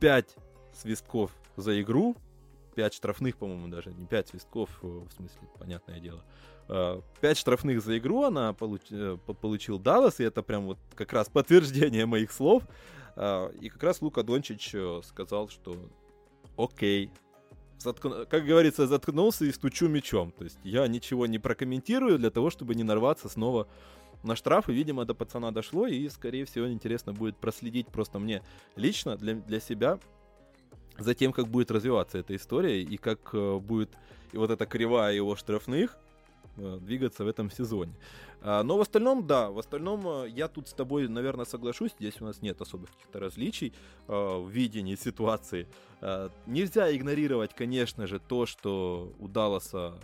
5 0.00 0.36
свистков 0.72 1.32
за 1.56 1.80
игру, 1.82 2.16
5 2.76 2.94
штрафных, 2.94 3.36
по-моему, 3.36 3.68
даже, 3.68 3.92
не 3.92 4.06
5 4.06 4.28
свистков, 4.28 4.70
э, 4.82 4.86
в 4.86 5.10
смысле, 5.10 5.48
понятное 5.58 5.98
дело. 5.98 6.24
5 6.68 7.02
э, 7.22 7.34
штрафных 7.34 7.82
за 7.82 7.98
игру 7.98 8.22
она 8.22 8.52
получ, 8.52 8.82
э, 8.90 9.18
получил 9.40 9.80
Даллас, 9.80 10.20
и 10.20 10.24
это 10.24 10.42
прям 10.42 10.66
вот 10.66 10.78
как 10.94 11.12
раз 11.12 11.28
подтверждение 11.28 12.06
моих 12.06 12.30
слов. 12.30 12.62
И 13.62 13.70
как 13.70 13.82
раз 13.82 14.02
Лука 14.02 14.22
Дончич 14.22 14.74
сказал, 15.02 15.48
что 15.48 15.74
окей, 16.58 17.10
заткну, 17.78 18.26
как 18.26 18.44
говорится, 18.44 18.86
заткнулся 18.86 19.44
и 19.44 19.52
стучу 19.52 19.88
мечом. 19.88 20.32
То 20.32 20.44
есть 20.44 20.58
я 20.64 20.86
ничего 20.86 21.26
не 21.26 21.38
прокомментирую 21.38 22.18
для 22.18 22.30
того, 22.30 22.50
чтобы 22.50 22.74
не 22.74 22.84
нарваться 22.84 23.28
снова 23.28 23.68
на 24.22 24.36
штраф. 24.36 24.68
И, 24.68 24.72
видимо, 24.72 25.04
до 25.04 25.14
пацана 25.14 25.50
дошло. 25.50 25.86
И, 25.86 26.08
скорее 26.08 26.44
всего, 26.44 26.70
интересно 26.70 27.12
будет 27.12 27.36
проследить 27.36 27.88
просто 27.88 28.18
мне 28.18 28.42
лично, 28.76 29.16
для, 29.16 29.34
для 29.34 29.60
себя, 29.60 29.98
за 30.98 31.14
тем, 31.14 31.32
как 31.32 31.48
будет 31.48 31.70
развиваться 31.70 32.18
эта 32.18 32.34
история 32.34 32.82
и 32.82 32.96
как 32.96 33.30
э, 33.32 33.58
будет 33.58 33.90
и 34.32 34.38
вот 34.38 34.50
эта 34.50 34.66
кривая 34.66 35.14
его 35.14 35.36
штрафных 35.36 35.98
двигаться 36.56 37.24
в 37.24 37.28
этом 37.28 37.50
сезоне. 37.50 37.94
А, 38.40 38.62
но 38.62 38.76
в 38.76 38.80
остальном, 38.80 39.26
да, 39.26 39.50
в 39.50 39.58
остальном 39.58 40.06
э, 40.06 40.28
я 40.28 40.48
тут 40.48 40.68
с 40.68 40.72
тобой, 40.72 41.08
наверное, 41.08 41.44
соглашусь. 41.44 41.92
Здесь 41.98 42.20
у 42.20 42.24
нас 42.24 42.42
нет 42.42 42.60
особых 42.60 42.90
каких-то 42.92 43.18
различий 43.18 43.72
э, 44.06 44.12
в 44.12 44.48
видении 44.48 44.96
ситуации. 44.96 45.68
Нельзя 46.46 46.94
игнорировать, 46.94 47.54
конечно 47.54 48.06
же, 48.06 48.20
то, 48.20 48.44
что 48.44 49.14
у 49.18 49.28
Далласа, 49.28 49.98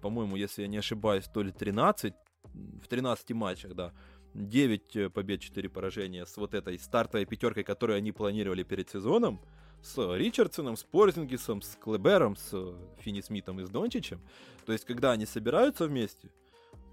по-моему, 0.00 0.34
если 0.34 0.62
я 0.62 0.68
не 0.68 0.78
ошибаюсь, 0.78 1.24
то 1.32 1.40
ли 1.40 1.52
13, 1.52 2.12
в 2.52 2.88
13 2.88 3.30
матчах, 3.30 3.74
да, 3.74 3.92
9 4.34 5.12
побед, 5.12 5.40
4 5.40 5.68
поражения 5.68 6.26
с 6.26 6.36
вот 6.36 6.52
этой 6.52 6.78
стартовой 6.80 7.26
пятеркой, 7.26 7.62
которую 7.62 7.96
они 7.96 8.10
планировали 8.10 8.64
перед 8.64 8.90
сезоном 8.90 9.40
с 9.82 10.16
Ричардсоном, 10.16 10.76
с 10.76 10.84
Порзингисом, 10.84 11.60
с 11.60 11.76
Клебером, 11.76 12.36
с 12.36 12.50
э, 12.52 12.74
Финни 13.00 13.20
Смитом 13.20 13.60
и 13.60 13.64
с 13.64 13.68
Дончичем. 13.68 14.20
То 14.64 14.72
есть, 14.72 14.84
когда 14.84 15.10
они 15.10 15.26
собираются 15.26 15.86
вместе, 15.86 16.30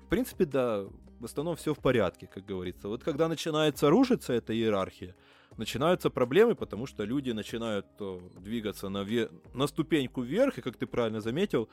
в 0.05 0.09
принципе, 0.09 0.45
да, 0.45 0.85
в 1.19 1.25
основном 1.25 1.55
все 1.55 1.73
в 1.73 1.79
порядке, 1.79 2.27
как 2.27 2.45
говорится. 2.45 2.87
Вот 2.87 3.03
когда 3.03 3.27
начинается 3.27 3.89
рушиться 3.89 4.33
эта 4.33 4.53
иерархия, 4.53 5.15
начинаются 5.57 6.09
проблемы, 6.09 6.55
потому 6.55 6.87
что 6.87 7.03
люди 7.03 7.31
начинают 7.31 7.85
э, 7.99 8.19
двигаться 8.39 8.89
на, 8.89 9.03
ве- 9.03 9.29
на 9.53 9.67
ступеньку 9.67 10.21
вверх, 10.21 10.57
и, 10.57 10.61
как 10.61 10.77
ты 10.77 10.87
правильно 10.87 11.21
заметил, 11.21 11.69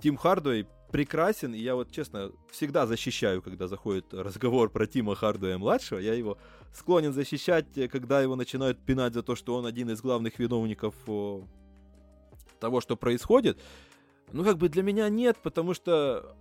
Тим 0.00 0.16
Хардуэй 0.16 0.66
прекрасен, 0.90 1.54
и 1.54 1.58
я 1.58 1.74
вот, 1.74 1.90
честно, 1.90 2.32
всегда 2.50 2.86
защищаю, 2.86 3.42
когда 3.42 3.66
заходит 3.66 4.14
разговор 4.14 4.70
про 4.70 4.86
Тима 4.86 5.14
Хардуэя-младшего, 5.14 5.98
я 5.98 6.14
его 6.14 6.38
склонен 6.72 7.12
защищать, 7.12 7.66
когда 7.90 8.22
его 8.22 8.36
начинают 8.36 8.78
пинать 8.78 9.12
за 9.14 9.22
то, 9.22 9.36
что 9.36 9.54
он 9.56 9.66
один 9.66 9.90
из 9.90 10.00
главных 10.00 10.38
виновников 10.38 10.94
того, 12.58 12.80
что 12.80 12.96
происходит. 12.96 13.60
Ну, 14.32 14.44
как 14.44 14.58
бы 14.58 14.68
для 14.68 14.82
меня 14.82 15.08
нет, 15.08 15.36
потому 15.42 15.74
что 15.74 16.36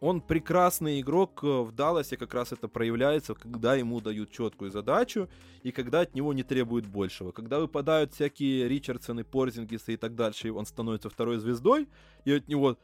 он 0.00 0.22
прекрасный 0.22 1.00
игрок 1.00 1.42
в 1.42 1.72
Далласе, 1.72 2.16
как 2.16 2.32
раз 2.32 2.52
это 2.52 2.68
проявляется, 2.68 3.34
когда 3.34 3.74
ему 3.74 4.00
дают 4.00 4.30
четкую 4.30 4.70
задачу 4.70 5.28
и 5.62 5.72
когда 5.72 6.00
от 6.00 6.14
него 6.14 6.32
не 6.32 6.42
требуют 6.42 6.86
большего. 6.86 7.32
Когда 7.32 7.60
выпадают 7.60 8.14
всякие 8.14 8.66
Ричардсоны, 8.66 9.24
Порзингисы 9.24 9.94
и 9.94 9.96
так 9.98 10.14
дальше, 10.14 10.52
он 10.52 10.64
становится 10.64 11.10
второй 11.10 11.38
звездой, 11.38 11.86
и 12.24 12.32
от 12.32 12.48
него 12.48 12.78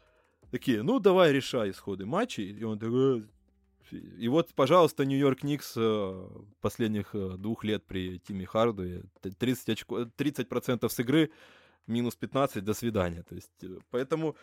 такие, 0.51 0.83
ну 0.83 1.01
давай 1.01 1.33
решай 1.33 1.71
исходы 1.71 2.05
матчей, 2.05 2.53
и 2.53 2.63
он 2.65 2.79
такой... 2.79 3.27
И 3.91 4.29
вот, 4.29 4.53
пожалуйста, 4.55 5.05
Нью-Йорк 5.05 5.45
Никс 5.45 5.75
э, 5.77 6.29
последних 6.61 7.15
э, 7.15 7.37
двух 7.39 7.63
лет 7.63 7.87
при 7.87 8.19
Тиме 8.19 8.45
Харду 8.45 9.05
30, 9.23 9.69
очко, 9.69 10.01
30% 10.01 10.89
с 10.89 10.99
игры, 10.99 11.31
минус 11.87 12.17
15, 12.17 12.65
до 12.65 12.75
свидания. 12.75 13.23
То 13.23 13.37
есть, 13.37 13.63
э, 13.63 13.79
поэтому 13.91 14.35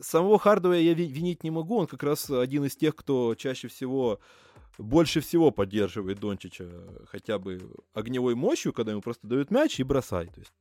самого 0.00 0.38
Хардуэя 0.38 0.80
я 0.80 0.94
винить 0.94 1.44
не 1.44 1.50
могу, 1.50 1.76
он 1.76 1.86
как 1.86 2.02
раз 2.02 2.30
один 2.30 2.64
из 2.64 2.76
тех, 2.76 2.96
кто 2.96 3.34
чаще 3.34 3.68
всего, 3.68 4.20
больше 4.78 5.20
всего 5.20 5.50
поддерживает 5.50 6.20
Дончича 6.20 6.68
хотя 7.06 7.38
бы 7.38 7.60
огневой 7.92 8.34
мощью, 8.34 8.72
когда 8.72 8.92
ему 8.92 9.02
просто 9.02 9.26
дают 9.26 9.50
мяч 9.50 9.80
и 9.80 9.84
бросай. 9.84 10.26
То 10.28 10.40
есть 10.40 10.52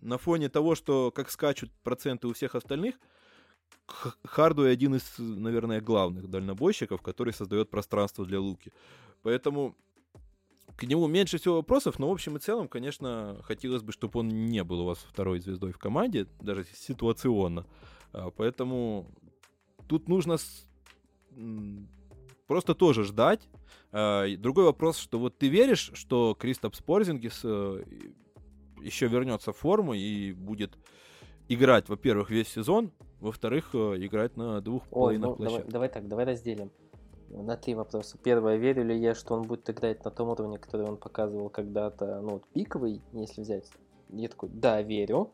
на 0.00 0.18
фоне 0.18 0.48
того, 0.48 0.74
что 0.74 1.10
как 1.10 1.30
скачут 1.30 1.70
проценты 1.82 2.28
у 2.28 2.32
всех 2.32 2.54
остальных, 2.54 2.96
Хардуэй 4.24 4.72
один 4.72 4.94
из, 4.96 5.14
наверное, 5.18 5.80
главных 5.80 6.28
дальнобойщиков, 6.28 7.00
который 7.00 7.32
создает 7.32 7.70
пространство 7.70 8.26
для 8.26 8.40
Луки. 8.40 8.72
Поэтому 9.22 9.76
к 10.76 10.82
нему 10.84 11.06
меньше 11.06 11.38
всего 11.38 11.56
вопросов, 11.56 11.98
но 11.98 12.08
в 12.08 12.12
общем 12.12 12.36
и 12.36 12.40
целом, 12.40 12.68
конечно, 12.68 13.40
хотелось 13.42 13.82
бы, 13.82 13.92
чтобы 13.92 14.20
он 14.20 14.28
не 14.28 14.62
был 14.62 14.80
у 14.80 14.84
вас 14.84 14.98
второй 14.98 15.40
звездой 15.40 15.72
в 15.72 15.78
команде, 15.78 16.26
даже 16.40 16.66
ситуационно. 16.74 17.66
А, 18.12 18.30
поэтому 18.30 19.06
тут 19.86 20.08
нужно 20.08 20.36
просто 22.46 22.74
тоже 22.74 23.04
ждать. 23.04 23.48
А, 23.92 24.26
другой 24.36 24.64
вопрос, 24.64 24.98
что 24.98 25.18
вот 25.18 25.38
ты 25.38 25.48
веришь, 25.48 25.90
что 25.94 26.36
Кристоп 26.38 26.74
Спорзингис 26.74 27.40
э, 27.44 27.84
еще 28.82 29.08
вернется 29.08 29.52
в 29.52 29.56
форму 29.56 29.94
и 29.94 30.32
будет 30.32 30.76
играть, 31.48 31.88
во-первых, 31.88 32.30
весь 32.30 32.48
сезон, 32.48 32.92
во-вторых, 33.20 33.70
э, 33.74 33.96
играть 33.98 34.36
на 34.36 34.60
двух 34.60 34.82
Ой, 34.84 34.88
половинах 34.90 35.30
ну, 35.30 35.36
площадок. 35.36 35.66
Давай, 35.68 35.72
давай 35.72 35.88
так, 35.88 36.08
давай 36.08 36.24
разделим. 36.26 36.70
На 37.30 37.56
три 37.56 37.74
вопроса. 37.74 38.16
Первое, 38.22 38.56
верю 38.56 38.84
ли 38.84 38.98
я, 38.98 39.14
что 39.14 39.34
он 39.34 39.42
будет 39.42 39.68
играть 39.68 40.02
на 40.04 40.10
том 40.10 40.28
уровне, 40.28 40.58
который 40.58 40.86
он 40.86 40.96
показывал 40.96 41.50
когда-то, 41.50 42.20
ну, 42.22 42.30
вот 42.30 42.48
пиковый, 42.54 43.02
если 43.12 43.42
взять? 43.42 43.70
Я 44.08 44.28
такой, 44.28 44.48
да, 44.48 44.80
верю. 44.80 45.30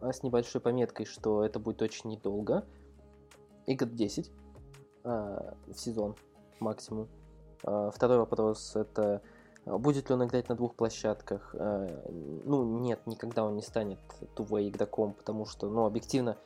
А 0.00 0.12
с 0.12 0.22
небольшой 0.22 0.60
пометкой, 0.60 1.06
что 1.06 1.44
это 1.44 1.58
будет 1.58 1.82
очень 1.82 2.10
недолго. 2.10 2.64
Игр 3.66 3.86
10 3.86 4.30
а, 5.04 5.54
в 5.66 5.74
сезон 5.74 6.16
максимум. 6.60 7.08
А, 7.64 7.90
второй 7.90 8.18
вопрос, 8.18 8.76
это 8.76 9.22
а, 9.64 9.78
будет 9.78 10.08
ли 10.08 10.14
он 10.14 10.24
играть 10.24 10.48
на 10.48 10.54
двух 10.54 10.74
площадках? 10.74 11.54
А, 11.58 11.86
ну, 12.44 12.64
нет, 12.80 13.06
никогда 13.06 13.44
он 13.44 13.56
не 13.56 13.62
станет 13.62 13.98
тувей 14.34 14.68
игроком, 14.68 15.12
потому 15.12 15.46
что, 15.46 15.68
ну, 15.68 15.84
объективно, 15.84 16.36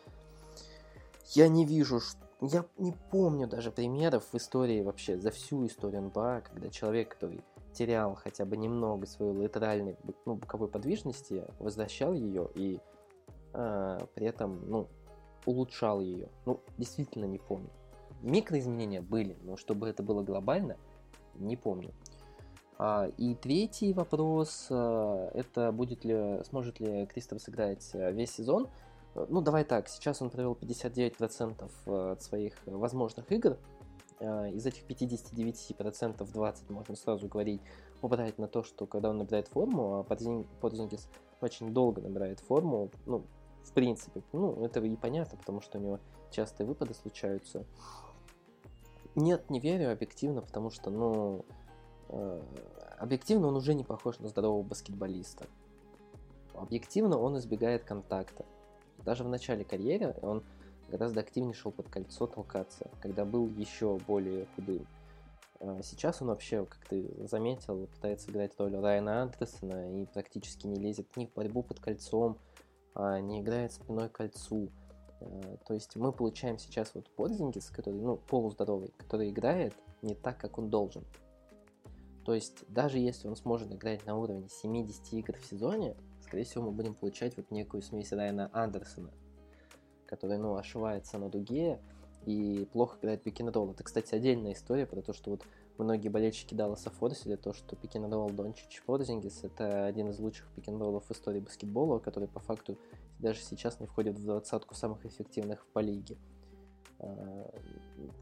я 1.33 1.49
не 1.49 1.65
вижу, 1.65 2.01
что 2.01 2.19
я 2.41 2.65
не 2.79 2.95
помню 3.11 3.47
даже 3.47 3.71
примеров 3.71 4.25
в 4.33 4.35
истории 4.37 4.83
вообще, 4.83 5.19
за 5.19 5.31
всю 5.31 5.67
историю 5.67 6.03
НБА, 6.03 6.43
когда 6.45 6.71
человек, 6.71 7.11
который 7.11 7.45
терял 7.73 8.15
хотя 8.15 8.45
бы 8.45 8.57
немного 8.57 9.07
своей 9.07 9.33
латеральной 9.33 9.97
ну, 10.25 10.35
боковой 10.35 10.69
подвижности, 10.69 11.45
возвращал 11.59 12.15
ее 12.15 12.49
и 12.55 12.81
э, 13.53 13.99
при 14.15 14.27
этом 14.27 14.69
ну, 14.69 14.89
улучшал 15.47 16.01
ее. 16.01 16.29
Ну, 16.47 16.61
действительно 16.79 17.25
не 17.25 17.39
помню. 17.39 17.71
Микроизменения 18.23 19.01
были, 19.01 19.37
но 19.43 19.57
чтобы 19.57 19.89
это 19.89 20.03
было 20.03 20.23
глобально, 20.23 20.77
не 21.35 21.57
помню. 21.57 21.93
А, 22.79 23.09
и 23.17 23.35
третий 23.35 23.93
вопрос, 23.93 24.69
а, 24.71 25.31
это 25.35 25.73
будет 25.73 26.05
ли, 26.05 26.43
сможет 26.45 26.81
ли 26.81 27.07
Кристоф 27.07 27.43
сыграть 27.43 27.91
а, 27.95 28.11
весь 28.11 28.33
сезон. 28.33 28.69
Ну, 29.15 29.41
давай 29.41 29.65
так, 29.65 29.89
сейчас 29.89 30.23
он 30.23 30.31
провел 30.31 30.53
59% 30.53 31.71
э, 31.87 32.13
от 32.13 32.23
своих 32.23 32.55
возможных 32.65 33.33
игр. 33.33 33.59
Э, 34.21 34.51
из 34.51 34.65
этих 34.67 34.85
59% 34.87 36.33
20 36.33 36.71
можно 36.71 36.95
сразу 36.95 37.27
говорить 37.27 37.61
убрать 38.03 38.39
на 38.39 38.47
то, 38.47 38.63
что 38.63 38.87
когда 38.87 39.11
он 39.11 39.19
набирает 39.19 39.49
форму, 39.49 39.99
а 39.99 40.05
Подзингис 40.05 41.09
очень 41.41 41.75
долго 41.75 42.01
набирает 42.01 42.41
форму, 42.41 42.91
ну, 43.05 43.25
в 43.65 43.73
принципе, 43.73 44.23
ну, 44.33 44.65
это 44.65 44.81
и 44.81 44.97
понятно, 44.97 45.39
потому 45.39 45.61
что 45.61 45.79
у 45.79 45.81
него 45.81 46.01
частые 46.31 46.67
выпады 46.67 46.95
случаются. 46.95 47.65
Нет, 49.15 49.51
не 49.51 49.61
верю 49.61 49.93
объективно, 49.93 50.41
потому 50.41 50.71
что, 50.71 50.91
ну, 50.91 51.45
э, 52.09 52.43
объективно 52.99 53.49
он 53.49 53.57
уже 53.57 53.75
не 53.75 53.85
похож 53.85 54.19
на 54.21 54.29
здорового 54.29 54.63
баскетболиста. 54.63 55.47
Объективно 56.55 57.19
он 57.19 57.39
избегает 57.39 57.85
контакта. 57.85 58.45
Даже 58.99 59.25
в 59.25 59.29
начале 59.29 59.65
карьеры 59.65 60.15
он 60.23 60.45
гораздо 60.89 61.21
активнее 61.21 61.55
шел 61.55 61.73
под 61.73 61.89
кольцо 61.89 62.27
толкаться, 62.27 62.91
когда 63.01 63.25
был 63.25 63.49
еще 63.49 63.99
более 64.07 64.47
худым. 64.57 64.87
А 65.61 65.83
сейчас 65.83 66.23
он 66.23 66.29
вообще, 66.29 66.65
как 66.65 66.85
ты 66.87 67.27
заметил, 67.27 67.87
пытается 67.87 68.31
играть 68.31 68.53
роль 68.59 68.75
Райана 68.77 69.23
Андерсона 69.23 70.01
и 70.01 70.07
практически 70.07 70.67
не 70.67 70.77
лезет 70.77 71.17
ни 71.17 71.27
в 71.27 71.35
борьбу 71.35 71.63
под 71.63 71.81
кольцом, 71.81 72.39
не 72.95 73.41
играет 73.41 73.73
спиной 73.73 74.09
кольцу. 74.09 74.71
А, 75.21 75.57
то 75.67 75.75
есть 75.75 75.97
мы 75.97 76.13
получаем 76.13 76.59
сейчас 76.59 76.95
вот 76.95 77.09
Порзингис, 77.11 77.71
который, 77.71 78.01
ну, 78.01 78.17
полуздоровый, 78.17 78.93
который 78.97 79.31
играет 79.31 79.75
не 80.03 80.15
так, 80.15 80.39
как 80.39 80.59
он 80.59 80.71
должен. 80.71 81.05
То 82.25 82.35
есть 82.35 82.65
даже 82.69 82.99
если 82.99 83.29
он 83.29 83.37
сможет 83.37 83.73
играть 83.73 84.05
на 84.07 84.17
уровне 84.17 84.49
70 84.49 85.13
игр 85.15 85.37
в 85.37 85.45
сезоне, 85.45 85.97
скорее 86.23 86.45
всего, 86.45 86.65
мы 86.65 86.73
будем 86.73 86.95
получать 86.95 87.37
вот 87.37 87.51
некую 87.51 87.83
смесь 87.83 88.13
Райана 88.13 88.51
Андерсона, 88.53 89.11
который, 90.07 90.39
ну, 90.39 90.57
ошивается 90.57 91.19
на 91.19 91.29
дуге 91.29 91.81
и 92.27 92.69
плохо 92.73 92.99
играет 92.99 93.23
пик 93.23 93.41
Это, 93.41 93.83
кстати, 93.83 94.15
отдельная 94.15 94.53
история 94.53 94.87
про 94.87 95.01
то, 95.01 95.13
что 95.13 95.31
вот 95.31 95.47
многие 95.81 96.09
болельщики 96.09 96.55
Далласа 96.55 96.91
форсили 96.91 97.37
то, 97.37 97.53
что 97.53 97.77
пик 97.77 97.95
ролл 97.95 98.31
Дончич 98.31 98.83
Порзингис 98.87 99.45
это 99.45 99.87
один 99.87 100.11
из 100.11 100.19
лучших 100.19 100.47
пик 100.55 100.69
роллов 100.69 101.05
в 101.09 101.13
истории 101.13 101.41
баскетбола, 101.41 101.99
который 101.99 102.29
по 102.29 102.41
факту 102.41 102.79
даже 103.19 103.41
сейчас 103.41 103.81
не 103.81 103.87
входит 103.87 104.17
в 104.19 104.25
двадцатку 104.25 104.75
самых 104.75 105.05
эффективных 105.05 105.65
в 105.65 105.67
по 105.69 105.81
лиге. 105.81 106.17
А, 106.99 107.51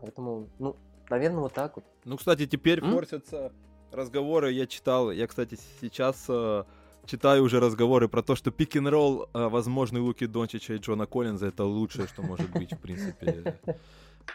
поэтому, 0.01 0.49
ну, 0.59 0.77
наверное, 1.11 1.41
вот 1.41 1.53
так 1.53 1.77
вот. 1.77 1.85
Ну, 2.05 2.17
кстати, 2.17 2.47
теперь 2.47 2.81
М? 2.81 2.93
форсятся 2.93 3.53
разговоры. 3.93 4.53
Я 4.53 4.67
читал, 4.67 5.11
я, 5.11 5.27
кстати, 5.27 5.59
сейчас 5.81 6.27
э, 6.29 6.65
читаю 7.07 7.43
уже 7.43 7.61
разговоры 7.61 8.09
про 8.09 8.23
то, 8.23 8.37
что 8.37 8.51
пик-н-ролл, 8.51 9.29
а, 9.33 9.49
возможный 9.49 10.01
Луки 10.01 10.27
Дончича 10.27 10.75
и 10.75 10.79
Джона 10.79 11.07
Коллинза 11.07 11.47
это 11.47 11.65
лучшее, 11.65 12.07
что 12.07 12.23
может 12.23 12.51
быть, 12.53 12.73
в 12.73 12.79
принципе, 12.79 13.59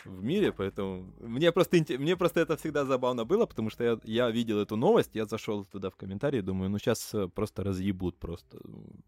в 0.05 0.23
мире, 0.23 0.51
поэтому 0.51 1.13
мне 1.19 1.51
просто, 1.51 1.77
мне 1.99 2.15
просто 2.15 2.39
это 2.41 2.55
всегда 2.57 2.85
забавно 2.85 3.25
было, 3.25 3.45
потому 3.45 3.69
что 3.69 3.83
я, 3.83 3.99
я 4.03 4.31
видел 4.31 4.59
эту 4.59 4.75
новость, 4.75 5.11
я 5.15 5.25
зашел 5.25 5.65
туда 5.65 5.89
в 5.89 5.95
комментарии, 5.95 6.41
думаю, 6.41 6.69
ну 6.69 6.79
сейчас 6.79 7.13
э, 7.13 7.27
просто 7.27 7.63
разъебут 7.63 8.17
просто 8.17 8.57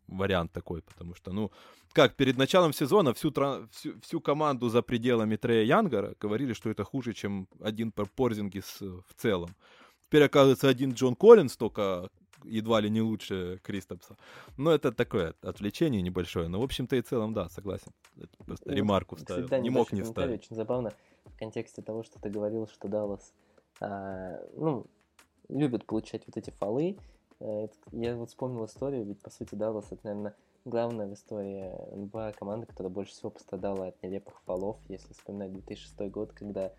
вариант 0.07 0.51
такой, 0.51 0.81
потому 0.81 1.15
что, 1.15 1.31
ну, 1.33 1.51
как, 1.93 2.15
перед 2.15 2.37
началом 2.37 2.73
сезона 2.73 3.13
всю, 3.13 3.31
всю, 3.71 3.99
всю 4.01 4.21
команду 4.21 4.69
за 4.69 4.81
пределами 4.81 5.35
Трея 5.37 5.63
Янгара 5.63 6.15
говорили, 6.19 6.53
что 6.53 6.69
это 6.69 6.83
хуже, 6.83 7.13
чем 7.13 7.47
один 7.61 7.91
Порзингис 7.91 8.81
в 8.81 9.13
целом. 9.15 9.55
Теперь, 10.05 10.23
оказывается, 10.23 10.69
один 10.69 10.93
Джон 10.93 11.15
Коллинз 11.15 11.57
только 11.57 12.09
едва 12.47 12.81
ли 12.81 12.89
не 12.89 13.01
лучше 13.01 13.59
Кристопса. 13.63 14.17
Но 14.57 14.71
это 14.71 14.91
такое 14.91 15.35
отвлечение 15.41 16.01
небольшое. 16.01 16.47
Но, 16.47 16.59
в 16.59 16.63
общем-то 16.63 16.95
и 16.95 17.01
целом, 17.01 17.33
да, 17.33 17.49
согласен. 17.49 17.91
Это 18.17 18.43
просто 18.45 18.69
ну, 18.69 18.75
ремарку 18.75 19.15
вставил. 19.15 19.47
Не 19.61 19.69
мог 19.69 19.91
не 19.91 20.03
вставить. 20.03 20.41
Очень 20.41 20.55
забавно 20.55 20.93
в 21.25 21.37
контексте 21.37 21.81
того, 21.81 22.03
что 22.03 22.19
ты 22.19 22.29
говорил, 22.29 22.67
что 22.67 22.87
Даллас, 22.87 23.33
а, 23.81 24.39
ну, 24.55 24.85
любит 25.49 25.85
получать 25.85 26.23
вот 26.27 26.37
эти 26.37 26.49
фолы. 26.51 26.97
Э, 27.39 27.67
я 27.91 28.15
вот 28.15 28.29
вспомнил 28.29 28.65
историю, 28.65 29.05
ведь, 29.05 29.21
по 29.21 29.29
сути, 29.29 29.55
Даллас 29.55 29.91
это, 29.91 30.01
наверное, 30.03 30.35
главная 30.63 31.07
в 31.07 31.13
истории 31.13 31.71
НБА 31.95 32.33
команда, 32.37 32.65
которая 32.67 32.91
больше 32.91 33.11
всего 33.13 33.29
пострадала 33.29 33.87
от 33.87 34.01
нелепых 34.03 34.41
фолов, 34.45 34.77
если 34.87 35.13
вспоминать 35.13 35.53
2006 35.53 36.11
год, 36.11 36.31
когда, 36.33 36.71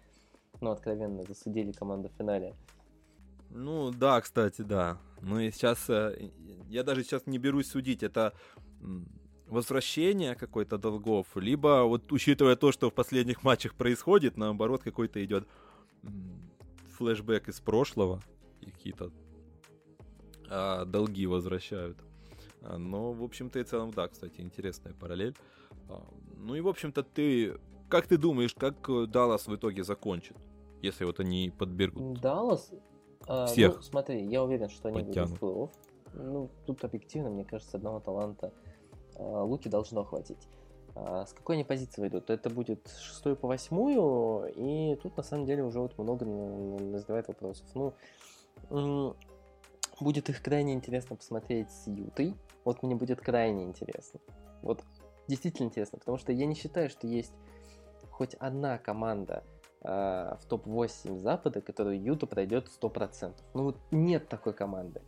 ну, 0.60 0.70
откровенно 0.70 1.24
засудили 1.24 1.72
команду 1.72 2.08
в 2.08 2.12
финале. 2.12 2.54
Ну 3.50 3.90
да, 3.90 4.20
кстати, 4.20 4.62
да. 4.62 4.98
Ну 5.22 5.40
и 5.40 5.50
сейчас 5.50 5.88
э, 5.88 6.30
я 6.68 6.82
даже 6.82 7.02
сейчас 7.02 7.26
не 7.26 7.38
берусь 7.38 7.68
судить, 7.68 8.02
это 8.02 8.32
возвращение 9.46 10.34
какой-то 10.34 10.78
долгов, 10.78 11.26
либо 11.36 11.84
вот 11.84 12.12
учитывая 12.12 12.56
то, 12.56 12.72
что 12.72 12.90
в 12.90 12.94
последних 12.94 13.44
матчах 13.44 13.74
происходит, 13.74 14.36
наоборот 14.36 14.82
какой-то 14.82 15.24
идет 15.24 15.46
флешбэк 16.96 17.48
из 17.48 17.60
прошлого, 17.60 18.22
какие-то 18.60 19.12
а, 20.48 20.84
долги 20.84 21.26
возвращают. 21.26 21.98
А, 22.62 22.78
но, 22.78 23.12
в 23.12 23.22
общем-то 23.22 23.58
и 23.58 23.64
целом, 23.64 23.90
да, 23.90 24.08
кстати, 24.08 24.40
интересная 24.40 24.94
параллель. 24.94 25.36
А, 25.88 26.02
ну 26.36 26.54
и, 26.54 26.60
в 26.60 26.68
общем-то, 26.68 27.02
ты... 27.02 27.58
Как 27.88 28.08
ты 28.08 28.18
думаешь, 28.18 28.52
как 28.52 28.88
э, 28.88 29.06
Даллас 29.06 29.46
в 29.46 29.54
итоге 29.54 29.84
закончит, 29.84 30.36
если 30.82 31.04
вот 31.04 31.20
они 31.20 31.52
подберут? 31.56 32.20
Даллас 32.20 32.72
а, 33.26 33.46
Всех. 33.46 33.76
Ну, 33.76 33.82
смотри, 33.82 34.24
я 34.24 34.42
уверен, 34.42 34.68
что 34.68 34.88
они 34.88 35.04
подтянут. 35.04 35.38
будут 35.38 35.42
плей-офф. 35.42 35.70
Ну, 36.14 36.50
тут 36.66 36.84
объективно, 36.84 37.30
мне 37.30 37.44
кажется, 37.44 37.76
одного 37.76 38.00
таланта 38.00 38.52
а, 39.16 39.42
Луки 39.42 39.68
должно 39.68 40.04
хватить. 40.04 40.48
А, 40.94 41.26
с 41.26 41.32
какой 41.32 41.56
они 41.56 41.64
позиции 41.64 42.00
выйдут? 42.00 42.30
Это 42.30 42.48
будет 42.50 42.88
шестую 42.98 43.36
по 43.36 43.48
восьмую, 43.48 44.52
и 44.56 44.96
тут 44.96 45.16
на 45.16 45.22
самом 45.22 45.46
деле 45.46 45.62
уже 45.62 45.80
вот 45.80 45.98
много 45.98 46.24
назревает 46.24 47.28
вопросов. 47.28 47.66
Ну, 47.74 49.14
будет 50.00 50.28
их 50.30 50.42
крайне 50.42 50.72
интересно 50.72 51.16
посмотреть 51.16 51.70
с 51.70 51.86
Ютой. 51.86 52.34
Вот 52.64 52.82
мне 52.82 52.94
будет 52.94 53.20
крайне 53.20 53.64
интересно. 53.64 54.20
Вот 54.62 54.82
действительно 55.28 55.66
интересно, 55.66 55.98
потому 55.98 56.18
что 56.18 56.32
я 56.32 56.46
не 56.46 56.54
считаю, 56.54 56.88
что 56.88 57.06
есть 57.06 57.32
хоть 58.10 58.34
одна 58.34 58.78
команда, 58.78 59.44
в 59.82 60.40
топ-8 60.48 61.18
Запада, 61.18 61.60
которую 61.60 62.02
Юта 62.02 62.26
пройдет 62.26 62.68
100%. 62.80 63.34
Ну 63.54 63.64
вот 63.64 63.76
нет 63.90 64.28
такой 64.28 64.52
команды. 64.52 65.00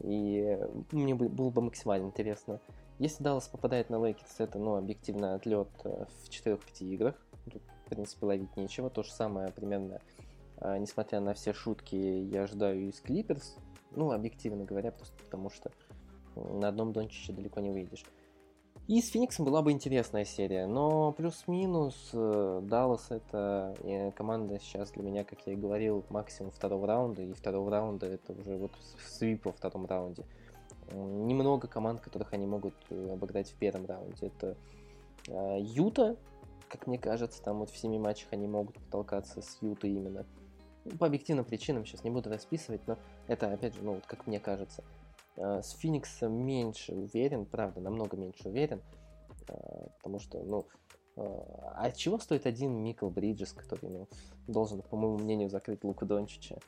И 0.00 0.58
мне 0.92 1.14
было 1.14 1.50
бы 1.50 1.62
максимально 1.62 2.06
интересно. 2.06 2.60
Если 2.98 3.22
Даллас 3.22 3.48
попадает 3.48 3.90
на 3.90 4.04
Лейкерс, 4.04 4.40
это, 4.40 4.58
ну, 4.58 4.76
объективно 4.76 5.34
отлет 5.34 5.68
э, 5.84 6.04
в 6.06 6.28
4-5 6.28 6.60
играх. 6.80 7.14
Тут, 7.50 7.62
в 7.84 7.88
принципе, 7.88 8.26
ловить 8.26 8.56
нечего. 8.56 8.90
То 8.90 9.04
же 9.04 9.12
самое 9.12 9.50
примерно, 9.52 10.00
э, 10.60 10.78
несмотря 10.78 11.20
на 11.20 11.34
все 11.34 11.52
шутки, 11.52 11.94
я 11.94 12.42
ожидаю 12.42 12.88
из 12.88 13.00
Клиперс. 13.00 13.56
Ну, 13.92 14.10
объективно 14.10 14.64
говоря, 14.64 14.90
просто 14.90 15.16
потому 15.24 15.48
что 15.48 15.70
на 16.34 16.68
одном 16.68 16.92
Дончиче 16.92 17.32
далеко 17.32 17.60
не 17.60 17.70
выйдешь. 17.70 18.04
И 18.88 19.02
с 19.02 19.10
Фениксом 19.10 19.44
была 19.44 19.60
бы 19.60 19.70
интересная 19.70 20.24
серия, 20.24 20.66
но 20.66 21.12
плюс-минус 21.12 22.08
Даллас 22.10 23.10
это 23.10 23.76
э, 23.82 24.12
команда 24.12 24.58
сейчас 24.60 24.92
для 24.92 25.02
меня, 25.02 25.24
как 25.24 25.40
я 25.44 25.52
и 25.52 25.56
говорил, 25.56 26.06
максимум 26.08 26.50
второго 26.52 26.86
раунда, 26.86 27.20
и 27.20 27.34
второго 27.34 27.70
раунда 27.70 28.06
это 28.06 28.32
уже 28.32 28.56
вот 28.56 28.70
свип 29.06 29.44
во 29.44 29.52
втором 29.52 29.84
раунде. 29.84 30.24
Немного 30.90 31.68
команд, 31.68 32.00
которых 32.00 32.32
они 32.32 32.46
могут 32.46 32.72
э, 32.88 33.10
обыграть 33.12 33.50
в 33.50 33.56
первом 33.56 33.84
раунде. 33.84 34.28
Это 34.28 34.56
э, 35.26 35.58
Юта, 35.60 36.16
как 36.70 36.86
мне 36.86 36.96
кажется, 36.96 37.42
там 37.42 37.58
вот 37.58 37.68
в 37.68 37.76
семи 37.76 37.98
матчах 37.98 38.28
они 38.30 38.46
могут 38.46 38.76
потолкаться 38.76 39.42
с 39.42 39.58
Ютой 39.60 39.90
именно. 39.90 40.24
Ну, 40.86 40.96
по 40.96 41.06
объективным 41.06 41.44
причинам 41.44 41.84
сейчас 41.84 42.04
не 42.04 42.10
буду 42.10 42.30
расписывать, 42.30 42.86
но 42.86 42.96
это, 43.26 43.52
опять 43.52 43.74
же, 43.74 43.82
ну 43.82 43.96
вот 43.96 44.06
как 44.06 44.26
мне 44.26 44.40
кажется. 44.40 44.82
А, 45.38 45.62
с 45.62 45.72
Фениксом 45.72 46.32
меньше 46.44 46.92
уверен, 46.92 47.46
правда, 47.46 47.80
намного 47.80 48.16
меньше 48.16 48.48
уверен, 48.48 48.82
а, 49.48 49.88
потому 49.96 50.18
что, 50.18 50.42
ну, 50.42 50.66
а, 51.16 51.74
а 51.76 51.90
чего 51.92 52.18
стоит 52.18 52.46
один 52.46 52.72
Микл 52.82 53.08
Бриджес, 53.08 53.52
который, 53.52 53.88
ну, 53.88 54.08
должен, 54.46 54.82
по 54.82 54.96
моему 54.96 55.18
мнению, 55.18 55.48
закрыть 55.48 55.84
Луку 55.84 56.06
Дончича, 56.06 56.58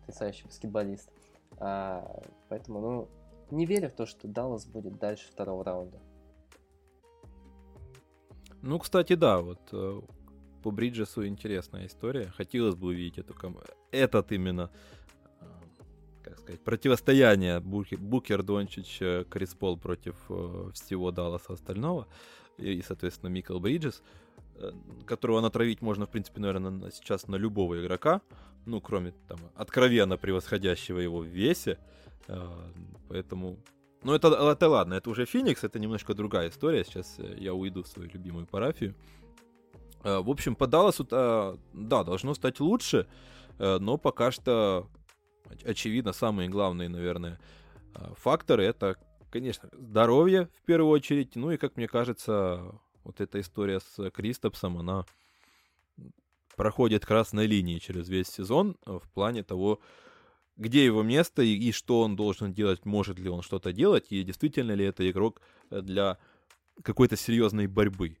потрясающий 0.00 0.46
баскетболист. 0.46 1.10
А, 1.58 2.22
поэтому, 2.48 2.80
ну, 2.80 3.08
не 3.50 3.66
верю 3.66 3.88
в 3.88 3.92
то, 3.92 4.06
что 4.06 4.28
Даллас 4.28 4.66
будет 4.66 4.98
дальше 4.98 5.28
второго 5.30 5.64
раунда. 5.64 5.98
Ну, 8.62 8.78
кстати, 8.78 9.14
да, 9.14 9.40
вот 9.40 9.60
э, 9.72 10.00
по 10.62 10.70
Бриджесу 10.70 11.26
интересная 11.26 11.86
история. 11.86 12.32
Хотелось 12.34 12.74
бы 12.74 12.88
увидеть 12.88 13.18
эту 13.18 13.34
ком... 13.34 13.58
этот 13.90 14.32
именно, 14.32 14.70
э, 14.72 15.03
сказать, 16.44 16.60
противостояние 16.62 17.60
Букер, 17.60 18.42
Дончич, 18.42 18.98
э, 19.00 19.24
Крис 19.28 19.54
Пол 19.54 19.76
против 19.76 20.16
всего 20.72 21.10
Далласа 21.10 21.54
остального. 21.54 22.06
И, 22.56 22.82
соответственно, 22.82 23.30
Микл 23.30 23.58
Бриджес, 23.58 24.02
которого 25.06 25.40
натравить 25.40 25.82
можно, 25.82 26.06
в 26.06 26.10
принципе, 26.10 26.40
наверное, 26.40 26.90
сейчас 26.92 27.26
на 27.26 27.34
любого 27.34 27.80
игрока, 27.80 28.20
ну, 28.64 28.80
кроме 28.80 29.12
там 29.26 29.40
откровенно 29.56 30.16
превосходящего 30.16 31.00
его 31.00 31.18
в 31.18 31.26
весе. 31.26 31.78
Поэтому 33.08 33.58
ну, 34.04 34.12
это, 34.12 34.28
это 34.28 34.68
ладно, 34.68 34.94
это 34.94 35.08
уже 35.08 35.24
Феникс, 35.24 35.64
это 35.64 35.78
немножко 35.78 36.12
другая 36.12 36.50
история. 36.50 36.84
Сейчас 36.84 37.14
э, 37.18 37.36
я 37.38 37.54
уйду 37.54 37.82
в 37.82 37.88
свою 37.88 38.10
любимую 38.10 38.46
парафию. 38.46 38.94
Э, 40.02 40.18
в 40.20 40.28
общем, 40.28 40.54
по 40.54 40.66
Далласу, 40.66 41.04
да, 41.04 42.04
должно 42.04 42.34
стать 42.34 42.60
лучше, 42.60 43.06
э, 43.58 43.78
но 43.78 43.96
пока 43.96 44.30
что, 44.30 44.88
очевидно, 45.64 46.12
самые 46.12 46.48
главные, 46.48 46.88
наверное, 46.88 47.40
факторы 48.16 48.64
это, 48.64 48.96
конечно, 49.30 49.68
здоровье 49.72 50.48
в 50.62 50.62
первую 50.62 50.90
очередь, 50.90 51.36
ну 51.36 51.50
и, 51.50 51.56
как 51.56 51.76
мне 51.76 51.88
кажется, 51.88 52.74
вот 53.04 53.20
эта 53.20 53.40
история 53.40 53.80
с 53.80 54.10
Кристопсом, 54.10 54.78
она 54.78 55.04
проходит 56.56 57.04
красной 57.04 57.46
линией 57.46 57.80
через 57.80 58.08
весь 58.08 58.28
сезон 58.28 58.76
в 58.86 59.08
плане 59.12 59.42
того, 59.42 59.80
где 60.56 60.84
его 60.84 61.02
место 61.02 61.42
и, 61.42 61.54
и 61.54 61.72
что 61.72 62.00
он 62.00 62.16
должен 62.16 62.52
делать, 62.52 62.84
может 62.84 63.18
ли 63.18 63.28
он 63.28 63.42
что-то 63.42 63.72
делать, 63.72 64.06
и 64.10 64.22
действительно 64.22 64.72
ли 64.72 64.84
это 64.84 65.08
игрок 65.10 65.40
для 65.70 66.18
какой-то 66.82 67.16
серьезной 67.16 67.66
борьбы. 67.66 68.16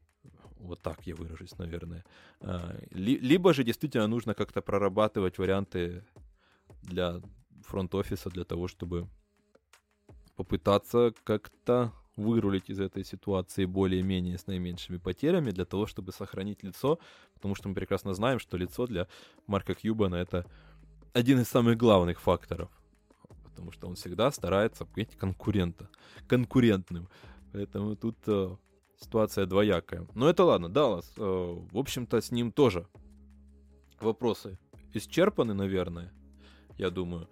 Вот 0.58 0.80
так 0.80 1.06
я 1.06 1.14
выражусь, 1.14 1.56
наверное. 1.58 2.04
А, 2.40 2.76
либо 2.90 3.52
же 3.52 3.64
действительно 3.64 4.06
нужно 4.06 4.34
как-то 4.34 4.62
прорабатывать 4.62 5.38
варианты 5.38 6.04
для 6.84 7.20
фронт-офиса 7.62 8.30
для 8.30 8.44
того, 8.44 8.68
чтобы 8.68 9.08
попытаться 10.36 11.12
как-то 11.24 11.92
вырулить 12.16 12.70
из 12.70 12.80
этой 12.80 13.04
ситуации 13.04 13.64
более-менее 13.64 14.38
с 14.38 14.46
наименьшими 14.46 14.98
потерями 14.98 15.50
для 15.50 15.64
того, 15.64 15.86
чтобы 15.86 16.12
сохранить 16.12 16.62
лицо, 16.62 16.98
потому 17.34 17.54
что 17.54 17.68
мы 17.68 17.74
прекрасно 17.74 18.14
знаем, 18.14 18.38
что 18.38 18.56
лицо 18.56 18.86
для 18.86 19.08
Марка 19.46 19.74
Кьюбана 19.74 20.16
это 20.16 20.46
один 21.12 21.40
из 21.40 21.48
самых 21.48 21.76
главных 21.76 22.20
факторов. 22.20 22.70
Потому 23.44 23.72
что 23.72 23.86
он 23.86 23.94
всегда 23.94 24.30
старается 24.32 24.84
быть 24.84 25.16
конкурента, 25.16 25.88
конкурентным. 26.26 27.08
Поэтому 27.52 27.94
тут 27.94 28.16
э, 28.26 28.56
ситуация 29.00 29.46
двоякая. 29.46 30.08
Но 30.14 30.28
это 30.28 30.42
ладно, 30.44 30.68
Даллас. 30.68 31.12
Э, 31.16 31.22
в 31.22 31.78
общем-то, 31.78 32.20
с 32.20 32.32
ним 32.32 32.50
тоже 32.50 32.88
вопросы 34.00 34.58
исчерпаны, 34.92 35.54
наверное, 35.54 36.12
я 36.78 36.90
думаю. 36.90 37.28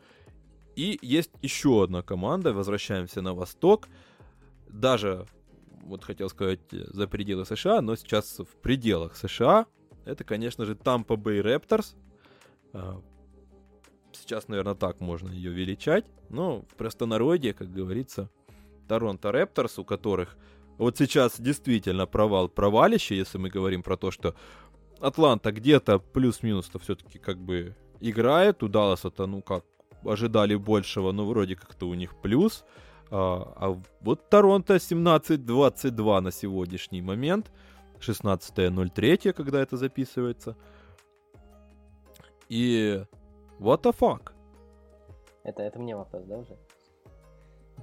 И 0.76 0.98
есть 1.02 1.30
еще 1.42 1.84
одна 1.84 2.02
команда, 2.02 2.52
возвращаемся 2.52 3.20
на 3.20 3.34
восток. 3.34 3.88
Даже, 4.68 5.26
вот 5.82 6.04
хотел 6.04 6.28
сказать, 6.30 6.60
за 6.70 7.06
пределы 7.06 7.44
США, 7.44 7.82
но 7.82 7.96
сейчас 7.96 8.38
в 8.38 8.56
пределах 8.62 9.16
США. 9.16 9.66
Это, 10.04 10.24
конечно 10.24 10.64
же, 10.64 10.74
Tampa 10.74 11.16
Bay 11.16 11.42
Raptors. 11.42 11.94
Э, 12.72 13.00
сейчас, 14.12 14.48
наверное, 14.48 14.74
так 14.74 15.00
можно 15.00 15.30
ее 15.30 15.52
величать. 15.52 16.06
Но 16.30 16.62
в 16.62 16.74
простонародье, 16.76 17.52
как 17.52 17.70
говорится, 17.70 18.30
Торонто 18.88 19.30
Репторс, 19.30 19.78
у 19.78 19.84
которых 19.84 20.36
вот 20.78 20.96
сейчас 20.96 21.38
действительно 21.38 22.06
провал 22.06 22.48
провалище, 22.48 23.16
если 23.16 23.38
мы 23.38 23.50
говорим 23.50 23.82
про 23.82 23.96
то, 23.96 24.10
что 24.10 24.34
Атланта 25.00 25.52
где-то 25.52 25.98
плюс-минус-то 25.98 26.78
все-таки 26.78 27.18
как 27.18 27.38
бы 27.38 27.76
играет, 28.10 28.62
у 28.62 28.68
Далласа-то, 28.68 29.26
ну 29.26 29.42
как, 29.42 29.64
ожидали 30.04 30.54
большего, 30.54 31.12
но 31.12 31.26
вроде 31.26 31.56
как-то 31.56 31.88
у 31.88 31.94
них 31.94 32.14
плюс. 32.20 32.64
А, 33.10 33.52
а 33.56 33.82
вот 34.00 34.28
Торонто 34.28 34.74
17-22 34.74 36.20
на 36.20 36.32
сегодняшний 36.32 37.02
момент. 37.02 37.50
16.03, 38.00 39.32
когда 39.32 39.62
это 39.62 39.76
записывается. 39.76 40.56
И 42.48 43.04
What 43.58 43.82
the 43.82 43.94
fuck? 43.96 44.32
Это, 45.44 45.62
это 45.62 45.78
мне 45.78 45.96
вопрос, 45.96 46.24
да, 46.24 46.38
уже? 46.38 46.56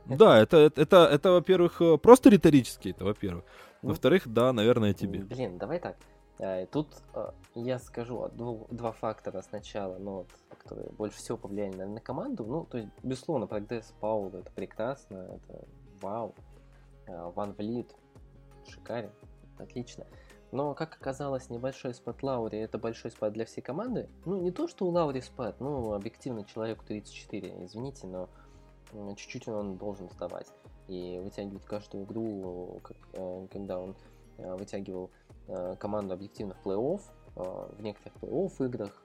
Да, 0.05 0.41
это, 0.41 0.57
это, 0.57 0.81
это, 0.81 1.05
это 1.05 1.31
во-первых, 1.31 1.81
э, 1.81 1.97
просто 1.97 2.29
риторически, 2.29 2.89
это 2.89 3.05
во-первых. 3.05 3.43
Ну, 3.81 3.89
Во-вторых, 3.89 4.27
да, 4.27 4.51
наверное, 4.53 4.93
тебе. 4.93 5.19
Блин, 5.19 5.57
давай 5.57 5.79
так. 5.79 5.97
Э, 6.39 6.65
тут 6.65 6.87
э, 7.13 7.31
я 7.55 7.79
скажу 7.79 8.29
два 8.33 8.91
фактора 8.91 9.41
сначала, 9.41 9.97
ну, 9.97 10.11
вот, 10.17 10.27
которые 10.57 10.89
больше 10.91 11.17
всего 11.17 11.37
повлияли 11.37 11.75
на, 11.75 11.85
на 11.85 11.99
команду. 11.99 12.45
Ну, 12.45 12.65
то 12.65 12.77
есть, 12.77 12.89
безусловно, 13.03 13.47
прогресс 13.47 13.93
Паула 13.99 14.37
это 14.37 14.51
прекрасно, 14.51 15.39
это 15.47 15.67
вау. 16.01 16.33
Ван 17.07 17.53
Влит 17.53 17.95
шикарен, 18.67 19.11
отлично. 19.57 20.05
Но, 20.51 20.73
как 20.73 20.95
оказалось, 20.95 21.49
небольшой 21.49 21.93
спад 21.93 22.23
Лаури 22.23 22.57
это 22.57 22.77
большой 22.77 23.11
спад 23.11 23.33
для 23.33 23.45
всей 23.45 23.61
команды. 23.61 24.09
Ну, 24.25 24.41
не 24.41 24.51
то, 24.51 24.67
что 24.67 24.85
у 24.85 24.89
Лаури 24.89 25.21
спад, 25.21 25.59
ну, 25.59 25.93
объективно 25.93 26.43
человеку 26.43 26.83
34, 26.85 27.65
извините, 27.65 28.07
но 28.07 28.29
чуть-чуть 29.15 29.47
он 29.47 29.77
должен 29.77 30.09
сдавать. 30.09 30.47
И 30.87 31.19
вытягивать 31.23 31.63
каждую 31.65 32.05
игру, 32.05 32.79
как, 32.81 32.97
э, 33.13 33.47
когда 33.51 33.79
он 33.79 33.95
э, 34.37 34.55
вытягивал 34.55 35.11
э, 35.11 35.18
команду 35.79 36.13
объективно 36.13 36.53
в 36.55 36.65
плей-офф, 36.65 37.01
в 37.35 37.81
некоторых 37.81 38.17
плей-офф 38.21 38.65
играх, 38.65 39.03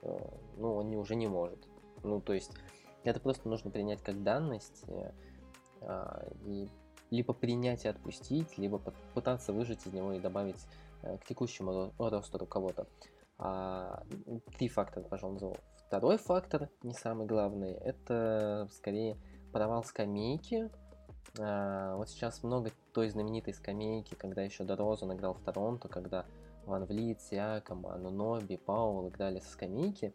ну, 0.57 0.75
он 0.75 0.89
не, 0.89 0.97
уже 0.97 1.15
не 1.15 1.27
может. 1.27 1.59
Ну, 2.03 2.21
то 2.21 2.33
есть, 2.33 2.51
это 3.03 3.19
просто 3.19 3.47
нужно 3.49 3.71
принять 3.71 4.01
как 4.01 4.23
данность, 4.23 4.83
и 6.45 6.69
либо 7.11 7.33
принять 7.33 7.85
и 7.85 7.87
отпустить, 7.87 8.57
либо 8.57 8.81
пытаться 9.13 9.53
выжать 9.53 9.85
из 9.85 9.93
него 9.93 10.13
и 10.13 10.19
добавить 10.19 10.65
Э, 11.05 11.17
к 11.17 11.25
текущему 11.25 11.93
росту 11.97 12.37
руководства. 12.37 12.87
А, 13.37 14.03
три 14.57 14.67
фактора, 14.67 15.03
пожалуй, 15.03 15.33
назову. 15.33 15.55
Второй 15.87 16.17
фактор, 16.17 16.69
не 16.83 16.93
самый 16.93 17.27
главный, 17.27 17.73
это 17.73 18.67
скорее 18.71 19.17
провал 19.51 19.83
скамейки. 19.83 20.69
А, 21.39 21.95
вот 21.97 22.09
сейчас 22.09 22.43
много 22.43 22.71
той 22.93 23.09
знаменитой 23.09 23.53
скамейки, 23.53 24.15
когда 24.15 24.41
еще 24.41 24.63
Дорозу 24.63 25.11
играл 25.13 25.33
в 25.33 25.41
Торонто, 25.41 25.87
когда 25.87 26.25
Ван 26.65 26.85
Влит, 26.85 27.21
Сиаком, 27.21 27.85
Ануноби, 27.87 28.57
Паул 28.57 29.07
играли 29.07 29.39
со 29.39 29.51
скамейки. 29.51 30.13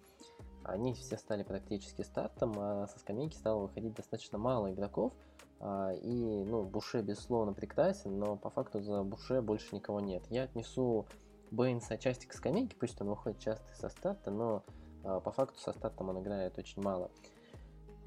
Они 0.64 0.94
все 0.94 1.16
стали 1.16 1.42
практически 1.42 2.02
стартом, 2.02 2.54
а 2.56 2.86
со 2.86 2.98
скамейки 2.98 3.36
стало 3.36 3.62
выходить 3.62 3.94
достаточно 3.94 4.38
мало 4.38 4.72
игроков– 4.72 5.12
а, 5.60 5.92
и, 5.92 6.44
ну, 6.44 6.64
Буше, 6.64 7.02
безусловно, 7.02 7.52
прекрасен, 7.52 8.18
но 8.18 8.36
по 8.36 8.48
факту 8.48 8.80
за 8.80 9.02
Буше 9.02 9.42
больше 9.42 9.74
никого 9.74 10.00
нет. 10.00 10.24
Я 10.30 10.44
отнесу 10.44 11.06
Бэйнса 11.50 11.94
отчасти 11.94 12.26
к 12.26 12.32
скамейке, 12.32 12.74
пусть 12.76 13.00
он 13.00 13.10
выходит 13.10 13.40
часто 13.40 13.66
со 13.74 13.90
старта, 13.90 14.30
но 14.30 14.64
а, 15.04 15.20
по 15.20 15.30
факту 15.30 15.60
со 15.60 15.72
стартом 15.72 16.08
он 16.08 16.20
играет 16.20 16.58
очень 16.58 16.82
мало. 16.82 17.10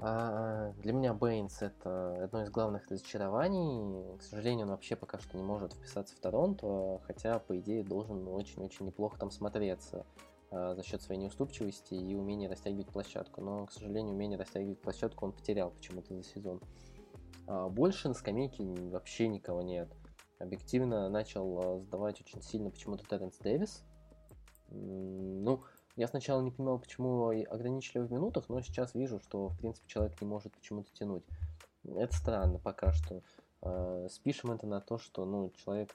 А 0.00 0.72
для 0.82 0.92
меня 0.92 1.14
Бэйнс 1.14 1.62
это 1.62 2.24
одно 2.24 2.42
из 2.42 2.50
главных 2.50 2.88
разочарований. 2.88 4.18
К 4.18 4.22
сожалению, 4.22 4.66
он 4.66 4.72
вообще 4.72 4.96
пока 4.96 5.18
что 5.18 5.36
не 5.36 5.42
может 5.42 5.72
вписаться 5.72 6.14
в 6.14 6.18
Торонто, 6.18 7.00
хотя, 7.06 7.38
по 7.38 7.58
идее, 7.58 7.84
должен 7.84 8.26
очень-очень 8.28 8.86
неплохо 8.86 9.18
там 9.18 9.30
смотреться 9.30 10.04
за 10.50 10.82
счет 10.84 11.02
своей 11.02 11.20
неуступчивости 11.20 11.94
и 11.94 12.14
умения 12.14 12.48
растягивать 12.48 12.88
площадку. 12.88 13.40
Но, 13.40 13.66
к 13.66 13.72
сожалению, 13.72 14.14
умение 14.14 14.38
растягивать 14.38 14.80
площадку 14.80 15.26
он 15.26 15.32
потерял 15.32 15.70
почему-то 15.70 16.14
за 16.14 16.22
сезон. 16.22 16.60
А 17.46 17.68
больше 17.68 18.08
на 18.08 18.14
скамейке 18.14 18.64
вообще 18.64 19.28
никого 19.28 19.62
нет. 19.62 19.90
Объективно 20.38 21.08
начал 21.08 21.58
а, 21.58 21.80
сдавать 21.80 22.20
очень 22.20 22.42
сильно 22.42 22.70
почему-то 22.70 23.04
Теренс 23.04 23.38
Дэвис. 23.38 23.84
Ну, 24.70 25.62
я 25.96 26.08
сначала 26.08 26.40
не 26.40 26.50
понимал, 26.50 26.78
почему 26.78 27.28
ограничили 27.28 28.00
в 28.00 28.12
минутах, 28.12 28.48
но 28.48 28.60
сейчас 28.60 28.94
вижу, 28.94 29.20
что, 29.20 29.48
в 29.48 29.58
принципе, 29.58 29.88
человек 29.88 30.20
не 30.20 30.26
может 30.26 30.52
почему-то 30.52 30.92
тянуть. 30.92 31.24
Это 31.84 32.14
странно 32.14 32.58
пока 32.58 32.92
что. 32.92 33.22
А, 33.62 34.06
спишем 34.10 34.52
это 34.52 34.66
на 34.66 34.80
то, 34.80 34.98
что, 34.98 35.24
ну, 35.24 35.50
человек 35.56 35.94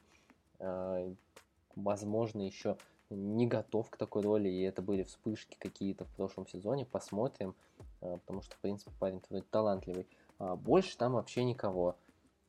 возможно, 1.76 2.42
еще 2.42 2.78
не 3.10 3.48
готов 3.48 3.90
к 3.90 3.98
такой 3.98 4.22
роли, 4.22 4.50
и 4.50 4.62
это 4.62 4.82
были 4.82 5.04
вспышки 5.04 5.58
какие-то 5.58 6.06
в 6.06 6.10
прошлом 6.10 6.48
сезоне, 6.48 6.86
посмотрим, 6.86 7.56
а, 8.02 8.18
потому 8.18 8.42
что, 8.42 8.56
в 8.56 8.60
принципе, 8.60 8.92
парень 9.00 9.22
вроде 9.30 9.46
талантливый. 9.50 10.08
А 10.38 10.56
больше 10.56 10.98
там 10.98 11.14
вообще 11.14 11.44
никого. 11.44 11.96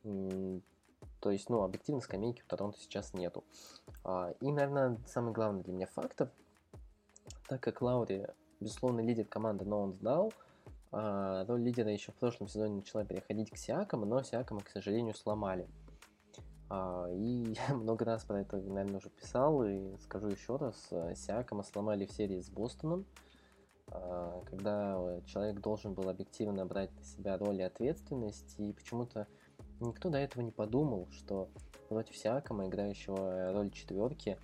То 0.03 1.31
есть, 1.31 1.49
ну, 1.51 1.63
объективно 1.63 2.01
скамейки 2.01 2.43
у 2.43 2.47
Торонто 2.47 2.79
сейчас 2.79 3.15
нету. 3.15 3.45
А, 4.05 4.35
и, 4.41 4.51
наверное, 4.51 4.99
самый 5.07 5.33
главный 5.33 5.63
для 5.63 5.73
меня 5.73 5.87
фактор, 5.87 6.31
так 7.51 7.61
как 7.61 7.83
Лаури, 7.83 8.29
безусловно, 8.61 9.01
лидер 9.01 9.25
команды, 9.25 9.65
но 9.65 9.83
он 9.83 9.93
сдал, 9.93 10.33
а, 10.93 11.45
роль 11.47 11.63
лидера 11.63 11.91
еще 11.91 12.13
в 12.13 12.15
прошлом 12.15 12.47
сезоне 12.47 12.77
начала 12.77 13.05
переходить 13.05 13.51
к 13.51 13.57
Сиакам, 13.57 14.09
но 14.09 14.23
Сиакама, 14.23 14.61
к 14.61 14.69
сожалению, 14.69 15.15
сломали. 15.15 15.67
А, 16.69 17.09
и 17.11 17.57
я 17.69 17.75
много 17.75 18.05
раз 18.05 18.25
про 18.25 18.43
это, 18.43 18.57
наверное, 18.59 18.99
уже 18.99 19.11
писал, 19.11 19.65
и 19.65 19.97
скажу 19.99 20.29
еще 20.29 20.59
раз. 20.59 20.91
Сиакама 21.17 21.65
сломали 21.65 22.07
в 22.07 22.13
серии 22.13 22.41
с 22.41 22.49
Бостоном, 22.49 23.05
а, 23.89 24.45
когда 24.47 25.21
человек 25.27 25.61
должен 25.61 25.95
был 25.95 26.09
объективно 26.09 26.65
брать 26.67 26.95
на 26.95 27.03
себя 27.03 27.37
роль 27.37 27.57
и 27.57 27.63
ответственность, 27.63 28.55
и 28.61 28.73
почему-то 28.73 29.27
никто 29.81 30.09
до 30.09 30.19
этого 30.19 30.45
не 30.45 30.53
подумал, 30.53 31.09
что 31.11 31.49
против 31.89 32.17
Сиакама, 32.17 32.69
играющего 32.69 33.53
роль 33.53 33.73
четверки, 33.73 34.39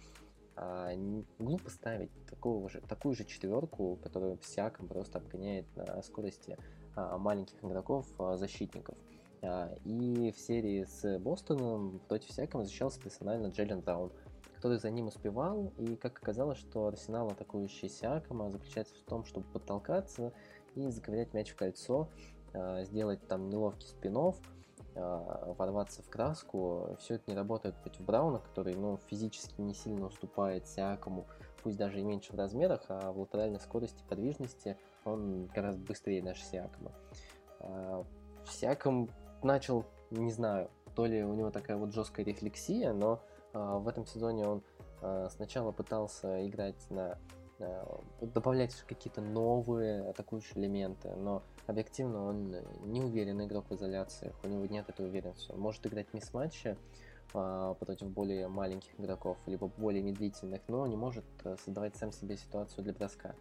а, 0.57 0.91
глупо 1.39 1.71
ставить 1.71 2.11
такого 2.27 2.69
же, 2.69 2.81
такую 2.81 3.15
же 3.15 3.25
четверку, 3.25 3.99
которую 4.03 4.39
Сиакам 4.43 4.89
просто 4.89 5.19
обгоняет 5.19 5.67
на 5.77 6.03
скорости 6.03 6.57
маленьких 6.97 7.63
игроков, 7.63 8.07
защитников. 8.35 8.97
А, 9.43 9.75
и 9.85 10.33
в 10.33 10.39
серии 10.39 10.85
с 10.85 11.19
Бостоном 11.19 12.01
против 12.09 12.31
всякого 12.31 12.65
защищался 12.65 13.01
персонально 13.01 13.49
Джеллен 13.49 13.81
Браун, 13.81 14.13
который 14.55 14.79
за 14.79 14.91
ним 14.91 15.09
успевал, 15.09 15.73
и 15.79 15.97
как 15.97 16.19
оказалось, 16.19 16.59
что 16.59 16.87
арсенал 16.87 17.29
атакующий 17.29 17.89
Сиакома 17.89 18.51
заключается 18.51 18.95
в 18.95 19.03
том, 19.03 19.25
чтобы 19.25 19.47
подтолкаться 19.53 20.33
и 20.75 20.89
заковырять 20.89 21.35
мяч 21.35 21.51
в 21.51 21.57
кольцо, 21.57 22.09
а, 22.55 22.85
сделать 22.85 23.27
там 23.29 23.49
неловкий 23.49 23.87
спинов, 23.87 24.37
а, 24.41 24.56
ворваться 24.97 26.03
в 26.03 26.09
краску. 26.09 26.97
Все 26.99 27.15
это 27.15 27.31
не 27.31 27.37
работает 27.37 27.77
против 27.77 28.01
Брауна, 28.03 28.39
который 28.39 28.75
ну, 28.75 28.99
физически 29.09 29.61
не 29.61 29.75
сильно 29.75 30.07
уступает 30.07 30.67
Сиакому, 30.67 31.27
пусть 31.63 31.77
даже 31.77 32.01
и 32.01 32.05
меньше 32.05 32.33
в 32.33 32.37
размерах, 32.37 32.83
а 32.89 33.13
в 33.13 33.21
латеральной 33.21 33.61
скорости 33.61 34.03
подвижности 34.09 34.77
он 35.05 35.47
гораздо 35.47 35.85
быстрее 35.85 36.23
даже 36.23 36.43
Сиакома. 36.43 36.93
Сиаком 38.49 39.11
начал, 39.43 39.85
не 40.11 40.33
знаю, 40.33 40.71
то 40.95 41.07
ли 41.07 41.23
у 41.23 41.35
него 41.35 41.51
такая 41.51 41.77
вот 41.77 41.93
жесткая 41.93 42.25
рефлексия, 42.25 42.93
но 42.93 43.21
э, 43.53 43.59
в 43.59 43.87
этом 43.87 44.07
сезоне 44.07 44.47
он 44.47 44.63
э, 45.03 45.29
сначала 45.31 45.73
пытался 45.73 46.47
играть 46.47 46.91
на 46.91 47.13
э, 47.13 47.17
добавлять 48.21 48.75
какие-то 48.87 49.21
новые 49.21 50.09
атакующие 50.09 50.63
элементы, 50.63 51.15
но 51.17 51.43
объективно 51.67 52.27
он 52.27 52.55
не 52.85 53.01
уверенный 53.03 53.47
игрок 53.47 53.67
в 53.71 53.75
изоляциях, 53.75 54.35
у 54.45 54.49
него 54.49 54.67
нет 54.67 54.89
этой 54.89 55.07
уверенности. 55.07 55.51
Он 55.53 55.61
может 55.61 55.87
играть 55.87 56.13
мисс-матчи 56.13 56.77
э, 57.35 57.75
против 57.81 58.09
более 58.11 58.49
маленьких 58.49 58.99
игроков, 58.99 59.39
либо 59.47 59.69
более 59.69 60.03
медлительных, 60.03 60.61
но 60.69 60.87
не 60.87 60.97
может 60.97 61.25
создавать 61.65 61.97
сам 61.97 62.13
себе 62.13 62.37
ситуацию 62.37 62.85
для 62.85 62.93
броска. 62.93 63.35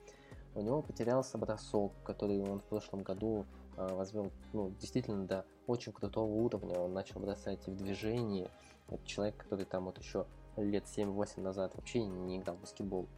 У 0.55 0.61
него 0.61 0.81
потерялся 0.81 1.37
бросок, 1.37 1.91
который 2.05 2.41
он 2.41 2.61
в 2.61 2.63
прошлом 2.63 3.03
году 3.03 3.45
э, 3.75 3.93
возвел 3.93 4.31
ну, 4.53 4.69
действительно 4.79 5.27
до 5.27 5.45
очень 5.67 5.91
крутого 5.91 6.31
уровня. 6.31 6.79
Он 6.79 6.93
начал 6.93 7.19
бросать 7.19 7.67
в 7.67 7.75
движении. 7.75 8.49
Это 8.87 9.05
человек, 9.05 9.35
который 9.35 9.65
там 9.65 9.85
вот 9.85 9.97
еще 9.97 10.25
лет 10.55 10.85
7-8 10.85 11.41
назад 11.41 11.75
вообще 11.75 12.05
не 12.05 12.37
играл 12.37 12.55
в 12.55 12.61
баскетбол. 12.61 13.09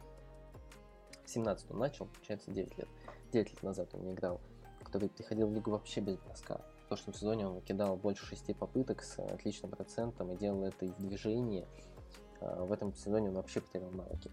17 1.28 1.70
он 1.70 1.78
начал, 1.78 2.06
получается 2.06 2.50
9 2.50 2.78
лет. 2.78 2.88
9 3.32 3.50
лет 3.50 3.62
назад 3.62 3.88
он 3.92 4.04
не 4.04 4.12
играл. 4.12 4.40
Который 4.82 5.08
приходил 5.08 5.48
в 5.48 5.52
лигу 5.52 5.70
вообще 5.70 6.00
без 6.00 6.16
броска. 6.16 6.60
В 6.84 6.88
прошлом 6.88 7.14
сезоне 7.14 7.46
он 7.46 7.60
кидал 7.60 7.96
больше 7.96 8.24
6 8.26 8.56
попыток 8.56 9.02
с 9.02 9.18
отличным 9.18 9.70
процентом 9.70 10.32
и 10.32 10.36
делал 10.36 10.64
это 10.64 10.86
и 10.86 10.88
в 10.88 10.96
движении. 10.98 11.66
А, 12.40 12.64
в 12.64 12.72
этом 12.72 12.94
сезоне 12.94 13.28
он 13.28 13.34
вообще 13.34 13.60
потерял 13.60 13.90
навыки. 13.90 14.30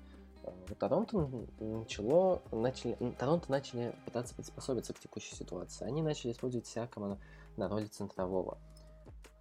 Торонто 0.79 1.27
начало, 1.59 2.41
начали, 2.51 2.95
Торонто 3.17 3.51
начали 3.51 3.95
пытаться 4.05 4.35
приспособиться 4.35 4.93
к 4.93 4.99
текущей 4.99 5.35
ситуации. 5.35 5.85
Они 5.85 6.01
начали 6.01 6.31
использовать 6.31 6.67
Сиакома 6.67 7.19
на 7.57 7.67
роли 7.67 7.87
центрового. 7.87 8.59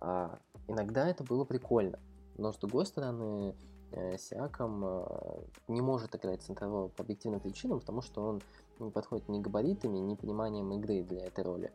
А, 0.00 0.38
иногда 0.66 1.08
это 1.08 1.22
было 1.22 1.44
прикольно, 1.44 1.98
но 2.36 2.52
с 2.52 2.56
другой 2.56 2.86
стороны, 2.86 3.54
Сиаком 4.18 4.84
э, 4.84 5.06
не 5.68 5.80
может 5.80 6.16
играть 6.16 6.42
центрового 6.42 6.88
по 6.88 7.02
объективным 7.02 7.40
причинам, 7.40 7.80
потому 7.80 8.02
что 8.02 8.22
он 8.22 8.42
не 8.80 8.90
подходит 8.90 9.28
ни 9.28 9.38
габаритами, 9.38 9.98
ни 9.98 10.14
пониманием 10.14 10.72
игры 10.72 11.02
для 11.04 11.26
этой 11.26 11.44
роли. 11.44 11.72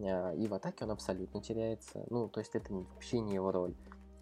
А, 0.00 0.32
и 0.32 0.46
в 0.46 0.54
атаке 0.54 0.84
он 0.84 0.90
абсолютно 0.90 1.40
теряется. 1.40 2.04
Ну, 2.10 2.28
то 2.28 2.40
есть 2.40 2.54
это 2.54 2.72
вообще 2.72 3.20
не 3.20 3.34
его 3.34 3.52
роль. 3.52 3.74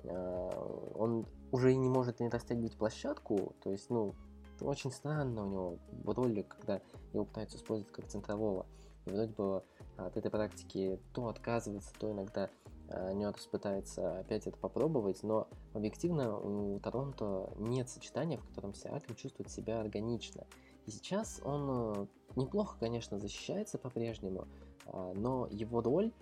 Он 0.04 1.26
уже 1.50 1.72
и 1.72 1.76
не 1.76 1.88
может 1.88 2.20
не 2.20 2.28
растягивать 2.28 2.76
площадку, 2.76 3.54
то 3.62 3.70
есть, 3.70 3.90
ну, 3.90 4.14
очень 4.60 4.90
странно 4.90 5.44
у 5.44 5.46
него 5.46 5.78
роли, 6.04 6.42
когда 6.42 6.80
его 7.12 7.24
пытаются 7.24 7.56
использовать 7.56 7.92
как 7.92 8.06
центрового. 8.06 8.66
И 9.06 9.10
вроде 9.10 9.32
бы 9.32 9.62
от 9.96 10.16
этой 10.16 10.30
практики 10.30 11.00
то 11.12 11.28
отказывается, 11.28 11.92
то 11.98 12.10
иногда 12.12 12.48
а, 12.88 13.12
Нёрс 13.12 13.46
пытается 13.46 14.20
опять 14.20 14.46
это 14.46 14.56
попробовать, 14.56 15.22
но 15.22 15.48
объективно 15.74 16.38
у 16.38 16.78
Торонто 16.80 17.52
нет 17.58 17.88
сочетания, 17.88 18.38
в 18.38 18.46
котором 18.48 18.74
Сиаком 18.74 19.14
чувствует 19.16 19.50
себя 19.50 19.80
органично. 19.80 20.46
И 20.86 20.90
сейчас 20.90 21.40
он 21.44 21.68
э, 21.68 22.06
неплохо, 22.36 22.78
конечно, 22.80 23.18
защищается 23.18 23.76
по-прежнему, 23.76 24.46
а, 24.86 25.12
но 25.14 25.46
его 25.50 25.82
роль 25.82 26.12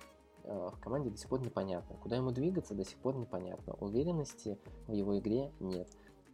э, 0.43 0.71
в 0.73 0.81
команде 0.81 1.11
до 1.11 1.17
сих 1.17 1.29
пор 1.29 1.41
непонятна. 1.41 1.97
Куда 1.97 2.17
ему 2.17 2.33
двигаться, 2.33 2.75
до 2.75 2.85
сих 2.85 2.99
пор 2.99 3.17
непонятно. 3.17 3.75
Уверенности 3.75 4.59
в 4.89 4.93
его 4.93 5.17
игре 5.19 5.53
нет. 5.61 5.89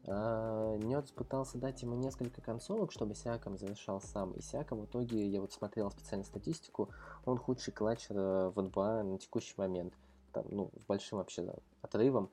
А, 0.06 0.76
Нёрдс 0.78 1.12
пытался 1.12 1.58
дать 1.58 1.82
ему 1.82 1.94
несколько 1.94 2.40
концовок, 2.40 2.90
чтобы 2.90 3.14
Сиаком 3.14 3.58
завершал 3.58 4.00
сам. 4.00 4.32
И 4.32 4.40
Сиаком 4.40 4.80
в 4.80 4.86
итоге, 4.86 5.26
я 5.26 5.40
вот 5.40 5.52
смотрел 5.52 5.90
специальную 5.90 6.26
статистику, 6.26 6.88
он 7.24 7.36
худший 7.36 7.72
клатчер 7.72 8.16
э, 8.16 8.48
в 8.50 8.60
НБА 8.60 9.02
на 9.02 9.18
текущий 9.18 9.54
момент. 9.56 9.94
Там, 10.32 10.44
ну, 10.50 10.70
с 10.80 10.84
большим 10.84 11.18
вообще 11.18 11.52
отрывом. 11.82 12.30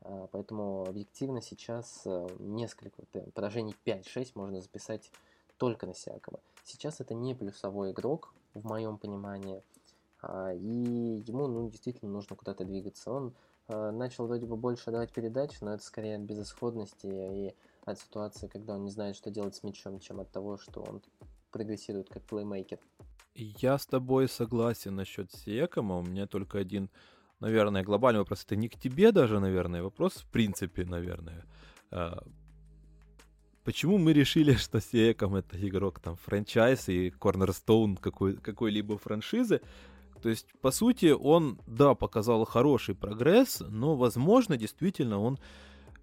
А, 0.00 0.28
поэтому 0.32 0.84
объективно 0.86 1.42
сейчас 1.42 2.02
э, 2.04 2.28
несколько 2.38 3.02
поражений 3.34 3.76
5-6 3.84 4.32
можно 4.34 4.60
записать 4.60 5.10
только 5.58 5.86
на 5.86 5.94
Сиакома. 5.94 6.40
Сейчас 6.64 7.00
это 7.00 7.14
не 7.14 7.34
плюсовой 7.34 7.92
игрок, 7.92 8.32
в 8.54 8.66
моем 8.66 8.98
понимании. 8.98 9.62
А, 10.20 10.52
и 10.52 11.22
ему 11.26 11.46
ну, 11.46 11.70
действительно 11.70 12.10
нужно 12.10 12.36
куда-то 12.36 12.64
двигаться. 12.64 13.12
Он 13.12 13.34
Э, 13.68 13.90
начал 13.90 14.26
вроде 14.26 14.46
бы 14.46 14.56
больше 14.56 14.90
давать 14.90 15.12
передачи, 15.12 15.58
но 15.60 15.74
это 15.74 15.82
скорее 15.82 16.16
от 16.16 16.22
безысходности 16.22 17.06
и 17.06 17.54
от 17.84 17.98
ситуации, 17.98 18.48
когда 18.48 18.74
он 18.74 18.84
не 18.84 18.90
знает, 18.90 19.16
что 19.16 19.30
делать 19.30 19.54
с 19.54 19.62
мячом, 19.62 19.98
чем 20.00 20.20
от 20.20 20.30
того, 20.30 20.58
что 20.58 20.82
он 20.82 21.02
прогрессирует 21.50 22.08
как 22.08 22.22
плеймейкер. 22.24 22.78
Я 23.34 23.78
с 23.78 23.86
тобой 23.86 24.28
согласен 24.28 24.94
насчет 24.94 25.32
Сиекома. 25.32 25.98
У 25.98 26.02
меня 26.02 26.26
только 26.26 26.58
один, 26.58 26.90
наверное, 27.42 27.82
глобальный 27.82 28.20
вопрос. 28.20 28.44
Это 28.44 28.56
не 28.56 28.68
к 28.68 28.78
тебе 28.78 29.12
даже, 29.12 29.40
наверное, 29.40 29.82
вопрос 29.82 30.12
в 30.12 30.26
принципе, 30.30 30.84
наверное. 30.84 31.44
А, 31.90 32.24
почему 33.64 33.98
мы 33.98 34.12
решили, 34.12 34.54
что 34.64 34.80
Сиеком 34.80 35.34
это 35.34 35.56
игрок 35.68 35.98
там 36.00 36.16
франчайз 36.16 36.88
и 36.88 37.10
корнерстоун 37.10 37.96
какой- 37.96 38.36
какой-либо 38.36 38.96
франшизы? 38.96 39.60
То 40.22 40.28
есть, 40.28 40.46
по 40.60 40.70
сути, 40.70 41.10
он, 41.10 41.58
да, 41.66 41.94
показал 41.94 42.44
хороший 42.44 42.94
прогресс, 42.94 43.60
но, 43.68 43.96
возможно, 43.96 44.56
действительно, 44.56 45.18
он 45.18 45.38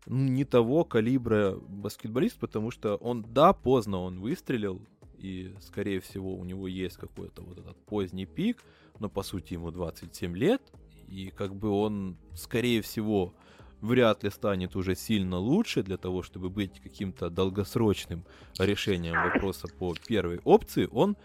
не 0.08 0.44
того 0.44 0.84
калибра 0.84 1.56
баскетболист, 1.56 2.38
потому 2.38 2.72
что 2.72 2.96
он, 2.96 3.26
да, 3.34 3.54
поздно 3.54 4.00
он 4.00 4.20
выстрелил, 4.20 4.82
и, 5.18 5.56
скорее 5.62 6.00
всего, 6.00 6.36
у 6.36 6.44
него 6.44 6.68
есть 6.68 6.98
какой-то 6.98 7.44
вот 7.44 7.60
этот 7.60 7.78
поздний 7.86 8.26
пик, 8.26 8.64
но, 9.00 9.10
по 9.10 9.24
сути, 9.24 9.54
ему 9.54 9.72
27 9.72 10.36
лет, 10.36 10.62
и 11.10 11.32
как 11.32 11.56
бы 11.56 11.70
он, 11.70 12.18
скорее 12.36 12.82
всего, 12.82 13.34
вряд 13.82 14.24
ли 14.24 14.30
станет 14.30 14.76
уже 14.76 14.96
сильно 14.96 15.38
лучше 15.38 15.84
для 15.84 15.98
того, 15.98 16.22
чтобы 16.24 16.50
быть 16.50 16.80
каким-то 16.80 17.30
долгосрочным 17.30 18.26
решением 18.60 19.16
вопроса 19.16 19.68
по 19.68 19.94
первой 19.96 20.40
опции, 20.44 20.88
он 20.92 21.18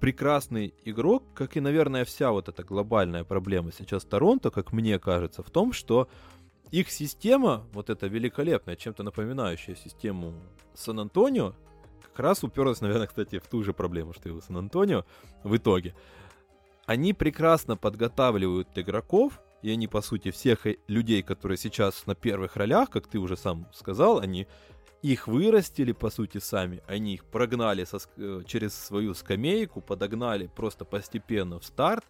прекрасный 0.00 0.74
игрок, 0.84 1.24
как 1.34 1.56
и, 1.56 1.60
наверное, 1.60 2.04
вся 2.04 2.32
вот 2.32 2.48
эта 2.48 2.64
глобальная 2.64 3.24
проблема 3.24 3.70
сейчас 3.72 4.04
Торонто, 4.04 4.50
как 4.50 4.72
мне 4.72 4.98
кажется, 4.98 5.42
в 5.42 5.50
том, 5.50 5.72
что 5.72 6.08
их 6.70 6.90
система, 6.90 7.66
вот 7.72 7.90
эта 7.90 8.06
великолепная, 8.06 8.76
чем-то 8.76 9.02
напоминающая 9.02 9.74
систему 9.74 10.34
Сан-Антонио, 10.74 11.54
как 12.02 12.18
раз 12.20 12.42
уперлась, 12.44 12.80
наверное, 12.80 13.08
кстати, 13.08 13.38
в 13.38 13.46
ту 13.46 13.62
же 13.62 13.72
проблему, 13.72 14.12
что 14.14 14.28
и 14.28 14.32
у 14.32 14.40
Сан-Антонио 14.40 15.04
в 15.42 15.56
итоге. 15.56 15.94
Они 16.90 17.12
прекрасно 17.12 17.76
подготавливают 17.76 18.76
игроков 18.76 19.40
и 19.62 19.70
они, 19.70 19.86
по 19.86 20.00
сути, 20.00 20.32
всех 20.32 20.66
людей, 20.88 21.22
которые 21.22 21.56
сейчас 21.56 22.04
на 22.06 22.16
первых 22.16 22.56
ролях, 22.56 22.90
как 22.90 23.06
ты 23.06 23.20
уже 23.20 23.36
сам 23.36 23.68
сказал, 23.72 24.18
они 24.18 24.48
их 25.00 25.28
вырастили, 25.28 25.92
по 25.92 26.10
сути, 26.10 26.38
сами. 26.38 26.82
Они 26.88 27.14
их 27.14 27.24
прогнали 27.26 27.84
со, 27.84 27.98
э, 28.16 28.42
через 28.44 28.74
свою 28.74 29.14
скамейку, 29.14 29.80
подогнали 29.80 30.48
просто 30.48 30.84
постепенно 30.84 31.60
в 31.60 31.64
старт, 31.64 32.04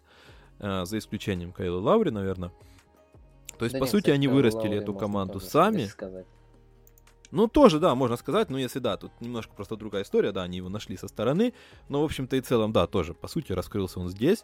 э, 0.57 0.85
за 0.85 0.97
исключением 0.97 1.51
Кайла 1.51 1.79
Лаури, 1.79 2.09
наверное. 2.09 2.51
То 3.59 3.65
есть, 3.65 3.73
да 3.73 3.79
по 3.79 3.83
нет, 3.83 3.91
сути, 3.91 4.09
они 4.09 4.27
вырастили 4.27 4.69
Лаури 4.69 4.79
эту 4.79 4.95
команду 4.95 5.39
сами. 5.39 5.89
Ну, 7.31 7.47
тоже, 7.47 7.79
да, 7.79 7.95
можно 7.95 8.17
сказать, 8.17 8.49
но 8.49 8.57
если 8.59 8.79
да, 8.79 8.97
тут 8.97 9.11
немножко 9.21 9.53
просто 9.53 9.77
другая 9.77 10.03
история, 10.03 10.31
да, 10.31 10.43
они 10.43 10.57
его 10.57 10.69
нашли 10.69 10.97
со 10.97 11.07
стороны, 11.07 11.53
но, 11.89 12.01
в 12.01 12.05
общем-то, 12.05 12.35
и 12.35 12.41
целом, 12.41 12.73
да, 12.73 12.87
тоже, 12.87 13.13
по 13.13 13.27
сути, 13.27 13.53
раскрылся 13.53 13.99
он 13.99 14.09
здесь. 14.09 14.43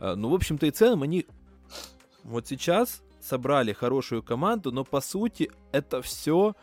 Э, 0.00 0.14
ну, 0.14 0.30
в 0.30 0.34
общем-то, 0.34 0.66
и 0.66 0.70
целом, 0.70 1.02
они 1.02 1.26
вот 2.22 2.46
сейчас 2.46 3.02
собрали 3.20 3.72
хорошую 3.72 4.22
команду, 4.22 4.72
но, 4.72 4.84
по 4.84 5.00
сути, 5.00 5.50
это 5.72 6.02
все 6.02 6.54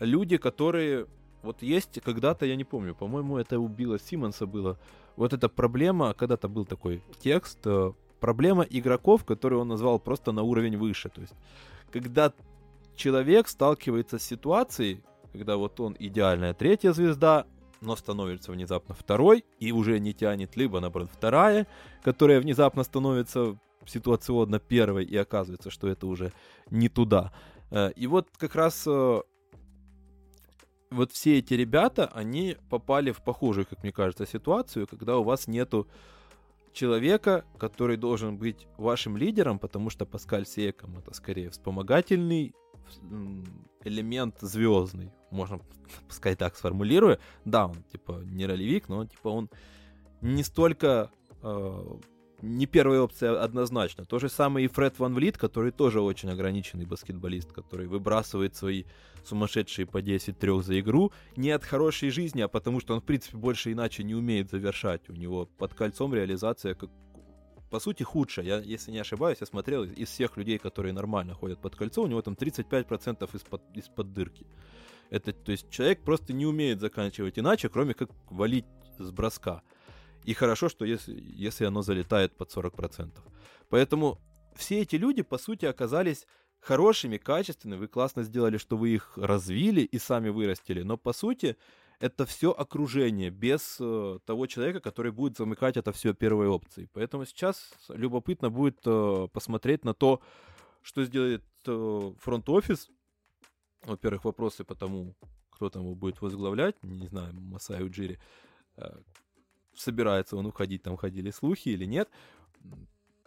люди, 0.00 0.36
которые... 0.36 1.06
Вот 1.42 1.62
есть 1.62 2.00
когда-то, 2.00 2.46
я 2.46 2.56
не 2.56 2.64
помню, 2.64 2.94
по-моему, 2.94 3.36
это 3.36 3.58
у 3.58 3.68
Билла 3.68 3.98
Симмонса 3.98 4.46
было. 4.46 4.78
Вот 5.16 5.32
эта 5.32 5.48
проблема, 5.48 6.14
когда-то 6.14 6.48
был 6.48 6.64
такой 6.64 7.02
текст, 7.20 7.58
э, 7.64 7.92
проблема 8.20 8.62
игроков, 8.62 9.24
который 9.24 9.58
он 9.58 9.68
назвал 9.68 9.98
просто 9.98 10.32
на 10.32 10.42
уровень 10.42 10.78
выше. 10.78 11.08
То 11.08 11.20
есть, 11.20 11.34
когда 11.90 12.32
человек 13.02 13.48
сталкивается 13.48 14.18
с 14.18 14.22
ситуацией, 14.22 15.02
когда 15.32 15.56
вот 15.56 15.80
он 15.80 15.96
идеальная 15.98 16.54
третья 16.54 16.92
звезда, 16.92 17.46
но 17.80 17.96
становится 17.96 18.52
внезапно 18.52 18.94
второй 18.94 19.44
и 19.58 19.72
уже 19.72 19.98
не 19.98 20.14
тянет, 20.14 20.56
либо, 20.56 20.78
наоборот, 20.78 21.10
вторая, 21.12 21.66
которая 22.04 22.40
внезапно 22.40 22.84
становится 22.84 23.58
ситуационно 23.86 24.60
первой 24.60 25.04
и 25.04 25.16
оказывается, 25.16 25.70
что 25.70 25.88
это 25.88 26.06
уже 26.06 26.32
не 26.70 26.88
туда. 26.88 27.32
Э, 27.72 27.90
и 27.96 28.06
вот 28.06 28.28
как 28.36 28.54
раз 28.54 28.84
э, 28.86 29.20
вот 30.92 31.10
все 31.10 31.38
эти 31.38 31.54
ребята, 31.54 32.08
они 32.14 32.56
попали 32.70 33.10
в 33.10 33.20
похожую, 33.20 33.66
как 33.66 33.82
мне 33.82 33.90
кажется, 33.90 34.26
ситуацию, 34.26 34.86
когда 34.86 35.16
у 35.16 35.24
вас 35.24 35.48
нету 35.48 35.88
человека, 36.72 37.44
который 37.58 37.96
должен 37.96 38.36
быть 38.36 38.68
вашим 38.76 39.16
лидером, 39.16 39.58
потому 39.58 39.90
что 39.90 40.06
Паскаль 40.06 40.46
Секом 40.46 40.98
это 40.98 41.12
скорее 41.14 41.50
вспомогательный 41.50 42.54
элемент 43.84 44.36
звездный, 44.40 45.10
можно 45.30 45.60
сказать 46.08 46.38
так 46.38 46.56
сформулируя. 46.56 47.18
Да, 47.44 47.66
он 47.66 47.82
типа 47.90 48.22
не 48.24 48.46
ролевик, 48.46 48.88
но 48.88 49.06
типа 49.06 49.28
он 49.28 49.50
не 50.20 50.42
столько 50.42 51.10
э, 51.42 51.96
не 52.42 52.66
первая 52.66 53.00
опция 53.00 53.40
однозначно. 53.40 54.04
То 54.04 54.18
же 54.18 54.28
самое 54.28 54.66
и 54.66 54.68
Фред 54.68 54.98
Ван 54.98 55.14
Влит, 55.14 55.38
который 55.38 55.70
тоже 55.70 56.00
очень 56.00 56.28
ограниченный 56.28 56.84
баскетболист, 56.84 57.52
который 57.52 57.86
выбрасывает 57.86 58.56
свои 58.56 58.84
сумасшедшие 59.24 59.86
по 59.86 60.02
10 60.02 60.38
трех 60.38 60.64
за 60.64 60.80
игру 60.80 61.12
не 61.36 61.50
от 61.50 61.64
хорошей 61.64 62.10
жизни, 62.10 62.40
а 62.40 62.48
потому 62.48 62.80
что 62.80 62.94
он, 62.94 63.00
в 63.00 63.04
принципе, 63.04 63.36
больше 63.36 63.72
иначе 63.72 64.02
не 64.02 64.14
умеет 64.14 64.50
завершать. 64.50 65.08
У 65.08 65.12
него 65.12 65.46
под 65.46 65.74
кольцом 65.74 66.12
реализация 66.12 66.74
как 66.74 66.90
по 67.72 67.80
сути, 67.80 68.02
худшая. 68.02 68.44
Я, 68.44 68.58
если 68.58 68.92
не 68.92 68.98
ошибаюсь, 69.00 69.38
я 69.40 69.46
смотрел 69.46 69.84
из 69.84 70.10
всех 70.10 70.36
людей, 70.36 70.58
которые 70.58 70.92
нормально 70.92 71.34
ходят 71.34 71.58
под 71.58 71.74
кольцо, 71.74 72.02
у 72.02 72.06
него 72.06 72.20
там 72.20 72.34
35% 72.34 73.34
из-под, 73.34 73.62
из-под 73.74 74.12
дырки. 74.12 74.46
Это, 75.08 75.32
то 75.32 75.52
есть 75.52 75.70
человек 75.70 76.02
просто 76.04 76.34
не 76.34 76.44
умеет 76.44 76.80
заканчивать 76.80 77.38
иначе, 77.38 77.70
кроме 77.70 77.94
как 77.94 78.10
валить 78.30 78.66
с 78.98 79.10
броска. 79.10 79.62
И 80.26 80.34
хорошо, 80.34 80.68
что 80.68 80.84
если, 80.84 81.18
если 81.18 81.64
оно 81.64 81.80
залетает 81.80 82.36
под 82.36 82.54
40%. 82.54 83.10
Поэтому 83.70 84.18
все 84.54 84.82
эти 84.82 84.96
люди, 84.96 85.22
по 85.22 85.38
сути, 85.38 85.64
оказались 85.64 86.26
хорошими, 86.60 87.16
качественными. 87.16 87.80
Вы 87.80 87.88
классно 87.88 88.22
сделали, 88.22 88.58
что 88.58 88.76
вы 88.76 88.90
их 88.90 89.16
развили 89.16 89.80
и 89.80 89.98
сами 89.98 90.28
вырастили. 90.28 90.82
Но, 90.82 90.98
по 90.98 91.14
сути, 91.14 91.56
это 92.02 92.26
все 92.26 92.50
окружение, 92.50 93.30
без 93.30 93.76
э, 93.78 94.18
того 94.26 94.46
человека, 94.48 94.80
который 94.80 95.12
будет 95.12 95.36
замыкать 95.36 95.76
это 95.76 95.92
все 95.92 96.12
первой 96.12 96.48
опцией. 96.48 96.88
Поэтому 96.92 97.24
сейчас 97.24 97.72
любопытно 97.88 98.50
будет 98.50 98.80
э, 98.84 99.28
посмотреть 99.32 99.84
на 99.84 99.94
то, 99.94 100.20
что 100.82 101.04
сделает 101.04 101.44
э, 101.64 102.12
фронт-офис. 102.18 102.90
Во-первых, 103.84 104.24
вопросы 104.24 104.64
по 104.64 104.74
тому, 104.74 105.14
кто 105.50 105.70
там 105.70 105.82
его 105.82 105.94
будет 105.94 106.20
возглавлять, 106.20 106.74
не 106.82 107.06
знаю, 107.06 107.32
Масай 107.34 107.84
Уджири. 107.84 108.18
Э, 108.76 108.98
собирается 109.72 110.36
он 110.36 110.46
уходить, 110.46 110.82
там 110.82 110.96
ходили 110.96 111.30
слухи 111.30 111.68
или 111.68 111.84
нет. 111.84 112.10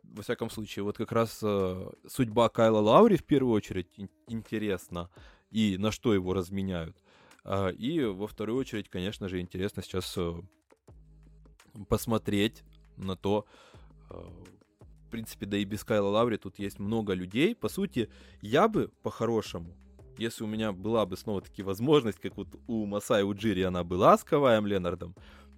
Во 0.04 0.22
всяком 0.22 0.50
случае, 0.50 0.84
вот 0.84 0.98
как 0.98 1.14
раз 1.14 1.40
э, 1.42 1.92
судьба 2.10 2.50
Кайла 2.50 2.80
Лаури 2.80 3.16
в 3.16 3.24
первую 3.24 3.54
очередь 3.54 3.88
интересна, 4.28 5.10
и 5.50 5.78
на 5.78 5.92
что 5.92 6.14
его 6.14 6.34
разменяют. 6.34 6.98
А, 7.46 7.70
и 7.70 8.04
во 8.04 8.28
вторую 8.28 8.58
очередь, 8.58 8.90
конечно 8.90 9.30
же, 9.30 9.40
интересно 9.40 9.84
сейчас 9.84 10.12
э, 10.18 10.34
посмотреть 11.88 12.64
на 12.98 13.16
то, 13.16 13.46
э, 14.10 14.16
в 15.06 15.10
принципе, 15.12 15.46
да 15.46 15.58
и 15.58 15.64
без 15.64 15.84
Кайла 15.84 16.10
Лаври 16.10 16.38
тут 16.38 16.58
есть 16.58 16.80
много 16.80 17.14
людей. 17.14 17.56
По 17.56 17.70
сути, 17.70 18.10
я 18.42 18.68
бы 18.68 18.92
по-хорошему, 19.04 19.78
если 20.18 20.44
у 20.44 20.48
меня 20.48 20.72
была 20.72 21.06
бы 21.06 21.18
снова-таки 21.18 21.62
возможность, 21.62 22.20
как 22.20 22.36
вот 22.36 22.48
у 22.68 22.86
Масай 22.88 23.24
Уджири 23.24 23.62
она 23.62 23.84
была 23.84 24.18
с 24.18 24.24
Каваем 24.24 24.66
Ленардом, 24.66 25.16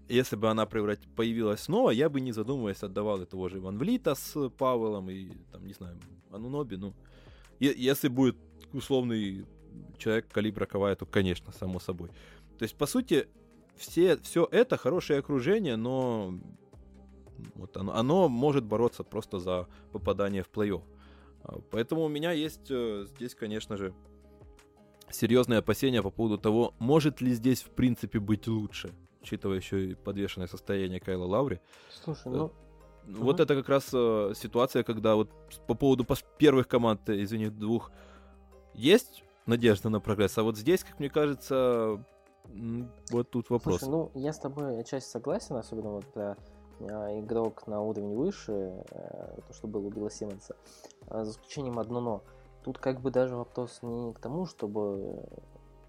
если 0.10 0.36
бы 0.36 0.50
она 0.50 0.66
появилась 0.66 1.62
снова, 1.62 1.92
я 1.92 2.10
бы, 2.10 2.20
не 2.20 2.34
задумываясь, 2.34 2.84
отдавал 2.84 3.22
и 3.22 3.26
того 3.26 3.48
же 3.48 3.62
Ван 3.62 3.78
Влита 3.78 4.14
с 4.16 4.50
Павелом 4.50 5.10
и, 5.10 5.30
там, 5.52 5.66
не 5.66 5.74
знаю, 5.74 5.98
Ануноби, 6.32 6.76
ну, 6.76 6.94
если 7.60 8.10
будет 8.10 8.38
условный 8.74 9.46
человек 9.98 10.28
калибра 10.28 10.66
Кавая, 10.66 10.96
то, 10.96 11.06
конечно, 11.06 11.52
само 11.52 11.80
собой. 11.80 12.10
То 12.58 12.64
есть, 12.64 12.76
по 12.76 12.86
сути, 12.86 13.28
все, 13.76 14.18
все 14.18 14.48
это 14.52 14.78
хорошее 14.78 15.20
окружение, 15.20 15.76
но 15.76 16.34
вот 17.56 17.78
оно, 17.78 17.96
оно 17.96 18.30
может 18.30 18.66
бороться 18.66 19.04
просто 19.04 19.40
за 19.40 19.68
попадание 19.92 20.44
в 20.44 20.50
плей-офф. 20.50 20.82
А, 21.44 21.60
поэтому 21.72 22.04
у 22.04 22.10
меня 22.10 22.32
есть 22.32 22.68
э, 22.70 23.06
здесь, 23.16 23.36
конечно 23.36 23.78
же, 23.78 23.94
серьезные 25.10 25.60
опасения 25.60 26.02
по 26.02 26.10
поводу 26.10 26.38
того, 26.38 26.74
может 26.80 27.22
ли 27.22 27.34
здесь, 27.34 27.62
в 27.62 27.70
принципе, 27.70 28.20
быть 28.20 28.48
лучше, 28.48 28.92
учитывая 29.22 29.58
еще 29.58 29.92
и 29.92 29.96
подвешенное 29.96 30.48
состояние 30.48 31.00
Кайла 31.00 31.26
Лаури. 31.26 31.62
Слушай, 32.04 32.32
ну... 32.32 32.52
Вот 33.08 33.36
угу. 33.36 33.44
это 33.44 33.56
как 33.56 33.70
раз 33.70 33.90
э, 33.94 34.34
ситуация, 34.36 34.84
когда 34.84 35.16
вот 35.16 35.32
по 35.66 35.76
поводу 35.76 36.06
первых 36.38 36.68
команд, 36.68 37.10
извини, 37.10 37.48
двух, 37.48 37.90
есть 38.74 39.24
надежда 39.48 39.90
на 39.90 40.00
прогресс. 40.00 40.38
А 40.38 40.44
вот 40.44 40.58
здесь, 40.58 40.84
как 40.84 41.00
мне 41.00 41.10
кажется, 41.10 42.04
вот 43.12 43.30
тут 43.30 43.50
вопрос. 43.50 43.80
Слушай, 43.80 43.92
ну, 43.92 44.12
я 44.14 44.34
с 44.34 44.40
тобой 44.40 44.80
отчасти 44.80 45.10
согласен, 45.10 45.56
особенно 45.56 45.90
вот 45.90 46.06
для 46.14 46.38
а, 46.82 47.20
игрок 47.20 47.66
на 47.68 47.82
уровень 47.82 48.16
выше, 48.16 48.84
э, 48.92 49.40
то, 49.48 49.54
что 49.54 49.68
было 49.68 49.88
у 49.88 49.90
Билла 49.90 50.12
Симмонса, 50.12 50.56
за 51.10 51.32
исключением 51.32 51.80
одно 51.80 52.02
но. 52.02 52.24
Тут 52.64 52.80
как 52.80 53.00
бы 53.00 53.12
даже 53.12 53.36
вопрос 53.36 53.80
не 53.82 54.14
к 54.14 54.20
тому, 54.20 54.46
чтобы 54.46 55.24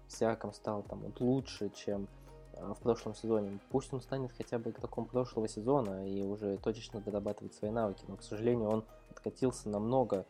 Сиаком 0.07 0.53
стал 0.53 0.81
там 0.83 0.99
вот 1.01 1.19
лучше, 1.19 1.69
чем 1.75 2.07
в 2.53 2.79
прошлом 2.81 3.15
сезоне. 3.15 3.59
Пусть 3.69 3.93
он 3.93 4.01
станет 4.01 4.31
хотя 4.31 4.59
бы 4.59 4.69
игроком 4.69 5.05
прошлого 5.05 5.47
сезона 5.47 6.07
и 6.07 6.23
уже 6.23 6.57
точечно 6.57 7.01
дорабатывает 7.01 7.53
свои 7.53 7.71
навыки, 7.71 8.03
но, 8.07 8.15
к 8.15 8.23
сожалению, 8.23 8.69
он 8.69 8.85
откатился 9.09 9.69
намного 9.69 10.25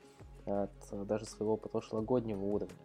от 0.46 0.72
даже 1.08 1.26
своего 1.26 1.58
прошлогоднего 1.58 2.44
уровня. 2.44 2.76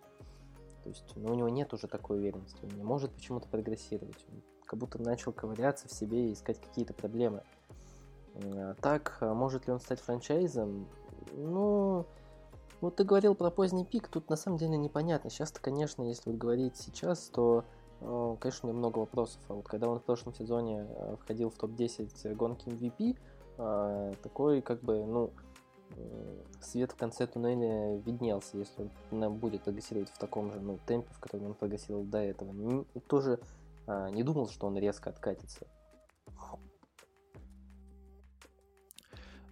То 0.85 0.91
есть 0.91 1.13
ну, 1.17 1.33
у 1.33 1.35
него 1.35 1.49
нет 1.49 1.73
уже 1.73 1.89
такой 1.89 2.19
уверенности, 2.19 2.59
он 2.63 2.77
не 2.77 2.85
может 2.85 3.11
почему-то 3.13 3.49
прогрессировать. 3.49 4.25
Он 4.31 4.43
как 4.67 4.79
будто 4.79 5.03
начал 5.03 5.33
ковыряться 5.33 5.89
в 5.89 5.93
себе 5.93 6.29
и 6.29 6.35
искать 6.35 6.61
какие-то 6.61 6.93
проблемы. 6.93 7.43
А 8.35 8.75
так, 8.75 9.17
а 9.21 9.33
может 9.33 9.67
ли 9.67 9.73
он 9.73 9.81
стать 9.81 10.01
франчайзом? 10.01 10.87
Ну, 11.33 12.07
вот 12.81 12.97
ты 12.97 13.05
говорил 13.05 13.35
про 13.35 13.51
поздний 13.51 13.87
пик, 13.87 14.09
тут 14.09 14.29
на 14.29 14.37
самом 14.37 14.59
деле 14.59 14.77
непонятно. 14.77 15.31
Сейчас-то, 15.31 15.61
конечно, 15.61 16.03
если 16.03 16.29
вот 16.29 16.39
говорить 16.39 16.77
сейчас, 16.77 17.31
то, 17.31 17.65
конечно, 18.01 18.69
у 18.69 18.73
него 18.73 18.79
много 18.79 18.99
вопросов. 18.99 19.41
А 19.49 19.55
вот 19.55 19.67
когда 19.67 19.89
он 19.89 20.01
в 20.01 20.03
прошлом 20.03 20.35
сезоне 20.35 20.87
э, 20.87 21.17
входил 21.21 21.49
в 21.49 21.57
топ-10 21.57 22.35
гонки 22.35 22.69
MVP, 22.69 23.17
а, 23.57 24.13
такой, 24.23 24.61
как 24.61 24.83
бы, 24.83 25.05
ну, 25.07 25.31
свет 26.61 26.93
в 26.93 26.97
конце 26.97 27.27
туннеля 27.27 27.99
виднелся, 27.99 28.59
если 28.59 28.91
он 29.11 29.35
будет 29.35 29.63
прогрессировать 29.63 30.11
в 30.11 30.19
таком 30.19 30.53
же 30.53 30.61
ну, 30.61 30.79
темпе, 30.87 31.13
в 31.13 31.21
котором 31.21 31.47
он 31.47 31.55
прогрессировал 31.55 32.05
до 32.05 32.19
этого. 32.19 32.53
Не, 32.53 32.85
тоже 33.07 33.39
а, 33.87 34.11
не 34.11 34.23
думал, 34.23 34.49
что 34.49 34.67
он 34.67 34.79
резко 34.79 35.11
откатится. 35.11 35.67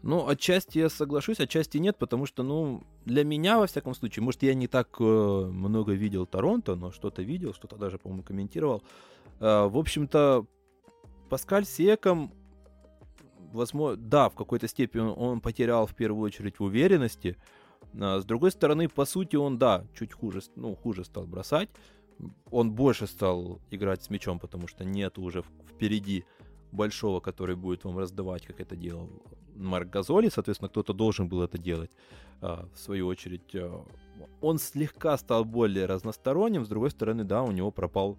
Ну, 0.03 0.26
отчасти 0.26 0.78
я 0.78 0.88
соглашусь, 0.88 1.38
отчасти 1.38 1.78
нет, 1.78 1.97
потому 1.97 2.26
что, 2.26 2.43
ну, 2.43 2.82
для 3.05 3.22
меня, 3.22 3.59
во 3.61 3.68
всяком 3.68 3.95
случае, 3.95 4.24
может, 4.24 4.43
я 4.43 4.53
не 4.53 4.66
так 4.66 4.97
э, 4.99 5.05
много 5.05 5.93
видел 5.93 6.26
Торонто, 6.26 6.74
но 6.74 6.90
что-то 6.90 7.22
видел, 7.22 7.55
что-то 7.55 7.76
даже, 7.76 7.99
по-моему, 7.99 8.24
комментировал. 8.24 8.82
Э, 9.38 9.68
в 9.68 9.78
общем-то, 9.78 10.45
Паскаль 11.28 11.64
Секом 11.64 12.32
возможно, 13.53 13.96
да, 13.96 14.28
в 14.28 14.34
какой-то 14.34 14.68
степени 14.68 15.03
он, 15.03 15.40
потерял 15.40 15.86
в 15.86 15.94
первую 15.94 16.24
очередь 16.24 16.59
в 16.59 16.64
уверенности, 16.64 17.36
А, 18.00 18.20
с 18.20 18.24
другой 18.24 18.50
стороны, 18.50 18.88
по 18.88 19.05
сути, 19.05 19.36
он, 19.36 19.59
да, 19.59 19.84
чуть 19.94 20.12
хуже, 20.12 20.40
ну, 20.57 20.74
хуже 20.74 21.05
стал 21.05 21.26
бросать. 21.26 21.68
Он 22.50 22.72
больше 22.72 23.07
стал 23.07 23.61
играть 23.70 24.03
с 24.03 24.11
мячом, 24.11 24.38
потому 24.38 24.68
что 24.68 24.84
нет 24.84 25.18
уже 25.18 25.42
впереди 25.68 26.24
большого, 26.70 27.20
который 27.20 27.57
будет 27.57 27.84
вам 27.84 27.98
раздавать, 27.98 28.46
как 28.46 28.61
это 28.61 28.76
делал 28.76 29.11
Марк 29.57 29.90
Газоли. 29.90 30.30
Соответственно, 30.30 30.68
кто-то 30.68 30.94
должен 30.94 31.28
был 31.28 31.42
это 31.42 31.59
делать. 31.59 31.90
А, 32.40 32.68
в 32.74 32.78
свою 32.78 33.07
очередь, 33.09 33.55
а, 33.55 33.84
он 34.40 34.59
слегка 34.59 35.18
стал 35.18 35.44
более 35.44 35.86
разносторонним. 35.86 36.64
С 36.64 36.68
другой 36.68 36.90
стороны, 36.90 37.24
да, 37.24 37.42
у 37.42 37.50
него 37.50 37.70
пропал 37.70 38.16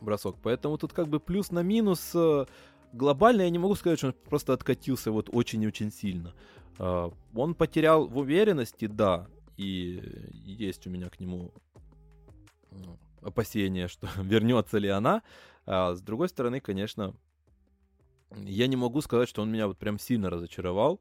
бросок. 0.00 0.36
Поэтому 0.42 0.78
тут 0.78 0.92
как 0.92 1.08
бы 1.08 1.20
плюс 1.20 1.50
на 1.50 1.62
минус 1.62 2.12
э, 2.14 2.46
глобально 2.94 3.42
я 3.42 3.50
не 3.50 3.58
могу 3.58 3.74
сказать, 3.74 3.98
что 3.98 4.08
он 4.08 4.14
просто 4.14 4.52
откатился 4.52 5.10
вот 5.10 5.28
очень-очень 5.32 5.92
сильно. 5.92 6.34
А, 6.78 7.12
он 7.34 7.54
потерял 7.54 8.06
в 8.06 8.18
уверенности, 8.18 8.86
да, 8.86 9.26
и 9.56 10.02
есть 10.32 10.86
у 10.86 10.90
меня 10.90 11.08
к 11.08 11.20
нему 11.20 11.52
опасения, 13.20 13.88
что 13.88 14.08
вернется 14.22 14.78
ли 14.78 14.88
она. 14.88 15.22
А 15.66 15.94
с 15.94 16.00
другой 16.00 16.28
стороны, 16.28 16.60
конечно, 16.60 17.14
я 18.36 18.66
не 18.66 18.76
могу 18.76 19.00
сказать, 19.00 19.28
что 19.28 19.42
он 19.42 19.50
меня 19.50 19.66
вот 19.66 19.78
прям 19.78 19.98
сильно 19.98 20.30
разочаровал. 20.30 21.00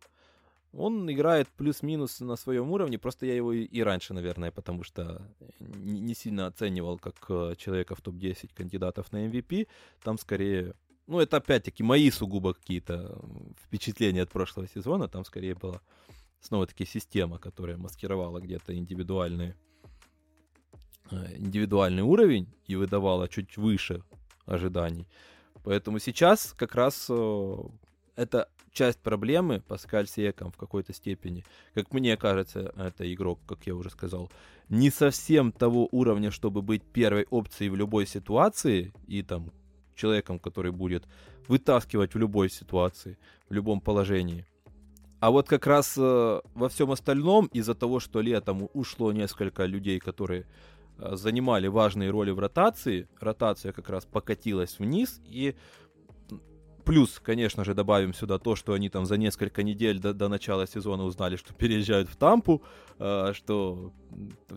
Он 0.72 1.12
играет 1.12 1.50
плюс-минус 1.50 2.20
на 2.20 2.36
своем 2.36 2.72
уровне, 2.72 2.98
просто 2.98 3.28
я 3.28 3.36
его 3.36 3.54
и 3.54 3.82
раньше, 3.82 4.16
наверное, 4.16 4.50
потому 4.50 4.84
что 4.84 5.22
не 5.60 6.16
сильно 6.16 6.48
оценивал 6.48 6.98
как 6.98 7.14
э, 7.30 7.54
человека 7.58 7.94
в 7.94 8.02
топ-10 8.02 8.50
кандидатов 8.56 9.12
на 9.12 9.28
MVP. 9.28 9.68
Там 10.02 10.18
скорее 10.18 10.74
ну, 11.08 11.20
это 11.20 11.38
опять-таки 11.38 11.84
мои 11.84 12.10
сугубо 12.12 12.54
какие-то 12.54 13.20
впечатления 13.66 14.22
от 14.22 14.30
прошлого 14.30 14.68
сезона. 14.68 15.08
Там 15.08 15.26
скорее 15.26 15.56
была 15.56 15.82
снова-таки 16.40 16.86
система, 16.86 17.40
которая 17.40 17.78
маскировала 17.78 18.40
где-то 18.40 18.76
индивидуальный, 18.76 19.56
э, 21.12 21.38
индивидуальный 21.38 22.04
уровень 22.04 22.48
и 22.68 22.76
выдавала 22.76 23.28
чуть 23.28 23.58
выше 23.58 24.04
ожиданий. 24.46 25.08
Поэтому 25.64 26.00
сейчас 26.00 26.54
как 26.58 26.76
раз 26.76 27.08
э, 27.10 27.56
это 28.16 28.50
часть 28.72 29.00
проблемы 29.00 29.62
Паскаль 29.62 30.08
Секом 30.08 30.52
в 30.52 30.58
какой-то 30.58 30.94
степени. 30.94 31.46
Как 31.74 31.94
мне 31.94 32.18
кажется, 32.18 32.74
это 32.76 33.12
игрок, 33.14 33.40
как 33.46 33.66
я 33.68 33.76
уже 33.76 33.90
сказал, 33.90 34.32
не 34.70 34.90
совсем 34.90 35.52
того 35.52 35.88
уровня, 35.92 36.32
чтобы 36.32 36.62
быть 36.62 36.84
первой 36.84 37.26
опцией 37.30 37.70
в 37.70 37.76
любой 37.76 38.08
ситуации 38.08 38.94
и 39.08 39.22
там 39.22 39.52
человеком, 39.96 40.40
который 40.40 40.72
будет 40.72 41.06
вытаскивать 41.48 42.14
в 42.14 42.18
любой 42.18 42.50
ситуации, 42.50 43.18
в 43.50 43.54
любом 43.54 43.82
положении. 43.82 44.46
А 45.20 45.32
вот 45.32 45.48
как 45.48 45.68
раз 45.68 45.96
э, 45.98 46.42
во 46.54 46.68
всем 46.68 46.92
остальном, 46.92 47.46
из-за 47.54 47.76
того, 47.76 48.02
что 48.02 48.20
летом 48.20 48.70
ушло 48.74 49.14
несколько 49.14 49.66
людей, 49.66 50.00
которые 50.00 50.46
э, 50.98 51.16
занимали 51.16 51.68
важные 51.68 52.10
роли 52.10 52.32
в 52.32 52.40
ротации, 52.40 53.08
ротация 53.22 53.72
как 53.72 53.90
раз 53.90 54.06
покатилась 54.06 54.80
вниз, 54.80 55.22
и 55.26 55.56
плюс, 56.84 57.20
конечно 57.20 57.64
же, 57.64 57.74
добавим 57.74 58.14
сюда 58.14 58.38
то, 58.38 58.56
что 58.56 58.74
они 58.74 58.90
там 58.90 59.06
за 59.06 59.18
несколько 59.18 59.64
недель 59.64 60.00
до, 60.00 60.14
до 60.14 60.28
начала 60.28 60.68
сезона 60.68 61.04
узнали, 61.04 61.38
что 61.38 61.54
переезжают 61.54 62.10
в 62.10 62.16
Тампу, 62.18 62.62
э, 63.00 63.32
что 63.34 63.94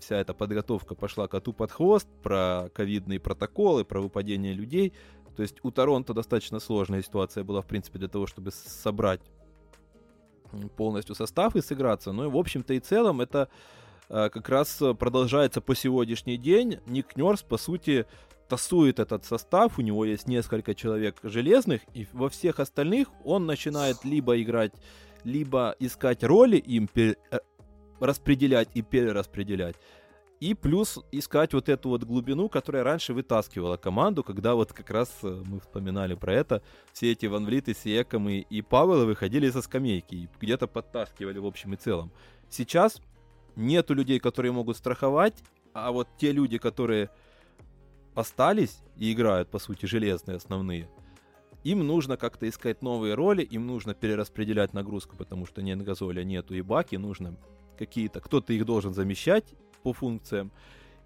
вся 0.01 0.17
эта 0.17 0.35
подготовка 0.35 0.95
пошла 0.95 1.29
коту 1.29 1.53
под 1.53 1.71
хвост, 1.71 2.09
про 2.23 2.71
ковидные 2.75 3.21
протоколы, 3.21 3.85
про 3.85 4.01
выпадение 4.01 4.53
людей. 4.53 4.93
То 5.37 5.43
есть 5.43 5.57
у 5.63 5.71
Торонто 5.71 6.15
достаточно 6.15 6.61
сложная 6.61 7.03
ситуация 7.03 7.45
была, 7.45 7.61
в 7.61 7.67
принципе, 7.67 7.99
для 7.99 8.09
того, 8.09 8.27
чтобы 8.27 8.51
собрать 8.51 9.21
полностью 10.77 11.15
состав 11.15 11.57
и 11.57 11.61
сыграться. 11.61 12.13
Ну 12.13 12.25
и, 12.25 12.29
в 12.29 12.37
общем-то 12.37 12.73
и 12.75 12.81
целом, 12.81 13.21
это 13.21 13.49
э, 14.09 14.31
как 14.31 14.49
раз 14.49 14.83
продолжается 14.99 15.61
по 15.61 15.75
сегодняшний 15.75 16.39
день. 16.39 16.79
Ник 16.87 17.17
Нерс, 17.17 17.43
по 17.43 17.59
сути, 17.59 18.07
тасует 18.49 18.99
этот 18.99 19.25
состав, 19.25 19.79
у 19.79 19.83
него 19.83 20.05
есть 20.05 20.27
несколько 20.27 20.75
человек 20.75 21.19
железных, 21.23 21.83
и 21.95 22.07
во 22.13 22.29
всех 22.29 22.61
остальных 22.61 23.09
он 23.25 23.45
начинает 23.45 24.05
либо 24.05 24.41
играть, 24.41 24.73
либо 25.25 25.75
искать 25.81 26.25
роли 26.25 26.57
им 26.57 26.87
пер... 26.87 27.17
Э, 27.31 27.41
распределять 28.01 28.69
и 28.75 28.83
перераспределять. 28.83 29.77
И 30.39 30.53
плюс 30.53 30.99
искать 31.13 31.55
вот 31.55 31.69
эту 31.71 31.89
вот 31.89 32.05
глубину, 32.05 32.51
которая 32.51 32.85
раньше 32.85 33.15
вытаскивала 33.15 33.79
команду, 33.79 34.23
когда 34.23 34.55
вот 34.55 34.73
как 34.73 34.91
раз 34.91 35.11
э, 35.23 35.43
мы 35.47 35.61
вспоминали 35.61 36.15
про 36.15 36.35
это, 36.35 36.63
все 36.93 37.13
эти 37.13 37.25
Ван 37.25 37.47
Влиты, 37.47 37.75
Сиеком 37.75 38.29
и, 38.29 38.63
Павелы 38.63 39.07
выходили 39.07 39.49
со 39.51 39.63
скамейки 39.63 40.15
и 40.15 40.29
где-то 40.39 40.67
подтаскивали 40.67 41.39
в 41.39 41.47
общем 41.47 41.73
и 41.73 41.77
целом. 41.77 42.13
Сейчас 42.51 43.01
нету 43.57 43.95
людей, 43.95 44.19
которые 44.19 44.53
могут 44.53 44.77
страховать, 44.77 45.43
а 45.73 45.91
вот 45.91 46.07
те 46.19 46.33
люди, 46.33 46.59
которые 46.59 47.09
остались 48.15 48.81
и 48.97 49.13
играют, 49.13 49.51
по 49.51 49.59
сути, 49.59 49.87
железные 49.87 50.37
основные, 50.37 50.91
им 51.65 51.87
нужно 51.87 52.19
как-то 52.19 52.47
искать 52.47 52.83
новые 52.83 53.15
роли, 53.15 53.43
им 53.43 53.67
нужно 53.67 53.95
перераспределять 53.95 54.75
нагрузку, 54.75 55.17
потому 55.17 55.47
что 55.47 55.63
нет 55.63 55.83
газоля, 55.83 56.25
нету 56.25 56.55
и 56.55 56.61
баки, 56.61 56.97
нужно 56.97 57.37
какие-то, 57.79 58.21
кто-то 58.21 58.53
их 58.53 58.65
должен 58.65 58.95
замещать, 58.95 59.55
по 59.87 59.93
функциям. 59.93 60.51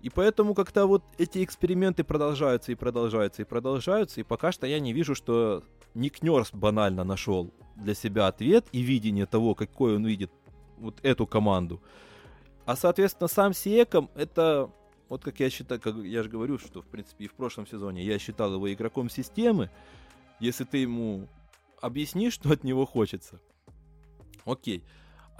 И 0.00 0.08
поэтому 0.08 0.54
как-то 0.54 0.86
вот 0.86 1.04
эти 1.18 1.44
эксперименты 1.44 2.02
продолжаются 2.02 2.72
и 2.72 2.74
продолжаются 2.74 3.42
и 3.42 3.44
продолжаются. 3.44 4.20
И 4.22 4.24
пока 4.24 4.52
что 4.52 4.66
я 4.66 4.80
не 4.80 4.94
вижу, 4.94 5.14
что 5.14 5.62
Ник 5.92 6.22
Нерс 6.22 6.50
банально 6.54 7.04
нашел 7.04 7.52
для 7.76 7.94
себя 7.94 8.26
ответ 8.26 8.64
и 8.72 8.80
видение 8.80 9.26
того, 9.26 9.54
какой 9.54 9.96
он 9.96 10.06
видит 10.06 10.32
вот 10.78 10.98
эту 11.02 11.26
команду. 11.26 11.82
А, 12.64 12.74
соответственно, 12.74 13.28
сам 13.28 13.52
Сиеком 13.52 14.08
это, 14.14 14.70
вот 15.10 15.22
как 15.22 15.38
я 15.40 15.50
считаю, 15.50 15.78
как 15.78 15.96
я 15.96 16.22
же 16.22 16.30
говорю, 16.30 16.58
что, 16.58 16.80
в 16.80 16.86
принципе, 16.86 17.26
и 17.26 17.28
в 17.28 17.34
прошлом 17.34 17.66
сезоне 17.66 18.02
я 18.02 18.18
считал 18.18 18.54
его 18.54 18.72
игроком 18.72 19.10
системы. 19.10 19.68
Если 20.38 20.64
ты 20.64 20.78
ему 20.78 21.28
объяснишь, 21.82 22.32
что 22.32 22.50
от 22.50 22.64
него 22.64 22.86
хочется, 22.86 23.42
окей. 24.46 24.82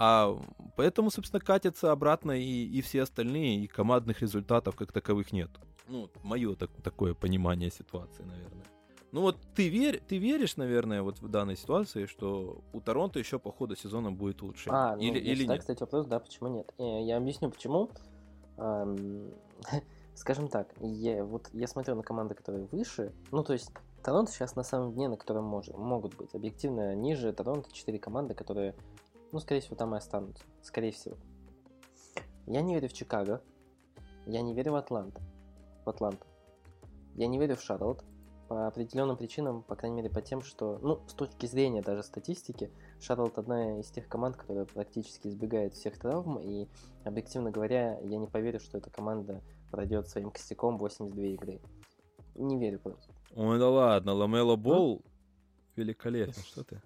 А 0.03 0.35
поэтому, 0.77 1.11
собственно, 1.11 1.39
катятся 1.39 1.91
обратно 1.91 2.31
и, 2.31 2.65
и 2.65 2.81
все 2.81 3.03
остальные, 3.03 3.59
и 3.59 3.67
командных 3.67 4.21
результатов 4.21 4.75
как 4.75 4.91
таковых 4.91 5.31
нет. 5.31 5.51
Ну, 5.87 6.09
мое 6.23 6.55
так, 6.55 6.71
такое 6.81 7.13
понимание 7.13 7.69
ситуации, 7.69 8.23
наверное. 8.23 8.63
Ну 9.11 9.21
вот 9.21 9.37
ты, 9.55 9.69
верь, 9.69 10.01
ты 10.07 10.17
веришь, 10.17 10.57
наверное, 10.57 11.03
вот 11.03 11.21
в 11.21 11.27
данной 11.27 11.55
ситуации, 11.55 12.07
что 12.07 12.63
у 12.73 12.81
Торонто 12.81 13.19
еще 13.19 13.37
по 13.37 13.51
ходу 13.51 13.75
сезона 13.75 14.11
будет 14.11 14.41
лучше? 14.41 14.71
А, 14.71 14.95
ну, 14.95 15.03
или, 15.03 15.19
или 15.19 15.45
нет? 15.45 15.59
кстати, 15.59 15.81
вопрос, 15.81 16.07
да, 16.07 16.19
почему 16.19 16.49
нет. 16.49 16.73
Я, 16.79 16.99
я 17.01 17.17
объясню, 17.17 17.51
почему. 17.51 17.91
Скажем 20.15 20.47
так, 20.47 20.73
я, 20.79 21.23
вот 21.23 21.47
я 21.53 21.67
смотрю 21.67 21.93
на 21.93 22.01
команды, 22.01 22.33
которые 22.33 22.65
выше, 22.71 23.13
ну 23.31 23.43
то 23.43 23.53
есть 23.53 23.69
Торонто 24.01 24.31
сейчас 24.31 24.55
на 24.55 24.63
самом 24.63 24.93
дне, 24.93 25.09
на 25.09 25.17
котором 25.17 25.43
может, 25.43 25.77
могут 25.77 26.15
быть. 26.15 26.33
Объективно 26.33 26.95
ниже 26.95 27.31
Торонто 27.33 27.71
4 27.71 27.99
команды, 27.99 28.33
которые 28.33 28.75
ну, 29.31 29.39
скорее 29.39 29.61
всего, 29.61 29.75
там 29.75 29.93
и 29.93 29.97
останутся. 29.97 30.43
Скорее 30.61 30.91
всего. 30.91 31.17
Я 32.47 32.61
не 32.61 32.73
верю 32.73 32.89
в 32.89 32.93
Чикаго. 32.93 33.41
Я 34.25 34.41
не 34.41 34.53
верю 34.53 34.73
в 34.73 34.75
Атланту. 34.75 35.21
В 35.85 35.89
Атланту. 35.89 36.25
Я 37.15 37.27
не 37.27 37.37
верю 37.39 37.55
в 37.55 37.61
Шарлотт. 37.61 38.03
По 38.47 38.67
определенным 38.67 39.15
причинам, 39.15 39.63
по 39.63 39.75
крайней 39.75 39.97
мере, 39.97 40.09
по 40.09 40.21
тем, 40.21 40.41
что, 40.41 40.77
ну, 40.81 40.99
с 41.07 41.13
точки 41.13 41.45
зрения 41.45 41.81
даже 41.81 42.03
статистики, 42.03 42.69
Шарлотт 42.99 43.37
одна 43.37 43.79
из 43.79 43.89
тех 43.91 44.09
команд, 44.09 44.35
которая 44.35 44.65
практически 44.65 45.29
избегает 45.29 45.73
всех 45.73 45.97
травм, 45.97 46.37
и, 46.37 46.67
объективно 47.05 47.51
говоря, 47.51 47.97
я 48.01 48.17
не 48.17 48.27
поверю, 48.27 48.59
что 48.59 48.77
эта 48.77 48.89
команда 48.89 49.41
пройдет 49.71 50.09
своим 50.09 50.31
костяком 50.31 50.77
82 50.77 51.23
игры. 51.23 51.61
Не 52.35 52.59
верю 52.59 52.79
просто. 52.79 53.13
Ой, 53.35 53.57
да 53.57 53.69
ладно, 53.69 54.13
Ламело 54.13 54.57
Бол 54.57 55.01
великолепно, 55.77 56.43
что 56.43 56.65
ты? 56.65 56.81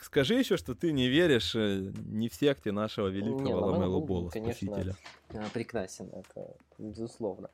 Скажи 0.00 0.34
еще, 0.34 0.56
что 0.56 0.74
ты 0.74 0.92
не 0.92 1.08
веришь 1.08 1.54
э, 1.56 1.92
не 2.06 2.28
в 2.28 2.34
секте 2.34 2.70
нашего 2.72 3.08
великого 3.08 3.44
не, 3.44 3.54
Ламело 3.54 4.00
Бола, 4.00 4.30
спасителя. 4.30 4.94
Конечно, 5.28 5.50
прекрасен, 5.52 6.10
это 6.12 6.54
безусловно. 6.78 7.50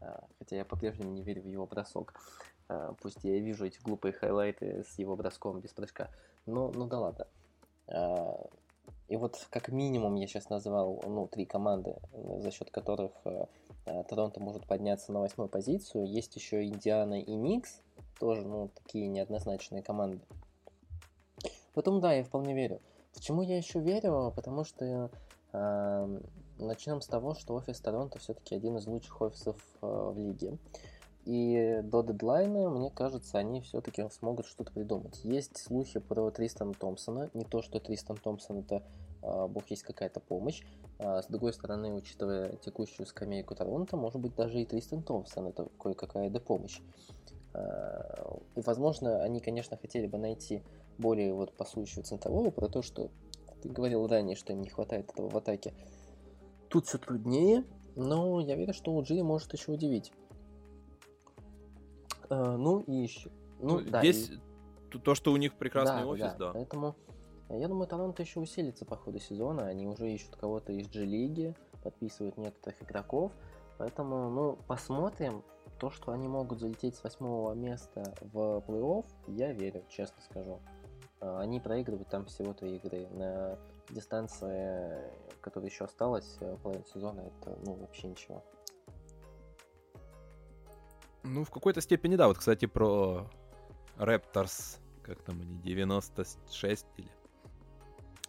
А, 0.00 0.24
хотя 0.38 0.56
я 0.56 0.64
по-прежнему 0.64 1.10
не 1.10 1.22
верю 1.22 1.42
в 1.42 1.46
его 1.46 1.66
бросок. 1.66 2.14
А, 2.68 2.94
пусть 3.00 3.24
я 3.24 3.38
вижу 3.38 3.66
эти 3.66 3.80
глупые 3.80 4.12
хайлайты 4.12 4.84
с 4.84 4.98
его 4.98 5.16
броском 5.16 5.60
без 5.60 5.72
прыжка. 5.72 6.08
Но, 6.46 6.70
ну 6.72 6.86
да 6.86 7.00
ладно. 7.00 7.26
А, 7.88 8.46
и 9.08 9.16
вот 9.16 9.46
как 9.50 9.68
минимум 9.68 10.14
я 10.14 10.28
сейчас 10.28 10.50
назвал 10.50 11.02
ну, 11.04 11.26
три 11.26 11.44
команды, 11.46 11.96
за 12.12 12.52
счет 12.52 12.70
которых 12.70 13.12
Торонто 14.08 14.38
может 14.38 14.68
подняться 14.68 15.12
на 15.12 15.18
восьмую 15.18 15.48
позицию. 15.48 16.06
Есть 16.06 16.36
еще 16.36 16.64
Индиана 16.64 17.20
и 17.20 17.34
Никс, 17.34 17.80
тоже 18.20 18.46
ну, 18.46 18.70
такие 18.72 19.08
неоднозначные 19.08 19.82
команды. 19.82 20.20
Поэтому 21.74 22.00
да, 22.00 22.12
я 22.12 22.24
вполне 22.24 22.54
верю. 22.54 22.80
Почему 23.14 23.42
я 23.42 23.56
еще 23.56 23.80
верю? 23.80 24.32
Потому 24.34 24.64
что 24.64 25.10
э, 25.52 26.20
начнем 26.58 27.00
с 27.00 27.06
того, 27.06 27.34
что 27.34 27.54
офис 27.54 27.80
Торонто 27.80 28.18
все-таки 28.18 28.54
один 28.54 28.76
из 28.76 28.86
лучших 28.86 29.20
офисов 29.20 29.56
э, 29.82 29.86
в 29.86 30.18
лиге. 30.18 30.58
И 31.24 31.80
до 31.84 32.02
дедлайна, 32.02 32.70
мне 32.70 32.90
кажется, 32.90 33.38
они 33.38 33.60
все-таки 33.60 34.08
смогут 34.10 34.46
что-то 34.46 34.72
придумать. 34.72 35.20
Есть 35.22 35.58
слухи 35.58 36.00
про 36.00 36.30
Тристана 36.30 36.72
Томпсона. 36.72 37.30
Не 37.34 37.44
то, 37.44 37.60
что 37.62 37.78
Тристан 37.78 38.16
Томпсон 38.16 38.60
это 38.60 38.82
а, 39.22 39.46
бог 39.46 39.66
есть 39.68 39.82
какая-то 39.82 40.20
помощь. 40.20 40.62
А, 40.98 41.22
с 41.22 41.26
другой 41.26 41.52
стороны, 41.52 41.92
учитывая 41.92 42.56
текущую 42.56 43.06
скамейку 43.06 43.54
Торонто, 43.54 43.96
может 43.96 44.20
быть 44.20 44.34
даже 44.34 44.60
и 44.60 44.64
Тристан 44.64 45.02
Томпсон 45.02 45.48
это 45.48 45.68
кое-какая 45.78 46.30
да 46.30 46.40
помощь. 46.40 46.80
А, 47.52 48.38
и, 48.56 48.60
возможно, 48.62 49.22
они, 49.22 49.40
конечно, 49.40 49.76
хотели 49.76 50.06
бы 50.06 50.18
найти 50.18 50.62
более 51.00 51.32
вот 51.34 51.52
пасующего 51.56 52.02
центрового, 52.02 52.50
про 52.50 52.68
то, 52.68 52.82
что 52.82 53.10
ты 53.62 53.68
говорил 53.68 54.06
ранее, 54.06 54.36
что 54.36 54.52
им 54.52 54.62
не 54.62 54.68
хватает 54.68 55.10
этого 55.10 55.28
в 55.28 55.36
атаке. 55.36 55.74
Тут 56.68 56.86
все 56.86 56.98
труднее, 56.98 57.64
но 57.96 58.40
я 58.40 58.56
верю, 58.56 58.72
что 58.72 58.94
Уджи 58.94 59.22
может 59.22 59.52
еще 59.52 59.72
удивить. 59.72 60.12
А, 62.28 62.56
ну 62.56 62.80
и 62.80 62.92
еще. 62.92 63.30
Ну, 63.58 63.80
ну 63.80 63.90
да, 63.90 64.00
Здесь 64.00 64.30
и... 64.30 64.98
то, 64.98 65.14
что 65.14 65.32
у 65.32 65.36
них 65.36 65.54
прекрасный 65.54 66.02
да, 66.02 66.06
офис, 66.06 66.22
да. 66.22 66.36
да. 66.38 66.52
Поэтому 66.52 66.94
я 67.50 67.66
думаю, 67.66 67.88
Торонто 67.88 68.22
еще 68.22 68.38
усилится 68.40 68.84
по 68.84 68.96
ходу 68.96 69.18
сезона. 69.18 69.66
Они 69.66 69.86
уже 69.86 70.10
ищут 70.10 70.36
кого-то 70.36 70.72
из 70.72 70.88
G-лиги, 70.88 71.54
подписывают 71.82 72.38
некоторых 72.38 72.80
игроков. 72.82 73.32
Поэтому, 73.78 74.30
ну, 74.30 74.58
посмотрим. 74.66 75.42
То, 75.78 75.90
что 75.90 76.12
они 76.12 76.28
могут 76.28 76.60
залететь 76.60 76.94
с 76.96 77.02
восьмого 77.02 77.54
места 77.54 78.14
в 78.20 78.62
плей-офф, 78.66 79.06
я 79.28 79.52
верю, 79.52 79.82
честно 79.88 80.20
скажу. 80.20 80.60
А, 81.20 81.40
они 81.40 81.60
проигрывают 81.60 82.08
там 82.08 82.24
всего 82.26 82.52
три 82.52 82.76
игры. 82.76 83.06
На 83.10 83.58
дистанции, 83.90 85.02
которая 85.40 85.70
еще 85.70 85.84
осталась, 85.84 86.36
э, 86.40 86.56
половина 86.62 86.84
сезона, 86.86 87.20
это, 87.20 87.58
ну, 87.64 87.74
вообще 87.74 88.08
ничего. 88.08 88.44
Ну, 91.22 91.44
в 91.44 91.50
какой-то 91.50 91.80
степени, 91.80 92.16
да. 92.16 92.28
Вот, 92.28 92.38
кстати, 92.38 92.66
про 92.66 93.26
Raptors, 93.98 94.78
как 95.02 95.20
там 95.22 95.40
они, 95.40 95.58
96 95.58 96.86
или 96.96 97.08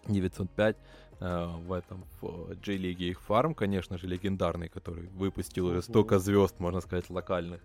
905 0.07 0.77
э, 1.19 1.45
в 1.45 1.71
этом 1.71 2.03
в 2.19 2.55
J-лиге 2.55 3.09
их 3.09 3.21
фарм, 3.21 3.53
конечно 3.53 3.97
же, 3.97 4.07
легендарный, 4.07 4.67
который 4.67 5.07
выпустил 5.07 5.67
уже 5.67 5.81
столько 5.81 6.19
звезд, 6.19 6.59
можно 6.59 6.81
сказать, 6.81 7.09
локальных. 7.09 7.61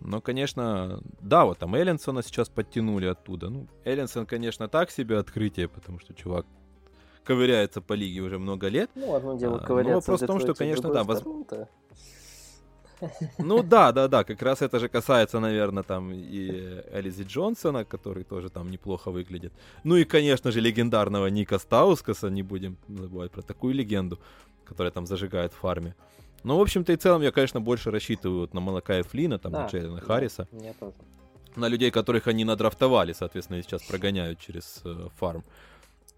Но, 0.00 0.20
конечно, 0.20 1.00
да, 1.20 1.44
вот 1.44 1.58
там 1.58 1.74
Эллинсона 1.74 2.22
сейчас 2.22 2.48
подтянули 2.48 3.06
оттуда. 3.06 3.48
Ну, 3.50 3.66
Эллинсон, 3.84 4.26
конечно, 4.26 4.68
так 4.68 4.90
себе 4.90 5.18
открытие, 5.18 5.68
потому 5.68 5.98
что 5.98 6.14
чувак 6.14 6.46
ковыряется 7.24 7.82
по 7.82 7.92
лиге 7.92 8.20
уже 8.20 8.38
много 8.38 8.68
лет. 8.68 8.90
Ну, 8.94 9.14
одно 9.14 9.36
дело 9.36 9.58
ковыряться. 9.58 10.10
Но 10.10 10.16
вопрос 10.16 10.22
в 10.22 10.26
том, 10.26 10.40
что, 10.40 10.54
конечно, 10.54 10.92
да, 10.92 11.04
воз... 11.04 11.22
Ну 13.38 13.62
да, 13.62 13.92
да, 13.92 14.08
да, 14.08 14.24
как 14.24 14.42
раз 14.42 14.62
это 14.62 14.78
же 14.78 14.88
касается, 14.88 15.38
наверное, 15.38 15.82
там 15.82 16.12
и 16.12 16.82
Элизи 16.92 17.24
Джонсона, 17.24 17.84
который 17.84 18.24
тоже 18.24 18.50
там 18.50 18.70
неплохо 18.70 19.10
выглядит. 19.10 19.52
Ну 19.84 19.96
и, 19.96 20.04
конечно 20.04 20.50
же, 20.50 20.60
легендарного 20.60 21.26
Ника 21.28 21.58
Стаускаса, 21.58 22.28
не 22.28 22.42
будем 22.42 22.76
забывать 22.88 23.30
про 23.30 23.42
такую 23.42 23.74
легенду, 23.74 24.18
которая 24.64 24.90
там 24.90 25.06
зажигает 25.06 25.52
в 25.52 25.56
фарме. 25.56 25.94
Ну, 26.44 26.56
в 26.56 26.60
общем-то 26.60 26.92
и 26.92 26.96
целом, 26.96 27.22
я, 27.22 27.32
конечно, 27.32 27.60
больше 27.60 27.90
рассчитываю 27.90 28.40
вот 28.40 28.54
на 28.54 28.60
Малакая 28.60 29.02
Флина, 29.02 29.38
там, 29.38 29.52
да, 29.52 29.62
на 29.62 29.66
Джейлена 29.68 29.96
да, 29.96 30.06
Харриса. 30.06 30.48
Я 30.52 30.72
тоже. 30.74 30.94
На 31.56 31.68
людей, 31.68 31.90
которых 31.90 32.26
они 32.28 32.44
надрафтовали, 32.44 33.12
соответственно, 33.12 33.58
и 33.58 33.62
сейчас 33.62 33.82
прогоняют 33.82 34.38
через 34.38 34.80
э, 34.84 35.08
фарм. 35.16 35.44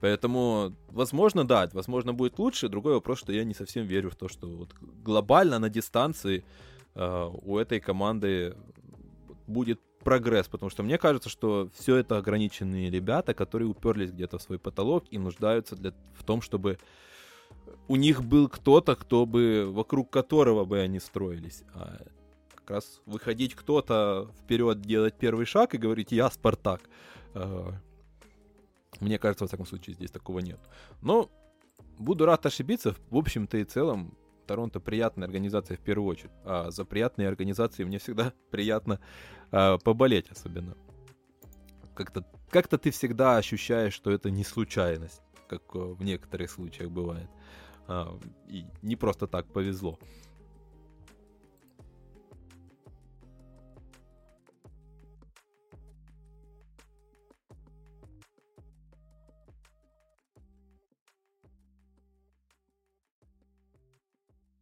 Поэтому, 0.01 0.75
возможно, 0.91 1.47
да, 1.47 1.69
возможно, 1.73 2.13
будет 2.13 2.39
лучше. 2.39 2.69
Другой 2.69 2.95
вопрос, 2.95 3.19
что 3.19 3.33
я 3.33 3.45
не 3.45 3.55
совсем 3.55 3.85
верю 3.87 4.11
в 4.11 4.17
то, 4.17 4.29
что 4.29 4.47
вот 4.47 4.75
глобально 5.03 5.59
на 5.59 5.69
дистанции 5.69 6.45
э, 6.95 7.31
у 7.43 7.59
этой 7.59 7.81
команды 7.81 8.57
будет 9.47 9.81
прогресс, 10.03 10.49
потому 10.49 10.71
что 10.71 10.83
мне 10.83 10.99
кажется, 10.99 11.29
что 11.29 11.69
все 11.79 11.97
это 11.97 12.17
ограниченные 12.17 12.91
ребята, 12.91 13.35
которые 13.35 13.69
уперлись 13.69 14.11
где-то 14.11 14.39
в 14.39 14.43
свой 14.43 14.59
потолок 14.59 15.05
и 15.11 15.19
нуждаются 15.19 15.77
для, 15.77 15.93
в 16.15 16.25
том, 16.25 16.41
чтобы 16.41 16.79
у 17.89 17.97
них 17.97 18.23
был 18.23 18.49
кто-то, 18.49 18.97
кто 18.97 19.27
бы 19.27 19.71
вокруг 19.71 20.11
которого 20.11 20.65
бы 20.65 20.81
они 20.81 21.01
строились. 21.01 21.65
А 21.75 22.01
как 22.55 22.71
раз 22.71 23.01
выходить 23.07 23.55
кто-то 23.55 24.31
вперед, 24.41 24.81
делать 24.81 25.15
первый 25.19 25.47
шаг 25.47 25.75
и 25.75 25.79
говорить 25.79 26.13
«я 26.13 26.31
Спартак». 26.31 26.83
Э, 27.35 27.73
мне 29.01 29.19
кажется, 29.19 29.45
во 29.45 29.49
всяком 29.49 29.67
случае, 29.67 29.95
здесь 29.95 30.11
такого 30.11 30.41
нет. 30.41 30.61
Но 31.03 31.31
буду 31.99 32.27
рад 32.27 32.45
ошибиться. 32.47 32.95
В 33.11 33.17
общем-то 33.17 33.59
и 33.59 33.65
целом, 33.65 34.17
Торонто 34.47 34.81
приятная 34.81 35.27
организация 35.27 35.77
в 35.77 35.81
первую 35.81 36.09
очередь. 36.09 36.33
А 36.45 36.71
за 36.71 36.85
приятные 36.85 37.29
организации 37.29 37.85
мне 37.85 37.99
всегда 37.99 38.33
приятно 38.51 39.01
а, 39.53 39.79
поболеть 39.79 40.29
особенно. 40.31 40.77
Как-то 41.95 42.25
как 42.51 42.67
ты 42.67 42.91
всегда 42.91 43.37
ощущаешь, 43.37 43.95
что 43.95 44.11
это 44.11 44.29
не 44.31 44.43
случайность, 44.43 45.23
как 45.51 45.75
в 45.75 46.03
некоторых 46.05 46.51
случаях 46.51 46.91
бывает. 46.91 47.29
А, 47.89 48.17
и 48.47 48.65
не 48.83 48.97
просто 48.97 49.27
так 49.27 49.47
повезло. 49.53 49.99